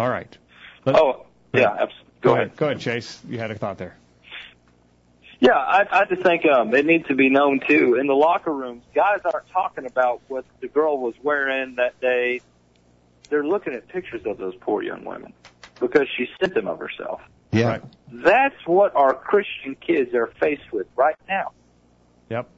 All 0.00 0.08
right. 0.08 0.34
Oh, 0.86 1.26
yeah. 1.52 1.76
abs- 1.78 1.92
Go 2.22 2.32
ahead. 2.32 2.56
Go 2.56 2.66
ahead, 2.66 2.80
Chase. 2.80 3.20
You 3.28 3.38
had 3.38 3.50
a 3.50 3.54
thought 3.54 3.76
there. 3.76 3.96
Yeah, 5.40 5.52
I, 5.52 5.86
I 5.90 6.04
just 6.06 6.22
think 6.22 6.46
um, 6.46 6.74
it 6.74 6.86
needs 6.86 7.06
to 7.08 7.14
be 7.14 7.28
known 7.28 7.60
too. 7.68 7.96
In 8.00 8.06
the 8.06 8.14
locker 8.14 8.50
rooms, 8.52 8.82
guys 8.94 9.20
aren't 9.24 9.48
talking 9.50 9.84
about 9.84 10.22
what 10.28 10.46
the 10.60 10.68
girl 10.68 10.98
was 10.98 11.12
wearing 11.22 11.74
that 11.74 12.00
day. 12.00 12.40
They're 13.28 13.44
looking 13.44 13.74
at 13.74 13.88
pictures 13.88 14.22
of 14.24 14.38
those 14.38 14.54
poor 14.60 14.82
young 14.82 15.04
women 15.04 15.34
because 15.80 16.06
she 16.16 16.28
sent 16.40 16.54
them 16.54 16.66
of 16.66 16.78
herself. 16.78 17.20
Yeah. 17.52 17.68
Right. 17.68 17.82
That's 18.10 18.66
what 18.66 18.96
our 18.96 19.12
Christian 19.14 19.74
kids 19.76 20.14
are 20.14 20.28
faced 20.40 20.72
with 20.72 20.86
right 20.96 21.16
now. 21.28 21.52
Yep. 22.30 22.48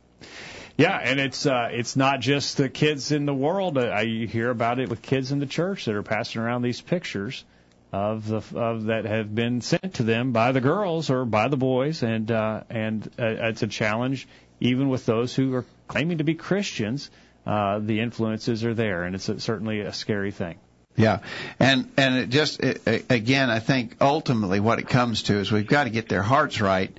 Yeah, 0.82 0.98
and 0.98 1.20
it's 1.20 1.46
uh, 1.46 1.68
it's 1.70 1.94
not 1.94 2.18
just 2.18 2.56
the 2.56 2.68
kids 2.68 3.12
in 3.12 3.24
the 3.24 3.34
world. 3.34 3.78
I 3.78 4.04
hear 4.04 4.50
about 4.50 4.80
it 4.80 4.88
with 4.88 5.00
kids 5.00 5.30
in 5.30 5.38
the 5.38 5.46
church 5.46 5.84
that 5.84 5.94
are 5.94 6.02
passing 6.02 6.42
around 6.42 6.62
these 6.62 6.80
pictures 6.80 7.44
of 7.92 8.26
the 8.26 8.42
of 8.58 8.84
that 8.84 9.04
have 9.04 9.32
been 9.32 9.60
sent 9.60 9.94
to 9.94 10.02
them 10.02 10.32
by 10.32 10.50
the 10.50 10.60
girls 10.60 11.08
or 11.08 11.24
by 11.24 11.46
the 11.46 11.56
boys, 11.56 12.02
and 12.02 12.28
uh, 12.32 12.62
and 12.68 13.06
uh, 13.16 13.26
it's 13.26 13.62
a 13.62 13.68
challenge 13.68 14.26
even 14.58 14.88
with 14.88 15.06
those 15.06 15.32
who 15.32 15.54
are 15.54 15.64
claiming 15.86 16.18
to 16.18 16.24
be 16.24 16.34
Christians. 16.34 17.10
Uh, 17.46 17.78
the 17.78 18.00
influences 18.00 18.64
are 18.64 18.74
there, 18.74 19.04
and 19.04 19.14
it's 19.14 19.28
a, 19.28 19.38
certainly 19.38 19.80
a 19.80 19.92
scary 19.92 20.32
thing. 20.32 20.58
Yeah, 20.96 21.20
and 21.60 21.90
and 21.96 22.16
it 22.16 22.28
just 22.28 22.60
it, 22.60 23.06
again, 23.08 23.50
I 23.50 23.60
think 23.60 23.98
ultimately 24.00 24.58
what 24.58 24.80
it 24.80 24.88
comes 24.88 25.24
to 25.24 25.38
is 25.38 25.52
we've 25.52 25.66
got 25.66 25.84
to 25.84 25.90
get 25.90 26.08
their 26.08 26.22
hearts 26.22 26.60
right, 26.60 26.96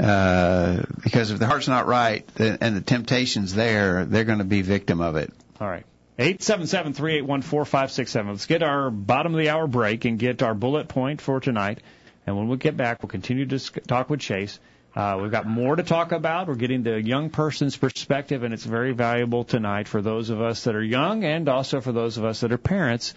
uh, 0.00 0.82
because 1.02 1.30
if 1.30 1.38
the 1.38 1.46
heart's 1.46 1.68
not 1.68 1.86
right 1.86 2.26
and 2.38 2.76
the 2.76 2.80
temptation's 2.80 3.54
there, 3.54 4.04
they're 4.04 4.24
going 4.24 4.38
to 4.38 4.44
be 4.44 4.62
victim 4.62 5.00
of 5.00 5.16
it. 5.16 5.32
All 5.60 5.68
right. 5.68 5.84
Eight 6.18 6.42
seven 6.42 6.66
seven 6.66 6.92
three 6.92 7.16
eight 7.16 7.26
one 7.26 7.42
four 7.42 7.64
five 7.64 7.90
six 7.90 8.12
seven. 8.12 8.30
Let's 8.30 8.46
get 8.46 8.62
our 8.62 8.90
bottom 8.90 9.34
of 9.34 9.38
the 9.40 9.48
hour 9.50 9.66
break 9.66 10.04
and 10.04 10.18
get 10.18 10.42
our 10.42 10.54
bullet 10.54 10.88
point 10.88 11.20
for 11.20 11.40
tonight. 11.40 11.80
And 12.26 12.36
when 12.36 12.48
we 12.48 12.56
get 12.56 12.76
back, 12.76 13.02
we'll 13.02 13.10
continue 13.10 13.46
to 13.46 13.58
talk 13.58 14.10
with 14.10 14.20
Chase. 14.20 14.58
Uh, 14.94 15.18
we've 15.20 15.32
got 15.32 15.44
more 15.44 15.74
to 15.74 15.82
talk 15.82 16.12
about. 16.12 16.46
We're 16.46 16.54
getting 16.54 16.84
the 16.84 17.02
young 17.02 17.30
person's 17.30 17.76
perspective, 17.76 18.44
and 18.44 18.54
it's 18.54 18.64
very 18.64 18.92
valuable 18.92 19.42
tonight 19.42 19.88
for 19.88 20.00
those 20.00 20.30
of 20.30 20.40
us 20.40 20.64
that 20.64 20.76
are 20.76 20.82
young 20.82 21.24
and 21.24 21.48
also 21.48 21.80
for 21.80 21.90
those 21.90 22.16
of 22.16 22.24
us 22.24 22.40
that 22.40 22.52
are 22.52 22.58
parents 22.58 23.12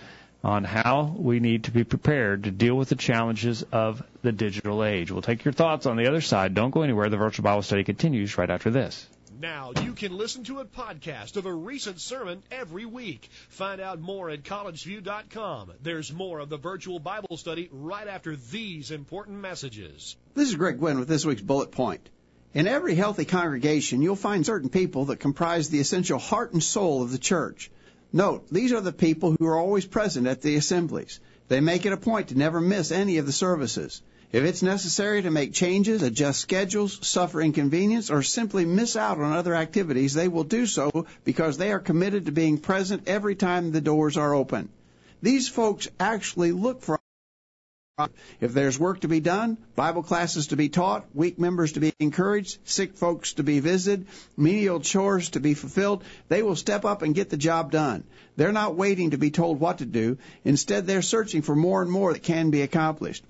on 0.47 0.63
how 0.63 1.13
we 1.17 1.41
need 1.41 1.65
to 1.65 1.71
be 1.71 1.83
prepared 1.83 2.45
to 2.45 2.51
deal 2.51 2.73
with 2.73 2.87
the 2.87 2.95
challenges 2.95 3.63
of 3.63 4.01
the 4.21 4.31
digital 4.31 4.81
age. 4.81 5.11
We'll 5.11 5.21
take 5.21 5.43
your 5.43 5.51
thoughts 5.51 5.85
on 5.85 5.97
the 5.97 6.07
other 6.07 6.21
side. 6.21 6.53
Don't 6.53 6.71
go 6.71 6.83
anywhere. 6.83 7.09
The 7.09 7.17
virtual 7.17 7.43
Bible 7.43 7.63
study 7.63 7.83
continues 7.83 8.37
right 8.37 8.49
after 8.49 8.69
this. 8.69 9.05
Now 9.39 9.73
you 9.83 9.91
can 9.91 10.17
listen 10.17 10.45
to 10.45 10.61
a 10.61 10.65
podcast 10.65 11.35
of 11.35 11.45
a 11.45 11.53
recent 11.53 11.99
sermon 11.99 12.41
every 12.49 12.85
week. 12.85 13.29
Find 13.49 13.81
out 13.81 13.99
more 13.99 14.29
at 14.29 14.43
collegeview.com. 14.43 15.73
There's 15.83 16.13
more 16.13 16.39
of 16.39 16.47
the 16.47 16.57
virtual 16.57 16.99
Bible 16.99 17.35
study 17.35 17.67
right 17.71 18.07
after 18.07 18.37
these 18.37 18.89
important 18.89 19.39
messages. 19.39 20.15
This 20.33 20.47
is 20.47 20.55
Greg 20.55 20.79
Gwin 20.79 20.97
with 20.97 21.09
this 21.09 21.25
week's 21.25 21.41
bullet 21.41 21.71
point. 21.71 22.09
In 22.53 22.67
every 22.67 22.95
healthy 22.95 23.25
congregation, 23.25 24.01
you'll 24.01 24.15
find 24.15 24.45
certain 24.45 24.69
people 24.69 25.05
that 25.05 25.19
comprise 25.19 25.69
the 25.69 25.81
essential 25.81 26.17
heart 26.17 26.53
and 26.53 26.63
soul 26.63 27.03
of 27.03 27.11
the 27.11 27.17
church. 27.19 27.69
Note, 28.13 28.47
these 28.49 28.71
are 28.71 28.81
the 28.81 28.93
people 28.93 29.35
who 29.37 29.47
are 29.47 29.57
always 29.57 29.85
present 29.85 30.27
at 30.27 30.41
the 30.41 30.55
assemblies. 30.55 31.19
They 31.49 31.59
make 31.59 31.85
it 31.85 31.93
a 31.93 31.97
point 31.97 32.29
to 32.29 32.37
never 32.37 32.61
miss 32.61 32.91
any 32.91 33.17
of 33.17 33.25
the 33.25 33.31
services. 33.31 34.01
If 34.31 34.43
it's 34.43 34.61
necessary 34.61 35.21
to 35.21 35.31
make 35.31 35.53
changes, 35.53 36.03
adjust 36.03 36.41
schedules, 36.41 36.99
suffer 37.01 37.41
inconvenience, 37.41 38.09
or 38.09 38.23
simply 38.23 38.65
miss 38.65 38.95
out 38.95 39.19
on 39.19 39.33
other 39.33 39.55
activities, 39.55 40.13
they 40.13 40.27
will 40.27 40.43
do 40.43 40.65
so 40.65 41.05
because 41.23 41.57
they 41.57 41.71
are 41.71 41.79
committed 41.79 42.25
to 42.25 42.31
being 42.31 42.57
present 42.57 43.07
every 43.07 43.35
time 43.35 43.71
the 43.71 43.81
doors 43.81 44.17
are 44.17 44.33
open. 44.33 44.69
These 45.21 45.47
folks 45.47 45.87
actually 45.99 46.51
look 46.51 46.81
for 46.81 46.96
if 48.39 48.53
there's 48.53 48.77
work 48.77 48.99
to 48.99 49.07
be 49.07 49.19
done, 49.19 49.57
Bible 49.75 50.03
classes 50.03 50.47
to 50.47 50.55
be 50.55 50.69
taught, 50.69 51.07
weak 51.15 51.39
members 51.39 51.71
to 51.71 51.79
be 51.79 51.93
encouraged, 51.99 52.59
sick 52.63 52.95
folks 52.95 53.33
to 53.33 53.43
be 53.43 53.59
visited, 53.59 54.05
menial 54.37 54.79
chores 54.79 55.31
to 55.31 55.39
be 55.39 55.55
fulfilled, 55.55 56.03
they 56.27 56.43
will 56.43 56.55
step 56.55 56.85
up 56.85 57.01
and 57.01 57.15
get 57.15 57.31
the 57.31 57.37
job 57.37 57.71
done. 57.71 58.03
They're 58.35 58.51
not 58.51 58.75
waiting 58.75 59.11
to 59.11 59.17
be 59.17 59.31
told 59.31 59.59
what 59.59 59.79
to 59.79 59.85
do. 59.85 60.19
Instead, 60.45 60.85
they're 60.85 61.01
searching 61.01 61.41
for 61.41 61.55
more 61.55 61.81
and 61.81 61.89
more 61.89 62.13
that 62.13 62.21
can 62.21 62.51
be 62.51 62.61
accomplished. 62.61 63.23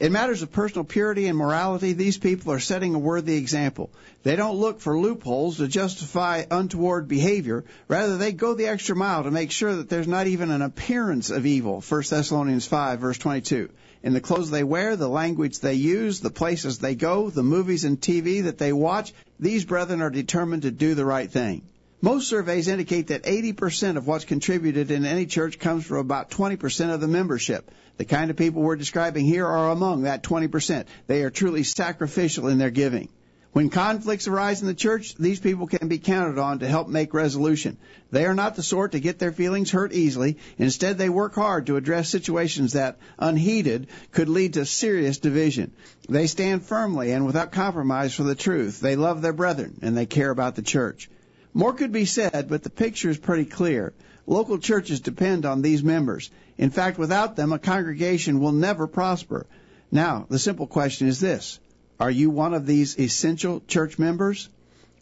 In 0.00 0.12
matters 0.12 0.40
of 0.40 0.50
personal 0.50 0.84
purity 0.84 1.26
and 1.26 1.36
morality, 1.36 1.92
these 1.92 2.16
people 2.16 2.52
are 2.52 2.58
setting 2.58 2.94
a 2.94 2.98
worthy 2.98 3.36
example. 3.36 3.90
They 4.22 4.34
don't 4.34 4.56
look 4.56 4.80
for 4.80 4.98
loopholes 4.98 5.58
to 5.58 5.68
justify 5.68 6.44
untoward 6.50 7.06
behavior. 7.06 7.64
Rather, 7.86 8.16
they 8.16 8.32
go 8.32 8.54
the 8.54 8.68
extra 8.68 8.96
mile 8.96 9.24
to 9.24 9.30
make 9.30 9.50
sure 9.50 9.76
that 9.76 9.90
there's 9.90 10.08
not 10.08 10.26
even 10.26 10.50
an 10.50 10.62
appearance 10.62 11.28
of 11.28 11.44
evil. 11.44 11.82
1 11.86 12.02
Thessalonians 12.08 12.64
5 12.64 12.98
verse 12.98 13.18
22. 13.18 13.68
In 14.02 14.14
the 14.14 14.22
clothes 14.22 14.50
they 14.50 14.64
wear, 14.64 14.96
the 14.96 15.06
language 15.06 15.58
they 15.58 15.74
use, 15.74 16.20
the 16.20 16.30
places 16.30 16.78
they 16.78 16.94
go, 16.94 17.28
the 17.28 17.42
movies 17.42 17.84
and 17.84 18.00
TV 18.00 18.44
that 18.44 18.56
they 18.56 18.72
watch, 18.72 19.12
these 19.38 19.66
brethren 19.66 20.00
are 20.00 20.08
determined 20.08 20.62
to 20.62 20.70
do 20.70 20.94
the 20.94 21.04
right 21.04 21.30
thing. 21.30 21.60
Most 22.02 22.28
surveys 22.28 22.66
indicate 22.66 23.08
that 23.08 23.24
80% 23.24 23.98
of 23.98 24.06
what's 24.06 24.24
contributed 24.24 24.90
in 24.90 25.04
any 25.04 25.26
church 25.26 25.58
comes 25.58 25.84
from 25.84 25.98
about 25.98 26.30
20% 26.30 26.94
of 26.94 27.00
the 27.02 27.08
membership. 27.08 27.70
The 27.98 28.06
kind 28.06 28.30
of 28.30 28.38
people 28.38 28.62
we're 28.62 28.76
describing 28.76 29.26
here 29.26 29.46
are 29.46 29.70
among 29.70 30.02
that 30.02 30.22
20%. 30.22 30.86
They 31.06 31.22
are 31.24 31.30
truly 31.30 31.62
sacrificial 31.62 32.48
in 32.48 32.56
their 32.56 32.70
giving. 32.70 33.10
When 33.52 33.68
conflicts 33.68 34.28
arise 34.28 34.62
in 34.62 34.68
the 34.68 34.74
church, 34.74 35.14
these 35.16 35.40
people 35.40 35.66
can 35.66 35.88
be 35.88 35.98
counted 35.98 36.38
on 36.38 36.60
to 36.60 36.68
help 36.68 36.88
make 36.88 37.12
resolution. 37.12 37.76
They 38.10 38.24
are 38.24 38.34
not 38.34 38.56
the 38.56 38.62
sort 38.62 38.92
to 38.92 39.00
get 39.00 39.18
their 39.18 39.32
feelings 39.32 39.70
hurt 39.70 39.92
easily. 39.92 40.38
Instead, 40.56 40.96
they 40.96 41.10
work 41.10 41.34
hard 41.34 41.66
to 41.66 41.76
address 41.76 42.08
situations 42.08 42.72
that, 42.72 42.96
unheeded, 43.18 43.88
could 44.12 44.30
lead 44.30 44.54
to 44.54 44.64
serious 44.64 45.18
division. 45.18 45.72
They 46.08 46.28
stand 46.28 46.62
firmly 46.62 47.12
and 47.12 47.26
without 47.26 47.52
compromise 47.52 48.14
for 48.14 48.22
the 48.22 48.34
truth. 48.34 48.80
They 48.80 48.96
love 48.96 49.20
their 49.20 49.34
brethren 49.34 49.80
and 49.82 49.94
they 49.94 50.06
care 50.06 50.30
about 50.30 50.54
the 50.54 50.62
church. 50.62 51.10
More 51.52 51.72
could 51.72 51.92
be 51.92 52.04
said, 52.04 52.48
but 52.48 52.62
the 52.62 52.70
picture 52.70 53.10
is 53.10 53.18
pretty 53.18 53.44
clear. 53.44 53.92
Local 54.26 54.58
churches 54.58 55.00
depend 55.00 55.44
on 55.44 55.62
these 55.62 55.82
members. 55.82 56.30
In 56.56 56.70
fact, 56.70 56.98
without 56.98 57.36
them, 57.36 57.52
a 57.52 57.58
congregation 57.58 58.38
will 58.38 58.52
never 58.52 58.86
prosper. 58.86 59.46
Now, 59.90 60.26
the 60.28 60.38
simple 60.38 60.66
question 60.66 61.08
is 61.08 61.18
this. 61.18 61.58
Are 61.98 62.10
you 62.10 62.30
one 62.30 62.54
of 62.54 62.66
these 62.66 62.98
essential 62.98 63.60
church 63.66 63.98
members? 63.98 64.48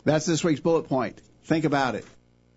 That's 0.05 0.25
this 0.25 0.43
week's 0.43 0.61
bullet 0.61 0.89
point. 0.89 1.21
Think 1.45 1.65
about 1.65 1.95
it. 1.95 2.07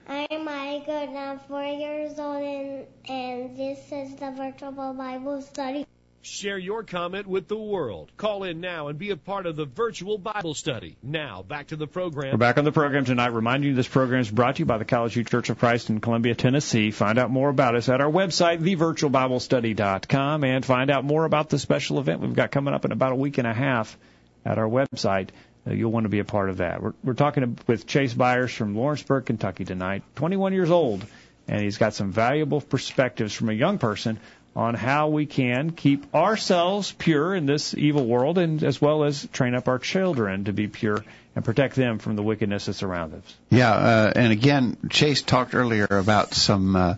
I'm 0.07 0.45
Micah, 0.45 1.07
I'm 1.15 1.39
four 1.39 1.63
years 1.63 2.17
old, 2.17 2.43
and, 2.43 2.85
and 3.07 3.57
this 3.57 3.79
is 3.91 4.15
the 4.15 4.31
Virtual 4.31 4.93
Bible 4.93 5.41
Study. 5.41 5.85
Share 6.23 6.57
your 6.57 6.83
comment 6.83 7.25
with 7.25 7.47
the 7.47 7.57
world. 7.57 8.11
Call 8.15 8.43
in 8.43 8.61
now 8.61 8.89
and 8.89 8.99
be 8.99 9.09
a 9.09 9.17
part 9.17 9.47
of 9.47 9.55
the 9.55 9.65
virtual 9.65 10.19
Bible 10.19 10.53
study. 10.53 10.95
Now, 11.01 11.41
back 11.41 11.67
to 11.67 11.75
the 11.75 11.87
program. 11.87 12.33
We're 12.33 12.37
back 12.37 12.59
on 12.59 12.63
the 12.63 12.71
program 12.71 13.05
tonight, 13.05 13.29
reminding 13.29 13.71
you 13.71 13.75
this 13.75 13.87
program 13.87 14.21
is 14.21 14.29
brought 14.29 14.57
to 14.57 14.59
you 14.59 14.65
by 14.65 14.77
the 14.77 14.85
College 14.85 15.13
View 15.13 15.23
Church 15.23 15.49
of 15.49 15.57
Christ 15.57 15.89
in 15.89 15.99
Columbia, 15.99 16.35
Tennessee. 16.35 16.91
Find 16.91 17.17
out 17.17 17.31
more 17.31 17.49
about 17.49 17.75
us 17.75 17.89
at 17.89 18.01
our 18.01 18.11
website, 18.11 18.59
thevirtualbiblestudy.com, 18.59 20.43
and 20.43 20.63
find 20.63 20.91
out 20.91 21.05
more 21.05 21.25
about 21.25 21.49
the 21.49 21.57
special 21.57 21.99
event 21.99 22.21
we've 22.21 22.35
got 22.35 22.51
coming 22.51 22.75
up 22.75 22.85
in 22.85 22.91
about 22.91 23.13
a 23.13 23.15
week 23.15 23.39
and 23.39 23.47
a 23.47 23.53
half 23.53 23.97
at 24.45 24.59
our 24.59 24.69
website. 24.69 25.29
Uh, 25.65 25.73
you'll 25.73 25.91
want 25.91 26.03
to 26.03 26.09
be 26.09 26.19
a 26.19 26.25
part 26.25 26.51
of 26.51 26.57
that. 26.57 26.83
We're, 26.83 26.93
we're 27.03 27.13
talking 27.13 27.57
with 27.65 27.87
Chase 27.87 28.13
Byers 28.13 28.53
from 28.53 28.75
Lawrenceburg, 28.75 29.25
Kentucky 29.25 29.65
tonight, 29.65 30.03
21 30.15 30.53
years 30.53 30.69
old, 30.69 31.03
and 31.47 31.63
he's 31.63 31.79
got 31.79 31.95
some 31.95 32.11
valuable 32.11 32.61
perspectives 32.61 33.33
from 33.33 33.49
a 33.49 33.53
young 33.53 33.79
person 33.79 34.19
on 34.55 34.73
how 34.73 35.07
we 35.07 35.25
can 35.25 35.71
keep 35.71 36.13
ourselves 36.13 36.91
pure 36.97 37.33
in 37.33 37.45
this 37.45 37.73
evil 37.73 38.05
world 38.05 38.37
and 38.37 38.63
as 38.63 38.81
well 38.81 39.03
as 39.03 39.27
train 39.27 39.55
up 39.55 39.67
our 39.67 39.79
children 39.79 40.45
to 40.45 40.53
be 40.53 40.67
pure 40.67 41.03
and 41.35 41.45
protect 41.45 41.75
them 41.75 41.99
from 41.99 42.15
the 42.15 42.23
wickedness 42.23 42.65
that's 42.65 42.83
around 42.83 43.13
us. 43.13 43.35
Yeah, 43.49 43.71
uh, 43.71 44.13
and 44.15 44.33
again, 44.33 44.77
Chase 44.89 45.21
talked 45.21 45.55
earlier 45.55 45.87
about 45.89 46.33
some 46.33 46.75
uh, 46.75 46.95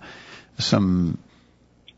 some 0.57 1.19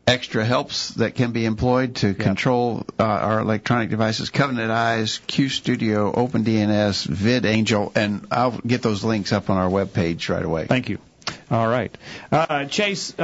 extra 0.06 0.44
helps 0.44 0.90
that 0.90 1.14
can 1.14 1.32
be 1.32 1.44
employed 1.46 1.96
to 1.96 2.14
control 2.14 2.86
uh, 2.98 3.02
our 3.02 3.40
electronic 3.40 3.90
devices. 3.90 4.30
Covenant 4.30 4.70
Eyes, 4.70 5.20
Qustodio, 5.26 6.14
OpenDNS, 6.14 7.08
VidAngel, 7.08 7.96
and 7.96 8.26
I'll 8.30 8.58
get 8.58 8.82
those 8.82 9.02
links 9.02 9.32
up 9.32 9.50
on 9.50 9.56
our 9.56 9.68
webpage 9.68 10.28
right 10.28 10.44
away. 10.44 10.66
Thank 10.66 10.90
you. 10.90 10.98
All 11.50 11.66
right, 11.66 11.96
uh, 12.30 12.66
Chase. 12.66 13.14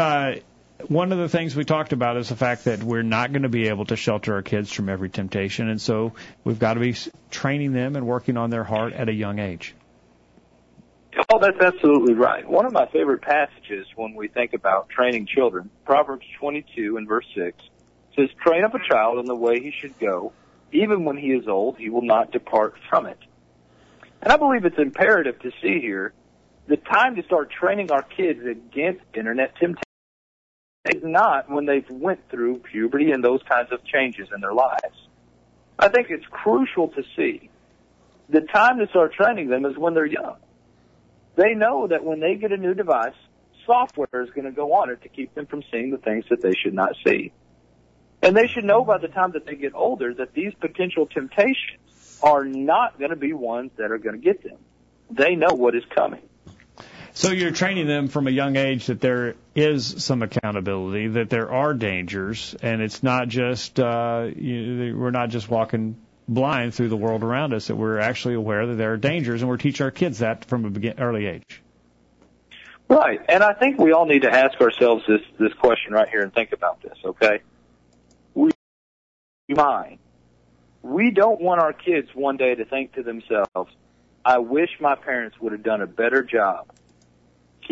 One 0.88 1.12
of 1.12 1.18
the 1.18 1.28
things 1.28 1.54
we 1.54 1.64
talked 1.64 1.92
about 1.92 2.16
is 2.16 2.28
the 2.28 2.36
fact 2.36 2.64
that 2.64 2.82
we're 2.82 3.02
not 3.02 3.32
going 3.32 3.42
to 3.42 3.48
be 3.48 3.68
able 3.68 3.84
to 3.86 3.96
shelter 3.96 4.34
our 4.34 4.42
kids 4.42 4.72
from 4.72 4.88
every 4.88 5.08
temptation, 5.08 5.68
and 5.68 5.80
so 5.80 6.14
we've 6.44 6.58
got 6.58 6.74
to 6.74 6.80
be 6.80 6.96
training 7.30 7.72
them 7.72 7.94
and 7.94 8.06
working 8.06 8.36
on 8.36 8.50
their 8.50 8.64
heart 8.64 8.92
at 8.92 9.08
a 9.08 9.12
young 9.12 9.38
age. 9.38 9.74
Oh, 11.30 11.38
that's 11.38 11.60
absolutely 11.60 12.14
right. 12.14 12.48
One 12.48 12.64
of 12.64 12.72
my 12.72 12.86
favorite 12.86 13.22
passages 13.22 13.86
when 13.96 14.14
we 14.14 14.28
think 14.28 14.54
about 14.54 14.88
training 14.88 15.26
children, 15.26 15.70
Proverbs 15.84 16.26
22 16.38 16.96
and 16.96 17.06
verse 17.06 17.26
6, 17.34 17.56
says, 18.16 18.28
Train 18.44 18.64
up 18.64 18.74
a 18.74 18.78
child 18.78 19.18
in 19.18 19.26
the 19.26 19.36
way 19.36 19.60
he 19.60 19.72
should 19.72 19.98
go. 19.98 20.32
Even 20.72 21.04
when 21.04 21.18
he 21.18 21.28
is 21.28 21.46
old, 21.48 21.76
he 21.76 21.90
will 21.90 22.02
not 22.02 22.32
depart 22.32 22.74
from 22.88 23.06
it. 23.06 23.18
And 24.22 24.32
I 24.32 24.36
believe 24.36 24.64
it's 24.64 24.78
imperative 24.78 25.38
to 25.40 25.50
see 25.60 25.80
here 25.80 26.14
the 26.66 26.76
time 26.76 27.16
to 27.16 27.22
start 27.24 27.50
training 27.50 27.90
our 27.90 28.02
kids 28.02 28.40
against 28.46 29.02
internet 29.14 29.54
temptation 29.56 29.91
is 30.84 31.02
not 31.04 31.48
when 31.48 31.66
they've 31.66 31.88
went 31.90 32.28
through 32.28 32.58
puberty 32.58 33.12
and 33.12 33.22
those 33.22 33.40
kinds 33.48 33.70
of 33.70 33.84
changes 33.84 34.28
in 34.34 34.40
their 34.40 34.52
lives. 34.52 35.08
I 35.78 35.88
think 35.88 36.08
it's 36.10 36.26
crucial 36.26 36.88
to 36.88 37.02
see 37.16 37.50
the 38.28 38.40
time 38.40 38.78
to 38.78 38.86
start 38.88 39.14
training 39.14 39.48
them 39.48 39.64
is 39.64 39.76
when 39.76 39.94
they're 39.94 40.06
young. 40.06 40.36
They 41.36 41.54
know 41.54 41.86
that 41.86 42.04
when 42.04 42.20
they 42.20 42.34
get 42.34 42.52
a 42.52 42.56
new 42.56 42.74
device, 42.74 43.14
software 43.66 44.22
is 44.22 44.30
going 44.30 44.44
to 44.44 44.52
go 44.52 44.72
on 44.74 44.90
it 44.90 45.02
to 45.02 45.08
keep 45.08 45.34
them 45.34 45.46
from 45.46 45.62
seeing 45.70 45.90
the 45.90 45.98
things 45.98 46.24
that 46.30 46.42
they 46.42 46.52
should 46.52 46.74
not 46.74 46.94
see. 47.06 47.32
And 48.22 48.36
they 48.36 48.46
should 48.46 48.64
know 48.64 48.84
by 48.84 48.98
the 48.98 49.08
time 49.08 49.32
that 49.32 49.46
they 49.46 49.54
get 49.54 49.74
older 49.74 50.14
that 50.14 50.34
these 50.34 50.52
potential 50.60 51.06
temptations 51.06 52.18
are 52.22 52.44
not 52.44 52.98
going 52.98 53.10
to 53.10 53.16
be 53.16 53.32
ones 53.32 53.70
that 53.76 53.90
are 53.90 53.98
going 53.98 54.20
to 54.20 54.22
get 54.22 54.42
them. 54.42 54.58
They 55.10 55.34
know 55.34 55.54
what 55.54 55.74
is 55.74 55.84
coming. 55.94 56.22
So 57.14 57.30
you're 57.30 57.50
training 57.50 57.86
them 57.86 58.08
from 58.08 58.26
a 58.26 58.30
young 58.30 58.56
age 58.56 58.86
that 58.86 59.00
there 59.00 59.34
is 59.54 60.02
some 60.02 60.22
accountability, 60.22 61.08
that 61.08 61.28
there 61.28 61.50
are 61.50 61.74
dangers, 61.74 62.56
and 62.62 62.80
it's 62.80 63.02
not 63.02 63.28
just 63.28 63.78
uh, 63.78 64.30
you, 64.34 64.96
we're 64.98 65.10
not 65.10 65.28
just 65.28 65.48
walking 65.50 65.96
blind 66.26 66.74
through 66.74 66.88
the 66.88 66.96
world 66.96 67.22
around 67.22 67.52
us. 67.52 67.66
That 67.66 67.76
we're 67.76 67.98
actually 67.98 68.34
aware 68.34 68.66
that 68.66 68.76
there 68.76 68.94
are 68.94 68.96
dangers, 68.96 69.42
and 69.42 69.50
we're 69.50 69.58
teaching 69.58 69.84
our 69.84 69.90
kids 69.90 70.20
that 70.20 70.46
from 70.46 70.64
an 70.64 70.94
early 70.98 71.26
age. 71.26 71.62
Right, 72.88 73.20
and 73.28 73.42
I 73.42 73.52
think 73.52 73.78
we 73.78 73.92
all 73.92 74.06
need 74.06 74.22
to 74.22 74.30
ask 74.30 74.58
ourselves 74.60 75.04
this 75.06 75.20
this 75.38 75.52
question 75.54 75.92
right 75.92 76.08
here 76.08 76.22
and 76.22 76.32
think 76.32 76.52
about 76.52 76.80
this. 76.80 76.96
Okay, 77.04 77.42
we 78.34 78.52
mind. 79.50 79.98
We 80.80 81.10
don't 81.10 81.42
want 81.42 81.60
our 81.60 81.74
kids 81.74 82.08
one 82.14 82.38
day 82.38 82.54
to 82.54 82.64
think 82.64 82.94
to 82.94 83.02
themselves, 83.02 83.70
"I 84.24 84.38
wish 84.38 84.70
my 84.80 84.94
parents 84.94 85.38
would 85.40 85.52
have 85.52 85.62
done 85.62 85.82
a 85.82 85.86
better 85.86 86.22
job 86.22 86.72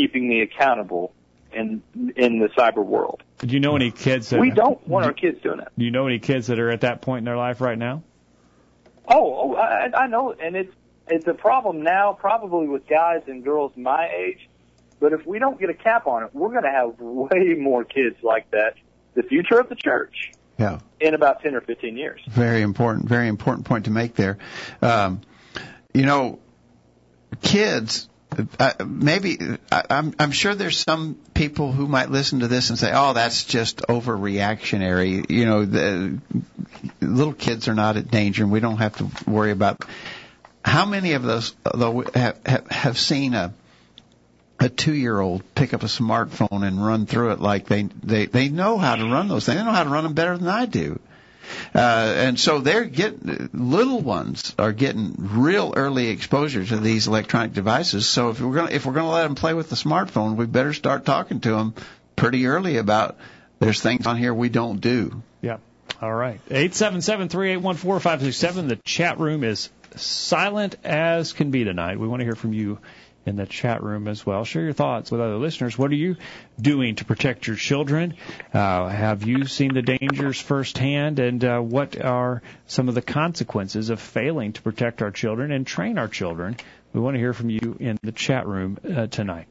keeping 0.01 0.27
me 0.29 0.41
accountable 0.41 1.13
in 1.53 1.83
in 2.17 2.39
the 2.39 2.49
cyber 2.57 2.85
world. 2.85 3.23
Do 3.39 3.49
you 3.49 3.61
know 3.61 3.77
any 3.77 3.91
kids 3.91 4.31
that 4.31 4.41
we 4.41 4.51
don't 4.51 4.87
want 4.87 5.05
our 5.05 5.13
kids 5.13 5.43
doing 5.43 5.59
that? 5.59 5.73
Do 5.77 5.85
you 5.85 5.91
know 5.91 6.07
any 6.07 6.19
kids 6.19 6.47
that 6.47 6.59
are 6.59 6.71
at 6.71 6.83
that 6.83 7.03
point 7.03 7.19
in 7.19 7.25
their 7.25 7.37
life 7.37 7.61
right 7.61 7.79
now? 7.79 8.03
Oh, 9.09 9.55
oh, 9.55 9.57
I, 9.57 10.05
I 10.05 10.07
know, 10.07 10.33
and 10.33 10.57
it's 10.57 10.73
it's 11.09 11.27
a 11.27 11.35
problem 11.35 11.83
now, 11.83 12.13
probably 12.13 12.69
with 12.69 12.87
guys 12.87 13.23
and 13.27 13.45
girls 13.45 13.73
my 13.77 14.09
age. 14.09 14.49
But 15.01 15.13
if 15.13 15.27
we 15.27 15.39
don't 15.39 15.59
get 15.59 15.71
a 15.71 15.75
cap 15.75 16.07
on 16.07 16.25
it, 16.25 16.31
we're 16.35 16.51
going 16.51 16.65
to 16.65 16.71
have 16.71 17.01
way 17.01 17.55
more 17.59 17.85
kids 17.85 18.17
like 18.23 18.51
that. 18.51 18.75
The 19.15 19.23
future 19.23 19.59
of 19.59 19.69
the 19.69 19.75
church. 19.75 20.33
Yeah. 20.59 20.81
In 21.01 21.15
about 21.15 21.41
ten 21.43 21.55
or 21.55 21.63
fifteen 21.63 21.97
years. 21.97 22.21
Very 22.29 22.61
important. 22.61 23.09
Very 23.09 23.29
important 23.29 23.67
point 23.67 23.87
to 23.87 23.91
make 23.91 24.15
there. 24.15 24.37
Um, 24.83 25.23
you 25.95 26.05
know, 26.05 26.39
kids 27.41 28.10
uh, 28.59 28.72
maybe 28.87 29.39
I, 29.70 29.85
I'm 29.91 30.14
I'm 30.18 30.31
sure 30.31 30.55
there's 30.55 30.78
some 30.78 31.16
people 31.35 31.72
who 31.72 31.89
might 31.89 32.11
listen 32.11 32.41
to 32.41 32.49
this 32.49 32.70
and 32.70 32.78
say, 32.78 32.93
"Oh, 32.95 33.12
that's 33.12 33.45
just 33.45 33.78
overreactionary." 33.83 35.28
You 35.28 35.47
know, 35.47 35.64
the 35.64 36.18
little 37.01 37.33
kids 37.33 37.68
are 37.68 37.74
not 37.74 37.97
at 37.97 38.11
danger, 38.11 38.45
and 38.45 38.53
we 38.53 38.61
don't 38.61 38.78
have 38.78 38.97
to 38.99 39.31
worry 39.31 39.51
about. 39.51 39.85
How 40.64 40.85
many 40.87 41.14
of 41.14 41.22
those 41.22 41.55
though 41.74 42.05
have 42.14 42.66
have, 42.70 42.99
seen 42.99 43.35
a 43.35 43.53
a 44.61 44.68
two 44.68 44.95
year 44.95 45.18
old 45.18 45.43
pick 45.55 45.74
up 45.74 45.83
a 45.83 45.87
smartphone 45.87 46.66
and 46.66 46.85
run 46.85 47.07
through 47.07 47.33
it 47.33 47.41
like 47.41 47.66
they 47.66 47.85
they 48.03 48.26
they 48.26 48.49
know 48.49 48.78
how 48.78 48.95
to 48.95 49.05
run 49.05 49.28
those 49.28 49.47
things. 49.47 49.59
They 49.59 49.64
know 49.64 49.72
how 49.72 49.85
to 49.85 49.91
run 49.91 50.05
them 50.05 50.14
better 50.14 50.37
than 50.37 50.49
I 50.49 50.66
do. 50.66 51.01
Uh, 51.75 51.79
and 51.79 52.39
so 52.39 52.59
they're 52.59 52.85
getting 52.85 53.51
little 53.53 54.01
ones 54.01 54.55
are 54.59 54.73
getting 54.73 55.15
real 55.19 55.73
early 55.77 56.09
exposure 56.09 56.65
to 56.65 56.77
these 56.77 57.07
electronic 57.07 57.53
devices. 57.53 58.09
So 58.09 58.31
if 58.31 58.41
we're 58.41 58.55
going 58.55 58.69
to, 58.69 58.75
if 58.75 58.87
we're 58.87 58.93
going 58.93 59.07
to 59.07 59.13
let 59.13 59.25
them 59.25 59.35
play 59.35 59.55
with 59.55 59.71
the 59.71 59.77
smartphone, 59.77 60.37
we 60.37 60.47
better 60.47 60.73
start 60.73 61.05
talking 61.05 61.41
to 61.41 61.51
them 61.51 61.75
pretty 62.17 62.47
early 62.47 62.77
about 62.77 63.17
there's 63.59 63.81
things 63.81 64.07
on 64.07 64.17
here 64.17 64.35
we 64.35 64.49
don't 64.49 64.81
do. 64.81 65.23
Yeah. 65.43 65.59
All 66.01 66.13
right. 66.13 66.41
Eight 66.51 66.75
seven 66.75 67.03
seven 67.03 67.29
three 67.29 67.53
eight 67.53 67.59
one 67.59 67.77
four 67.77 68.01
five 68.01 68.23
six 68.23 68.37
seven. 68.37 68.69
The 68.69 68.77
chat 68.77 69.19
room 69.19 69.45
is 69.45 69.71
silent 69.97 70.77
as 70.85 71.33
can 71.33 71.51
be 71.51 71.65
tonight. 71.65 71.99
We 71.99 72.09
want 72.09 72.21
to 72.21 72.25
hear 72.25 72.37
from 72.37 72.53
you 72.53 72.79
in 73.27 73.37
the 73.37 73.47
chat 73.47 73.83
room 73.83 74.09
as 74.09 74.25
well. 74.25 74.45
Share 74.45 74.62
your 74.62 74.73
thoughts 74.73 75.11
with 75.11 75.21
other 75.21 75.37
listeners. 75.37 75.77
What 75.77 75.91
are 75.91 75.97
you 75.97 76.16
doing 76.61 76.97
to 76.97 77.05
protect 77.05 77.47
your 77.47 77.57
children? 77.57 78.14
Uh, 78.53 78.89
have 78.89 79.23
you 79.23 79.47
seen 79.47 79.75
the 79.75 79.83
dangers 79.83 80.41
firsthand? 80.41 81.18
And 81.18 81.45
uh, 81.45 81.61
what 81.61 82.01
are 82.03 82.43
some 82.66 82.89
of 82.89 82.95
the 82.95 83.03
consequences 83.03 83.91
of 83.91 84.01
failing 84.01 84.53
to 84.55 84.62
protect 84.62 85.03
our 85.03 85.11
children 85.11 85.53
and 85.53 85.66
train 85.66 85.99
our 85.99 86.09
children? 86.09 86.57
We 86.93 87.01
want 87.01 87.14
to 87.14 87.18
hear 87.18 87.33
from 87.33 87.51
you 87.51 87.77
in 87.79 87.99
the 88.03 88.12
chat 88.12 88.47
room 88.47 88.79
uh, 88.85 89.07
tonight. 89.07 89.47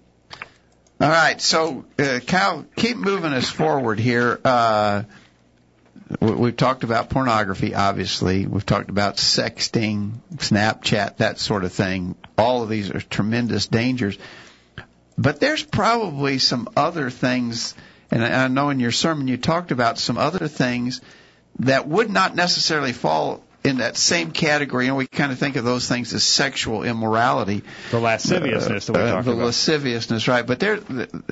All 1.02 1.10
right, 1.10 1.40
so 1.40 1.86
uh, 1.98 2.20
Cal, 2.26 2.66
keep 2.76 2.98
moving 2.98 3.32
us 3.32 3.50
forward 3.50 4.00
here. 4.00 4.40
Uh, 6.10 6.34
we've 6.34 6.58
talked 6.58 6.84
about 6.84 7.10
pornography, 7.10 7.76
obviously. 7.76 8.46
We've 8.48 8.66
talked 8.66 8.90
about 8.90 9.18
sexting, 9.18 10.14
Snapchat, 10.36 11.18
that 11.18 11.40
sort 11.40 11.64
of 11.64 11.72
thing. 11.72 12.16
All 12.38 12.64
of 12.64 12.70
these 12.70 12.90
are 12.92 13.00
tremendous 13.00 13.68
dangers. 13.68 14.18
But 15.18 15.40
there's 15.40 15.64
probably 15.64 16.40
some 16.40 16.70
other 16.76 17.10
things, 17.10 17.76
and 18.10 18.24
I 18.24 18.48
know 18.48 18.70
in 18.70 18.80
your 18.80 18.92
sermon 18.92 19.28
you 19.28 19.38
talked 19.38 19.72
about 19.72 20.00
some 20.00 20.18
other 20.18 20.48
things 20.48 21.02
that 21.60 21.88
would 21.88 22.10
not 22.10 22.36
necessarily 22.36 22.94
fall 22.94 23.44
in 23.64 23.78
that 23.78 23.98
same 23.98 24.32
category, 24.32 24.88
and 24.88 24.96
we 24.96 25.08
kind 25.08 25.34
of 25.34 25.38
think 25.38 25.58
of 25.58 25.66
those 25.66 25.88
things 25.88 26.14
as 26.14 26.24
sexual 26.24 26.84
immorality. 26.84 27.64
The 27.92 28.00
lasciviousness 28.00 28.86
that 28.86 28.96
we 28.96 29.02
uh, 29.02 29.22
the 29.22 29.32
about. 29.32 29.46
lasciviousness, 29.46 30.28
right? 30.30 30.48
But 30.48 30.60
there, 30.62 30.80
the, 30.80 31.24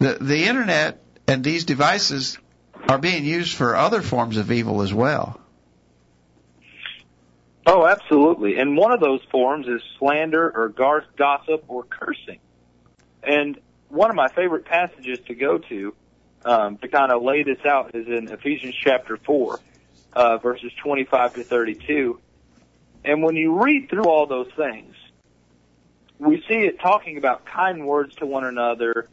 the 0.00 0.18
the 0.20 0.44
internet 0.44 1.00
and 1.28 1.44
these 1.44 1.64
devices 1.64 2.38
are 2.88 2.98
being 2.98 3.24
used 3.24 3.56
for 3.56 3.76
other 3.76 4.02
forms 4.02 4.36
of 4.36 4.50
evil 4.50 4.82
as 4.82 4.92
well. 4.92 5.40
Oh, 7.66 7.84
absolutely. 7.84 8.58
And 8.58 8.76
one 8.76 8.92
of 8.92 9.00
those 9.00 9.20
forms 9.30 9.66
is 9.66 9.82
slander 9.98 10.50
or 10.54 10.68
gossip 10.68 11.64
or 11.66 11.82
cursing. 11.84 12.38
And 13.24 13.58
one 13.88 14.08
of 14.08 14.16
my 14.16 14.28
favorite 14.28 14.64
passages 14.66 15.18
to 15.26 15.34
go 15.34 15.58
to 15.58 15.94
um, 16.44 16.76
to 16.78 16.88
kind 16.88 17.10
of 17.10 17.22
lay 17.22 17.42
this 17.42 17.58
out 17.66 17.94
is 17.94 18.06
in 18.06 18.28
Ephesians 18.28 18.74
chapter 18.80 19.16
4, 19.16 19.58
uh, 20.12 20.38
verses 20.38 20.70
25 20.80 21.34
to 21.34 21.44
32. 21.44 22.20
And 23.04 23.22
when 23.22 23.34
you 23.34 23.60
read 23.60 23.90
through 23.90 24.04
all 24.04 24.26
those 24.26 24.50
things, 24.56 24.94
we 26.18 26.36
see 26.48 26.54
it 26.54 26.78
talking 26.78 27.18
about 27.18 27.44
kind 27.46 27.84
words 27.84 28.14
to 28.16 28.26
one 28.26 28.44
another, 28.44 29.08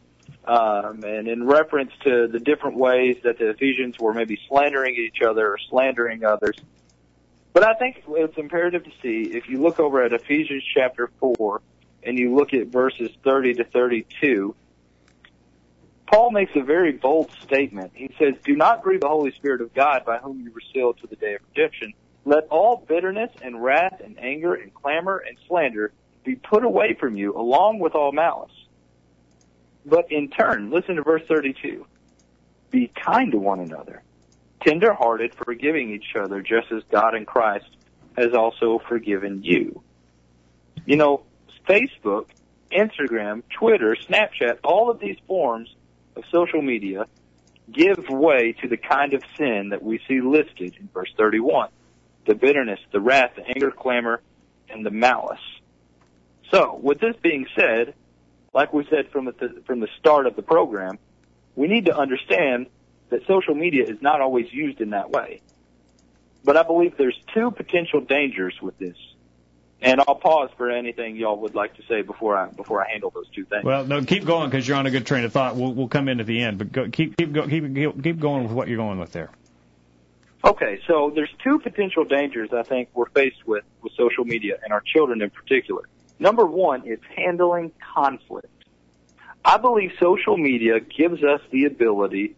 um, 0.46 1.02
and 1.04 1.28
in 1.28 1.46
reference 1.46 1.92
to 2.02 2.28
the 2.28 2.38
different 2.38 2.76
ways 2.76 3.16
that 3.24 3.38
the 3.38 3.50
Ephesians 3.50 3.98
were 3.98 4.12
maybe 4.12 4.38
slandering 4.48 4.94
each 4.94 5.22
other 5.22 5.48
or 5.48 5.58
slandering 5.70 6.24
others. 6.24 6.56
But 7.52 7.64
I 7.64 7.74
think 7.74 8.02
it's 8.06 8.36
imperative 8.36 8.84
to 8.84 8.90
see 9.02 9.30
if 9.36 9.48
you 9.48 9.62
look 9.62 9.78
over 9.78 10.02
at 10.02 10.12
Ephesians 10.12 10.64
chapter 10.74 11.10
4 11.20 11.62
and 12.02 12.18
you 12.18 12.34
look 12.34 12.52
at 12.52 12.66
verses 12.66 13.10
30 13.22 13.54
to 13.54 13.64
32, 13.64 14.54
Paul 16.06 16.30
makes 16.32 16.52
a 16.54 16.62
very 16.62 16.92
bold 16.92 17.30
statement. 17.42 17.92
He 17.94 18.10
says, 18.18 18.34
Do 18.44 18.56
not 18.56 18.82
grieve 18.82 19.00
the 19.00 19.08
Holy 19.08 19.32
Spirit 19.32 19.60
of 19.60 19.72
God 19.72 20.04
by 20.04 20.18
whom 20.18 20.40
you 20.40 20.52
were 20.52 20.62
sealed 20.72 20.98
to 21.00 21.06
the 21.06 21.16
day 21.16 21.34
of 21.34 21.40
redemption. 21.54 21.94
Let 22.24 22.48
all 22.48 22.84
bitterness 22.86 23.30
and 23.42 23.62
wrath 23.62 24.00
and 24.02 24.18
anger 24.18 24.54
and 24.54 24.74
clamor 24.74 25.18
and 25.18 25.36
slander 25.48 25.92
be 26.24 26.36
put 26.36 26.64
away 26.64 26.94
from 26.94 27.16
you 27.16 27.36
along 27.36 27.78
with 27.78 27.94
all 27.94 28.12
malice. 28.12 28.52
But 29.84 30.10
in 30.10 30.30
turn, 30.30 30.70
listen 30.70 30.96
to 30.96 31.02
verse 31.02 31.22
32. 31.28 31.86
Be 32.70 32.90
kind 32.94 33.32
to 33.32 33.38
one 33.38 33.60
another, 33.60 34.02
tender-hearted, 34.62 35.34
forgiving 35.34 35.90
each 35.90 36.16
other, 36.18 36.40
just 36.40 36.72
as 36.72 36.82
God 36.90 37.14
in 37.14 37.26
Christ 37.26 37.66
has 38.16 38.32
also 38.32 38.80
forgiven 38.88 39.42
you. 39.42 39.82
You 40.86 40.96
know, 40.96 41.22
Facebook, 41.68 42.26
Instagram, 42.72 43.42
Twitter, 43.50 43.96
Snapchat, 44.08 44.58
all 44.64 44.90
of 44.90 44.98
these 45.00 45.16
forms 45.26 45.74
of 46.16 46.24
social 46.30 46.62
media 46.62 47.06
give 47.72 48.08
way 48.08 48.54
to 48.60 48.68
the 48.68 48.76
kind 48.76 49.14
of 49.14 49.22
sin 49.36 49.70
that 49.70 49.82
we 49.82 50.00
see 50.06 50.20
listed 50.20 50.76
in 50.78 50.88
verse 50.92 51.12
31. 51.16 51.70
The 52.26 52.34
bitterness, 52.34 52.80
the 52.92 53.00
wrath, 53.00 53.32
the 53.36 53.46
anger, 53.46 53.70
clamor, 53.70 54.20
and 54.68 54.84
the 54.84 54.90
malice. 54.90 55.38
So, 56.50 56.78
with 56.82 57.00
this 57.00 57.16
being 57.22 57.46
said, 57.56 57.94
like 58.54 58.72
we 58.72 58.86
said 58.88 59.10
from 59.10 59.26
the, 59.26 59.62
from 59.66 59.80
the 59.80 59.88
start 59.98 60.26
of 60.26 60.36
the 60.36 60.42
program, 60.42 60.98
we 61.56 61.66
need 61.66 61.86
to 61.86 61.96
understand 61.96 62.66
that 63.10 63.26
social 63.26 63.54
media 63.54 63.84
is 63.84 64.00
not 64.00 64.20
always 64.20 64.52
used 64.52 64.80
in 64.80 64.90
that 64.90 65.10
way. 65.10 65.42
But 66.44 66.56
I 66.56 66.62
believe 66.62 66.96
there's 66.96 67.18
two 67.32 67.50
potential 67.50 68.00
dangers 68.00 68.54
with 68.62 68.78
this. 68.78 68.96
And 69.80 70.00
I'll 70.06 70.14
pause 70.14 70.50
for 70.56 70.70
anything 70.70 71.16
y'all 71.16 71.38
would 71.40 71.54
like 71.54 71.76
to 71.76 71.82
say 71.88 72.00
before 72.00 72.36
I 72.36 72.48
before 72.48 72.82
I 72.82 72.90
handle 72.90 73.10
those 73.10 73.28
two 73.34 73.44
things. 73.44 73.64
Well, 73.64 73.84
no, 73.84 74.02
keep 74.02 74.24
going 74.24 74.48
because 74.48 74.66
you're 74.66 74.78
on 74.78 74.86
a 74.86 74.90
good 74.90 75.04
train 75.04 75.24
of 75.24 75.32
thought. 75.32 75.56
We'll 75.56 75.74
we'll 75.74 75.88
come 75.88 76.08
in 76.08 76.20
at 76.20 76.26
the 76.26 76.40
end, 76.40 76.56
but 76.56 76.72
go, 76.72 76.88
keep 76.88 77.18
keep 77.18 77.32
go, 77.32 77.46
keep 77.46 78.02
keep 78.02 78.18
going 78.18 78.44
with 78.44 78.52
what 78.52 78.68
you're 78.68 78.78
going 78.78 78.98
with 78.98 79.12
there. 79.12 79.30
Okay, 80.42 80.80
so 80.86 81.12
there's 81.14 81.30
two 81.42 81.58
potential 81.58 82.04
dangers 82.04 82.50
I 82.52 82.62
think 82.62 82.88
we're 82.94 83.10
faced 83.10 83.46
with 83.46 83.64
with 83.82 83.92
social 83.94 84.24
media 84.24 84.58
and 84.62 84.72
our 84.72 84.80
children 84.80 85.20
in 85.20 85.28
particular. 85.28 85.82
Number 86.18 86.46
one 86.46 86.86
is 86.86 87.00
handling 87.16 87.72
conflict. 87.94 88.48
I 89.44 89.58
believe 89.58 89.92
social 90.00 90.36
media 90.36 90.80
gives 90.80 91.22
us 91.22 91.40
the 91.50 91.66
ability 91.66 92.36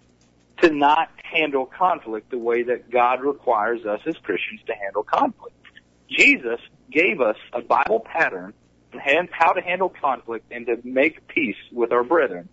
to 0.62 0.70
not 0.70 1.10
handle 1.22 1.66
conflict 1.66 2.30
the 2.30 2.38
way 2.38 2.62
that 2.64 2.90
God 2.90 3.20
requires 3.20 3.84
us 3.84 4.00
as 4.06 4.16
Christians 4.16 4.60
to 4.66 4.74
handle 4.74 5.02
conflict. 5.02 5.54
Jesus 6.08 6.60
gave 6.90 7.20
us 7.20 7.36
a 7.52 7.60
Bible 7.60 8.00
pattern 8.00 8.54
on 8.94 9.28
how 9.30 9.52
to 9.52 9.60
handle 9.60 9.90
conflict 9.90 10.46
and 10.50 10.66
to 10.66 10.78
make 10.82 11.28
peace 11.28 11.56
with 11.70 11.92
our 11.92 12.02
brethren. 12.02 12.48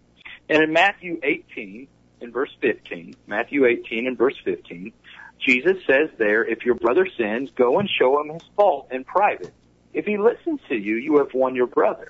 And 0.50 0.62
in 0.62 0.74
Matthew 0.74 1.20
18, 1.24 1.88
in 2.22 2.32
verse 2.32 2.52
15, 2.62 3.16
Matthew 3.28 3.66
18 3.66 4.08
and 4.08 4.18
verse 4.18 4.36
15, 4.44 4.92
Jesus 5.40 5.78
says 5.88 6.10
there, 6.18 6.44
if 6.44 6.66
your 6.66 6.76
brother 6.76 7.08
sins, 7.18 7.50
go 7.56 7.80
and 7.80 7.90
show 7.90 8.20
him 8.22 8.34
his 8.34 8.44
fault 8.56 8.88
in 8.92 9.04
private. 9.04 9.54
If 9.94 10.06
he 10.06 10.18
listens 10.18 10.60
to 10.70 10.76
you, 10.76 10.96
you 10.96 11.18
have 11.18 11.34
won 11.34 11.56
your 11.56 11.68
brother. 11.68 12.10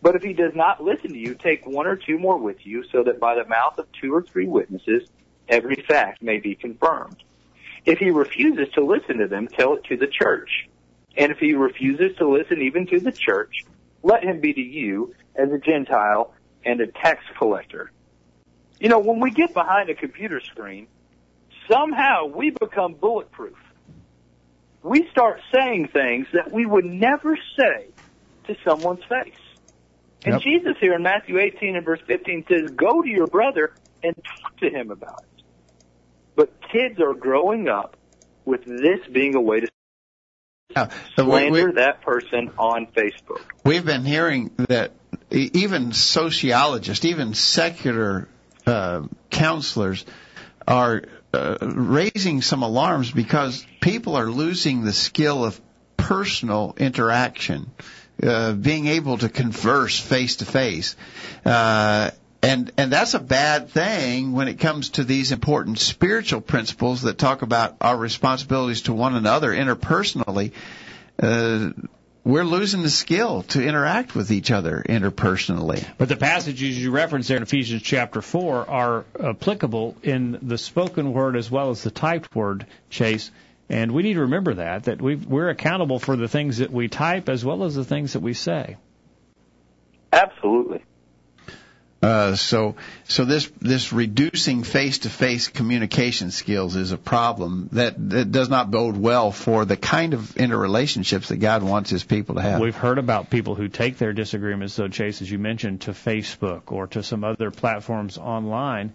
But 0.00 0.14
if 0.14 0.22
he 0.22 0.32
does 0.32 0.54
not 0.54 0.82
listen 0.82 1.12
to 1.12 1.18
you, 1.18 1.34
take 1.34 1.66
one 1.66 1.86
or 1.86 1.96
two 1.96 2.18
more 2.18 2.38
with 2.38 2.64
you, 2.64 2.84
so 2.92 3.02
that 3.04 3.18
by 3.18 3.34
the 3.34 3.48
mouth 3.48 3.78
of 3.78 3.90
two 3.92 4.14
or 4.14 4.22
three 4.22 4.46
witnesses, 4.46 5.08
every 5.48 5.84
fact 5.88 6.22
may 6.22 6.38
be 6.38 6.54
confirmed. 6.54 7.22
If 7.84 7.98
he 7.98 8.10
refuses 8.10 8.72
to 8.74 8.84
listen 8.84 9.18
to 9.18 9.26
them, 9.26 9.48
tell 9.48 9.74
it 9.74 9.84
to 9.84 9.96
the 9.96 10.06
church. 10.06 10.68
And 11.16 11.32
if 11.32 11.38
he 11.38 11.54
refuses 11.54 12.16
to 12.18 12.28
listen 12.28 12.62
even 12.62 12.86
to 12.88 13.00
the 13.00 13.10
church, 13.10 13.64
let 14.02 14.22
him 14.22 14.40
be 14.40 14.52
to 14.52 14.60
you 14.60 15.14
as 15.34 15.50
a 15.50 15.58
Gentile 15.58 16.32
and 16.64 16.80
a 16.80 16.86
tax 16.86 17.24
collector. 17.36 17.90
You 18.78 18.88
know, 18.88 19.00
when 19.00 19.18
we 19.18 19.30
get 19.32 19.52
behind 19.52 19.90
a 19.90 19.94
computer 19.94 20.40
screen, 20.40 20.86
somehow 21.68 22.26
we 22.26 22.50
become 22.50 22.94
bulletproof. 22.94 23.56
We 24.88 25.06
start 25.10 25.40
saying 25.54 25.88
things 25.92 26.26
that 26.32 26.50
we 26.50 26.64
would 26.64 26.84
never 26.84 27.36
say 27.58 27.88
to 28.46 28.56
someone's 28.64 29.04
face. 29.08 29.34
And 30.24 30.34
Yep. 30.34 30.42
Jesus 30.42 30.76
here 30.80 30.94
in 30.94 31.02
Matthew 31.02 31.38
18 31.38 31.76
and 31.76 31.84
verse 31.84 32.00
15 32.06 32.46
says, 32.48 32.70
go 32.74 33.02
to 33.02 33.08
your 33.08 33.26
brother 33.26 33.74
and 34.02 34.14
talk 34.16 34.56
to 34.58 34.70
him 34.70 34.90
about 34.90 35.22
it. 35.22 35.42
But 36.36 36.54
kids 36.72 37.00
are 37.00 37.14
growing 37.14 37.68
up 37.68 37.96
with 38.44 38.64
this 38.64 39.00
being 39.12 39.34
a 39.34 39.40
way 39.40 39.60
to 39.60 39.68
we- 40.76 40.82
we- 41.24 41.24
slander 41.24 41.72
that 41.72 42.02
person 42.02 42.50
on 42.58 42.86
Facebook. 42.86 43.42
We've 43.64 43.84
been 43.84 44.04
hearing 44.04 44.50
that 44.68 44.92
even 45.30 45.92
sociologists, 45.92 47.04
even 47.04 47.34
secular 47.34 48.28
uh, 48.66 49.02
counselors, 49.30 50.04
are 50.66 51.02
uh, 51.32 51.56
raising 51.60 52.42
some 52.42 52.62
alarms 52.62 53.10
because 53.10 53.64
people 53.80 54.16
are 54.16 54.30
losing 54.30 54.84
the 54.84 54.92
skill 54.92 55.44
of 55.44 55.60
personal 55.96 56.74
interaction, 56.78 57.70
uh, 58.22 58.52
being 58.52 58.86
able 58.86 59.18
to 59.18 59.28
converse 59.28 59.98
face 59.98 60.36
to 60.36 60.44
face. 60.44 60.96
And 62.40 62.70
and 62.76 62.92
that's 62.92 63.14
a 63.14 63.18
bad 63.18 63.70
thing 63.70 64.32
when 64.32 64.46
it 64.46 64.60
comes 64.60 64.90
to 64.90 65.04
these 65.04 65.32
important 65.32 65.80
spiritual 65.80 66.40
principles 66.40 67.02
that 67.02 67.18
talk 67.18 67.42
about 67.42 67.76
our 67.80 67.96
responsibilities 67.96 68.82
to 68.82 68.92
one 68.94 69.16
another 69.16 69.50
interpersonally. 69.50 70.52
Uh, 71.20 71.70
we're 72.24 72.44
losing 72.44 72.82
the 72.82 72.90
skill 72.90 73.42
to 73.44 73.62
interact 73.62 74.14
with 74.14 74.30
each 74.30 74.50
other 74.50 74.84
interpersonally. 74.86 75.86
But 75.96 76.08
the 76.08 76.16
passages 76.16 76.82
you 76.82 76.90
reference 76.90 77.28
there 77.28 77.36
in 77.36 77.42
Ephesians 77.42 77.82
chapter 77.82 78.20
4 78.20 78.68
are 78.68 79.04
applicable 79.22 79.96
in 80.02 80.38
the 80.42 80.58
spoken 80.58 81.12
word 81.12 81.36
as 81.36 81.50
well 81.50 81.70
as 81.70 81.82
the 81.82 81.90
typed 81.90 82.34
word, 82.34 82.66
Chase. 82.90 83.30
And 83.70 83.92
we 83.92 84.02
need 84.02 84.14
to 84.14 84.22
remember 84.22 84.54
that, 84.54 84.84
that 84.84 85.00
we 85.00 85.16
we're 85.16 85.50
accountable 85.50 85.98
for 85.98 86.16
the 86.16 86.28
things 86.28 86.58
that 86.58 86.72
we 86.72 86.88
type 86.88 87.28
as 87.28 87.44
well 87.44 87.64
as 87.64 87.74
the 87.74 87.84
things 87.84 88.14
that 88.14 88.20
we 88.20 88.34
say. 88.34 88.76
Absolutely. 90.12 90.82
Uh, 92.00 92.36
so, 92.36 92.76
so 93.08 93.24
this 93.24 93.50
this 93.60 93.92
reducing 93.92 94.62
face-to-face 94.62 95.48
communication 95.48 96.30
skills 96.30 96.76
is 96.76 96.92
a 96.92 96.96
problem 96.96 97.68
that, 97.72 97.94
that 98.10 98.30
does 98.30 98.48
not 98.48 98.70
bode 98.70 98.96
well 98.96 99.32
for 99.32 99.64
the 99.64 99.76
kind 99.76 100.14
of 100.14 100.20
interrelationships 100.36 101.26
that 101.26 101.38
God 101.38 101.64
wants 101.64 101.90
His 101.90 102.04
people 102.04 102.36
to 102.36 102.40
have. 102.40 102.60
We've 102.60 102.74
heard 102.74 102.98
about 102.98 103.30
people 103.30 103.56
who 103.56 103.66
take 103.66 103.98
their 103.98 104.12
disagreements, 104.12 104.76
though, 104.76 104.86
Chase, 104.86 105.22
as 105.22 105.30
you 105.30 105.40
mentioned, 105.40 105.80
to 105.82 105.90
Facebook 105.90 106.70
or 106.70 106.86
to 106.88 107.02
some 107.02 107.24
other 107.24 107.50
platforms 107.50 108.16
online, 108.16 108.92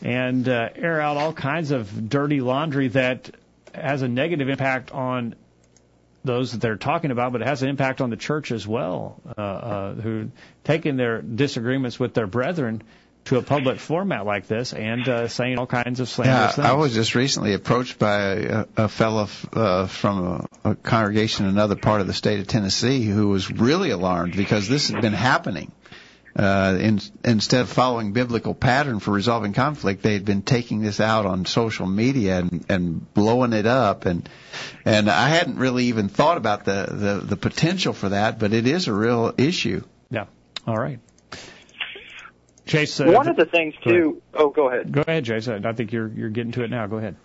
and 0.00 0.48
uh, 0.48 0.68
air 0.76 1.00
out 1.00 1.16
all 1.16 1.32
kinds 1.32 1.72
of 1.72 2.08
dirty 2.08 2.40
laundry 2.40 2.86
that 2.88 3.30
has 3.74 4.02
a 4.02 4.08
negative 4.08 4.48
impact 4.48 4.92
on 4.92 5.34
those 6.24 6.52
that 6.52 6.60
they're 6.60 6.76
talking 6.76 7.10
about, 7.10 7.32
but 7.32 7.42
it 7.42 7.46
has 7.46 7.62
an 7.62 7.68
impact 7.68 8.00
on 8.00 8.10
the 8.10 8.16
church 8.16 8.50
as 8.50 8.66
well, 8.66 9.20
uh, 9.36 9.40
uh, 9.40 9.94
who 9.94 10.30
taking 10.64 10.96
their 10.96 11.20
disagreements 11.20 12.00
with 12.00 12.14
their 12.14 12.26
brethren 12.26 12.82
to 13.26 13.38
a 13.38 13.42
public 13.42 13.78
format 13.78 14.26
like 14.26 14.46
this 14.46 14.72
and 14.72 15.08
uh, 15.08 15.28
saying 15.28 15.58
all 15.58 15.66
kinds 15.66 16.00
of 16.00 16.08
slanderous 16.08 16.38
yeah, 16.38 16.48
things. 16.50 16.66
I 16.66 16.72
was 16.72 16.94
just 16.94 17.14
recently 17.14 17.54
approached 17.54 17.98
by 17.98 18.20
a, 18.20 18.66
a 18.76 18.88
fellow 18.88 19.28
uh, 19.52 19.86
from 19.86 20.46
a, 20.64 20.70
a 20.70 20.74
congregation 20.74 21.46
in 21.46 21.52
another 21.52 21.76
part 21.76 22.00
of 22.00 22.06
the 22.06 22.12
state 22.12 22.40
of 22.40 22.46
Tennessee 22.46 23.02
who 23.04 23.28
was 23.28 23.50
really 23.50 23.90
alarmed 23.90 24.36
because 24.36 24.68
this 24.68 24.90
had 24.90 25.00
been 25.00 25.14
happening 25.14 25.72
uh, 26.36 26.76
in, 26.80 27.00
instead 27.24 27.60
of 27.60 27.68
following 27.68 28.12
biblical 28.12 28.54
pattern 28.54 28.98
for 28.98 29.12
resolving 29.12 29.52
conflict, 29.52 30.02
they 30.02 30.14
had 30.14 30.24
been 30.24 30.42
taking 30.42 30.82
this 30.82 30.98
out 30.98 31.26
on 31.26 31.44
social 31.44 31.86
media 31.86 32.38
and, 32.38 32.64
and 32.68 33.14
blowing 33.14 33.52
it 33.52 33.66
up. 33.66 34.04
And 34.04 34.28
and 34.84 35.08
I 35.08 35.28
hadn't 35.28 35.58
really 35.58 35.84
even 35.84 36.08
thought 36.08 36.36
about 36.36 36.64
the, 36.64 36.88
the 36.90 37.26
the 37.26 37.36
potential 37.36 37.92
for 37.92 38.08
that, 38.08 38.38
but 38.38 38.52
it 38.52 38.66
is 38.66 38.88
a 38.88 38.92
real 38.92 39.32
issue. 39.38 39.82
Yeah. 40.10 40.26
All 40.66 40.76
right. 40.76 40.98
Chase. 42.66 42.98
Uh, 42.98 43.12
One 43.12 43.28
of 43.28 43.36
the 43.36 43.46
things 43.46 43.74
too. 43.84 44.20
Oh, 44.32 44.48
go 44.48 44.68
ahead. 44.70 44.90
Go 44.90 45.02
ahead, 45.02 45.24
Jason. 45.24 45.64
I 45.64 45.72
think 45.72 45.92
you're 45.92 46.08
you're 46.08 46.30
getting 46.30 46.52
to 46.52 46.64
it 46.64 46.70
now. 46.70 46.86
Go 46.88 46.96
ahead. 46.96 47.16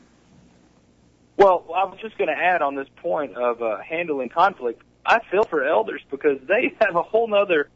Well, 1.38 1.66
I 1.74 1.86
was 1.86 1.98
just 2.02 2.18
going 2.18 2.28
to 2.28 2.36
add 2.36 2.62
on 2.62 2.76
this 2.76 2.90
point 2.98 3.38
of 3.38 3.62
uh, 3.62 3.78
handling 3.78 4.28
conflict. 4.28 4.84
I 5.06 5.22
feel 5.32 5.44
for 5.44 5.64
elders 5.64 6.02
because 6.12 6.38
they 6.46 6.76
have 6.82 6.96
a 6.96 7.02
whole 7.02 7.28
nother 7.28 7.70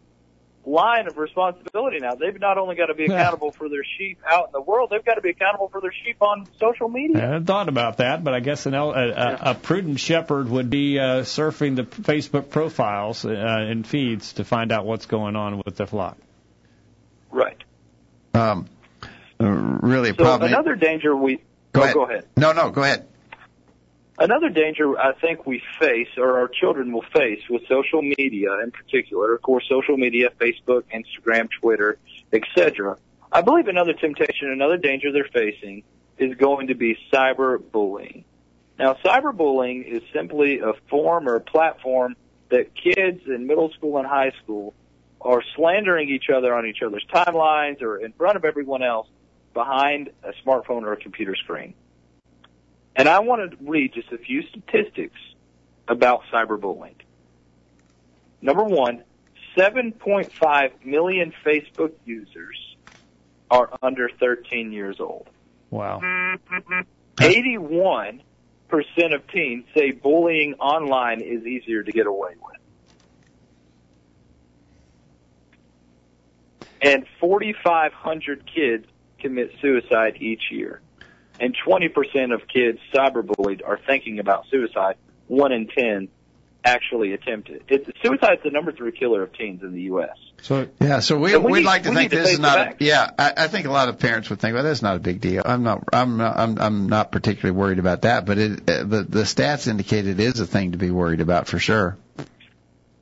line 0.65 1.07
of 1.07 1.17
responsibility 1.17 1.99
now. 1.99 2.15
They've 2.15 2.39
not 2.39 2.57
only 2.57 2.75
got 2.75 2.87
to 2.87 2.93
be 2.93 3.05
accountable 3.05 3.51
for 3.51 3.69
their 3.69 3.83
sheep 3.97 4.19
out 4.25 4.47
in 4.47 4.51
the 4.53 4.61
world, 4.61 4.89
they've 4.91 5.03
got 5.03 5.15
to 5.15 5.21
be 5.21 5.29
accountable 5.29 5.67
for 5.69 5.81
their 5.81 5.93
sheep 6.03 6.21
on 6.21 6.47
social 6.59 6.89
media. 6.89 7.17
I 7.17 7.21
hadn't 7.21 7.45
thought 7.45 7.69
about 7.69 7.97
that, 7.97 8.23
but 8.23 8.33
I 8.33 8.39
guess 8.39 8.65
an, 8.65 8.73
a, 8.73 8.81
a, 8.81 9.37
a 9.51 9.55
prudent 9.55 9.99
shepherd 9.99 10.49
would 10.49 10.69
be 10.69 10.99
uh, 10.99 11.21
surfing 11.21 11.75
the 11.75 11.83
Facebook 11.83 12.49
profiles 12.49 13.25
uh, 13.25 13.29
and 13.29 13.85
feeds 13.85 14.33
to 14.33 14.43
find 14.43 14.71
out 14.71 14.85
what's 14.85 15.05
going 15.05 15.35
on 15.35 15.61
with 15.65 15.75
the 15.75 15.85
flock. 15.85 16.17
Right. 17.31 17.57
Um, 18.33 18.67
uh, 19.39 19.45
really 19.45 20.11
a 20.11 20.13
so 20.13 20.23
problem. 20.23 20.51
another 20.51 20.75
danger 20.75 21.15
we 21.15 21.41
go, 21.73 21.81
oh, 21.81 21.83
ahead. 21.83 21.93
go 21.93 22.03
ahead. 22.03 22.27
No, 22.37 22.53
no, 22.53 22.69
go 22.69 22.83
ahead. 22.83 23.07
Another 24.19 24.49
danger 24.49 24.97
I 24.97 25.13
think 25.13 25.47
we 25.47 25.61
face, 25.79 26.09
or 26.17 26.37
our 26.39 26.47
children 26.47 26.91
will 26.91 27.05
face, 27.13 27.41
with 27.49 27.63
social 27.67 28.01
media 28.01 28.59
in 28.63 28.69
particular, 28.71 29.33
of 29.33 29.41
course, 29.41 29.65
social 29.67 29.97
media, 29.97 30.29
Facebook, 30.39 30.83
Instagram, 30.93 31.49
Twitter, 31.59 31.97
etc. 32.31 32.97
I 33.31 33.41
believe 33.41 33.67
another 33.67 33.93
temptation, 33.93 34.51
another 34.51 34.77
danger 34.77 35.11
they're 35.11 35.25
facing 35.33 35.83
is 36.19 36.35
going 36.35 36.67
to 36.67 36.75
be 36.75 36.95
cyberbullying. 37.11 38.23
Now, 38.77 38.93
cyberbullying 39.03 39.85
is 39.85 40.03
simply 40.13 40.59
a 40.59 40.73
form 40.89 41.27
or 41.27 41.35
a 41.35 41.41
platform 41.41 42.15
that 42.49 42.75
kids 42.75 43.21
in 43.25 43.47
middle 43.47 43.71
school 43.71 43.97
and 43.97 44.05
high 44.05 44.31
school 44.43 44.75
are 45.21 45.41
slandering 45.55 46.09
each 46.09 46.29
other 46.29 46.53
on 46.53 46.67
each 46.67 46.83
other's 46.85 47.05
timelines 47.11 47.81
or 47.81 47.97
in 47.97 48.13
front 48.13 48.35
of 48.35 48.45
everyone 48.45 48.83
else 48.83 49.07
behind 49.55 50.11
a 50.23 50.33
smartphone 50.45 50.83
or 50.83 50.93
a 50.93 50.97
computer 50.97 51.35
screen. 51.35 51.73
And 52.95 53.09
I 53.09 53.19
want 53.19 53.51
to 53.51 53.57
read 53.63 53.93
just 53.93 54.11
a 54.11 54.17
few 54.17 54.43
statistics 54.43 55.19
about 55.87 56.21
cyberbullying. 56.31 56.95
Number 58.41 58.63
one, 58.63 59.03
7.5 59.57 60.85
million 60.85 61.33
Facebook 61.45 61.93
users 62.05 62.75
are 63.49 63.69
under 63.81 64.09
13 64.19 64.71
years 64.71 64.97
old. 64.99 65.29
Wow. 65.69 66.01
81% 67.17 68.21
of 69.13 69.27
teens 69.27 69.65
say 69.75 69.91
bullying 69.91 70.55
online 70.55 71.21
is 71.21 71.45
easier 71.45 71.83
to 71.83 71.91
get 71.91 72.07
away 72.07 72.33
with. 72.35 72.57
And 76.81 77.05
4,500 77.19 78.51
kids 78.53 78.85
commit 79.19 79.51
suicide 79.61 80.17
each 80.19 80.51
year 80.51 80.81
and 81.39 81.55
20% 81.67 82.33
of 82.33 82.47
kids 82.47 82.79
cyberbullied 82.93 83.61
are 83.65 83.79
thinking 83.85 84.19
about 84.19 84.45
suicide. 84.49 84.95
One 85.27 85.51
in 85.51 85.67
10 85.67 86.09
actually 86.65 87.13
attempt 87.13 87.49
it. 87.49 87.63
It's, 87.67 87.85
suicide's 88.01 88.43
the 88.43 88.49
number 88.51 88.71
three 88.71 88.91
killer 88.91 89.23
of 89.23 89.33
teens 89.33 89.63
in 89.63 89.73
the 89.73 89.81
U.S. 89.83 90.15
So 90.41 90.67
yeah, 90.79 90.99
so 90.99 91.17
we 91.17 91.31
So 91.31 91.39
we 91.39 91.51
would 91.51 91.57
need- 91.59 91.65
like 91.65 91.83
to 91.83 91.89
we 91.89 91.95
think 91.95 92.11
need 92.11 92.17
to 92.17 92.23
this 92.23 92.33
is 92.33 92.39
not. 92.39 92.57
A, 92.57 92.75
yeah, 92.79 93.09
I, 93.17 93.33
I 93.37 93.47
think 93.47 93.65
a 93.67 93.71
lot 93.71 93.89
of 93.89 93.99
parents 93.99 94.29
would 94.29 94.39
think, 94.39 94.53
well, 94.53 94.63
that's 94.63 94.81
not 94.81 94.95
a 94.95 94.99
big 94.99 95.19
deal. 95.21 95.41
I'm 95.45 95.63
not. 95.63 95.83
I'm 95.91 96.17
not. 96.17 96.37
I'm, 96.37 96.59
I'm 96.59 96.87
not 96.87 97.11
particularly 97.11 97.57
worried 97.57 97.79
about 97.79 98.03
that. 98.03 98.25
But 98.25 98.37
it, 98.37 98.69
uh, 98.69 98.83
the 98.83 99.03
the 99.03 99.23
stats 99.23 99.67
indicate 99.67 100.07
it 100.07 100.19
is 100.19 100.39
a 100.39 100.45
thing 100.45 100.71
to 100.73 100.77
be 100.77 100.91
worried 100.91 101.21
about 101.21 101.47
for 101.47 101.59
sure. 101.59 101.97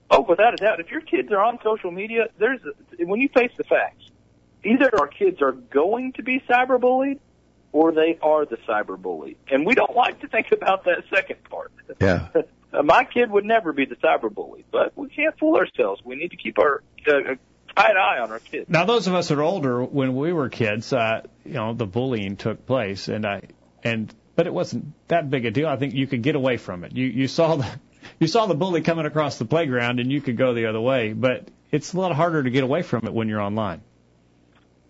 Oh, 0.10 0.22
without 0.28 0.54
a 0.54 0.58
doubt. 0.58 0.80
If 0.80 0.92
your 0.92 1.02
kids 1.02 1.32
are 1.32 1.42
on 1.44 1.60
social 1.64 1.92
media, 1.92 2.28
there's 2.38 2.60
a, 3.00 3.06
when 3.06 3.22
you 3.22 3.30
face 3.30 3.52
the 3.58 3.64
facts, 3.64 4.04
either 4.64 4.90
our 5.00 5.08
kids 5.08 5.42
are 5.42 5.52
going 5.54 6.14
to 6.14 6.24
be 6.24 6.42
cyberbullied 6.50 7.20
or 7.74 7.92
they 7.92 8.18
are 8.22 8.46
the 8.46 8.58
cyberbully. 8.68 9.36
And 9.50 9.66
we 9.66 9.76
don't 9.76 9.96
like 9.96 10.22
to 10.22 10.28
think 10.28 10.52
about 10.52 10.86
that 10.86 11.04
second 11.14 11.44
part. 11.50 11.72
Yeah. 12.00 12.28
Uh, 12.74 12.84
My 12.84 13.04
kid 13.04 13.30
would 13.30 13.44
never 13.44 13.74
be 13.74 13.84
the 13.84 13.98
cyberbully, 13.98 14.64
but 14.72 14.94
we 14.98 15.10
can't 15.10 15.38
fool 15.38 15.58
ourselves. 15.58 16.02
We 16.06 16.16
need 16.16 16.30
to 16.30 16.38
keep 16.38 16.58
our 16.58 16.82
uh, 17.06 17.34
a 17.34 17.38
tight 17.76 17.98
eye 17.98 18.20
on 18.20 18.32
our 18.32 18.40
kids. 18.40 18.70
Now, 18.70 18.86
those 18.86 19.08
of 19.08 19.14
us 19.14 19.28
that 19.28 19.38
are 19.38 19.44
older, 19.44 19.84
when 19.84 20.16
we 20.16 20.32
were 20.32 20.48
kids, 20.48 20.94
uh, 20.94 21.24
you 21.44 21.56
know, 21.56 21.74
the 21.74 21.86
bullying 21.86 22.38
took 22.38 22.66
place, 22.66 23.10
and 23.10 23.26
I 23.26 23.42
and 23.84 24.14
but 24.38 24.48
it 24.48 24.54
wasn't 24.54 24.94
that 25.10 25.30
big 25.30 25.46
a 25.46 25.52
deal. 25.52 25.68
I 25.68 25.76
think 25.76 25.94
you 25.94 26.08
could 26.08 26.22
get 26.22 26.36
away 26.36 26.56
from 26.56 26.86
it. 26.86 26.96
You 26.96 27.08
you 27.08 27.28
saw 27.28 27.58
the 27.58 27.68
you 28.20 28.28
saw 28.28 28.46
the 28.46 28.56
bully 28.56 28.80
coming 28.80 29.06
across 29.06 29.38
the 29.38 29.46
playground, 29.46 30.00
and 30.00 30.10
you 30.10 30.22
could 30.22 30.38
go 30.38 30.54
the 30.54 30.68
other 30.68 30.80
way. 30.80 31.12
But 31.12 31.50
it's 31.72 31.94
a 31.94 32.00
lot 32.00 32.16
harder 32.16 32.42
to 32.42 32.50
get 32.50 32.64
away 32.64 32.84
from 32.84 33.06
it 33.06 33.14
when 33.14 33.28
you're 33.28 33.42
online. 33.42 33.82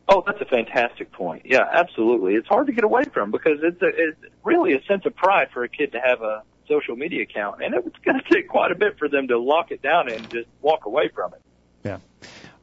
Oh, 0.08 0.24
that's 0.26 0.42
a 0.42 0.46
fantastic 0.46 1.12
point. 1.12 1.44
Yeah, 1.46 1.66
absolutely. 1.72 2.36
It's 2.36 2.48
hard 2.48 2.68
to 2.68 2.74
get 2.74 2.84
away 2.84 3.04
from 3.14 3.32
because 3.32 3.60
it's 3.64 3.82
a, 3.82 3.88
it's 3.88 4.20
really 4.44 4.74
a 4.74 4.84
sense 4.84 5.06
of 5.06 5.16
pride 5.16 5.50
for 5.54 5.64
a 5.64 5.70
kid 5.70 5.94
to 5.94 6.00
have 6.00 6.22
a 6.22 6.44
social 6.68 6.96
media 6.96 7.24
account, 7.24 7.64
and 7.64 7.74
it's 7.76 7.98
going 8.04 8.20
to 8.28 8.34
take 8.34 8.48
quite 8.48 8.72
a 8.72 8.76
bit 8.76 8.98
for 8.98 9.08
them 9.08 9.28
to 9.28 9.40
lock 9.40 9.72
it 9.72 9.82
down 9.82 10.12
and 10.12 10.30
just 10.30 10.48
walk 10.62 10.86
away 10.86 11.10
from 11.14 11.34
it. 11.34 11.42
Yeah. 11.84 11.98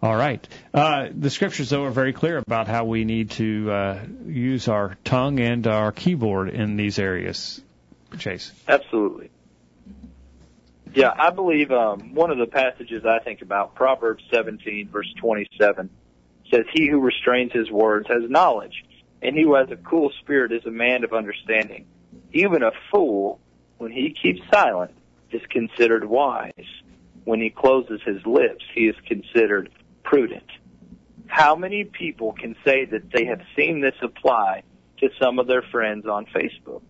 All 0.00 0.14
right. 0.14 0.46
Uh, 0.72 1.08
the 1.12 1.30
scriptures, 1.30 1.70
though, 1.70 1.84
are 1.84 1.90
very 1.90 2.12
clear 2.12 2.38
about 2.38 2.68
how 2.68 2.84
we 2.84 3.04
need 3.04 3.32
to 3.32 3.70
uh, 3.70 4.04
use 4.26 4.68
our 4.68 4.96
tongue 5.04 5.40
and 5.40 5.66
our 5.66 5.90
keyboard 5.90 6.50
in 6.50 6.76
these 6.76 6.98
areas. 6.98 7.60
Chase. 8.18 8.52
Absolutely. 8.66 9.30
Yeah, 10.94 11.12
I 11.16 11.30
believe 11.30 11.70
um, 11.70 12.14
one 12.14 12.30
of 12.30 12.38
the 12.38 12.46
passages 12.46 13.04
I 13.04 13.18
think 13.22 13.42
about, 13.42 13.74
Proverbs 13.74 14.24
17, 14.30 14.88
verse 14.88 15.12
27, 15.18 15.90
says, 16.50 16.64
He 16.72 16.88
who 16.88 17.00
restrains 17.00 17.52
his 17.52 17.70
words 17.70 18.06
has 18.08 18.28
knowledge, 18.28 18.84
and 19.22 19.36
he 19.36 19.42
who 19.42 19.54
has 19.54 19.70
a 19.70 19.76
cool 19.76 20.10
spirit 20.20 20.52
is 20.52 20.64
a 20.66 20.70
man 20.70 21.04
of 21.04 21.12
understanding. 21.12 21.86
Even 22.32 22.62
a 22.62 22.70
fool, 22.92 23.40
when 23.78 23.92
he 23.92 24.14
keeps 24.20 24.40
silent, 24.52 24.92
is 25.30 25.42
considered 25.50 26.04
wise. 26.04 26.52
When 27.24 27.40
he 27.40 27.50
closes 27.50 28.00
his 28.06 28.24
lips, 28.24 28.64
he 28.74 28.82
is 28.86 28.96
considered 29.06 29.70
prudent. 30.02 30.46
How 31.26 31.56
many 31.56 31.84
people 31.84 32.32
can 32.32 32.56
say 32.64 32.86
that 32.86 33.10
they 33.12 33.26
have 33.26 33.42
seen 33.54 33.82
this 33.82 33.94
apply 34.02 34.62
to 35.00 35.10
some 35.20 35.38
of 35.38 35.46
their 35.46 35.62
friends 35.62 36.06
on 36.06 36.24
Facebook? 36.26 36.80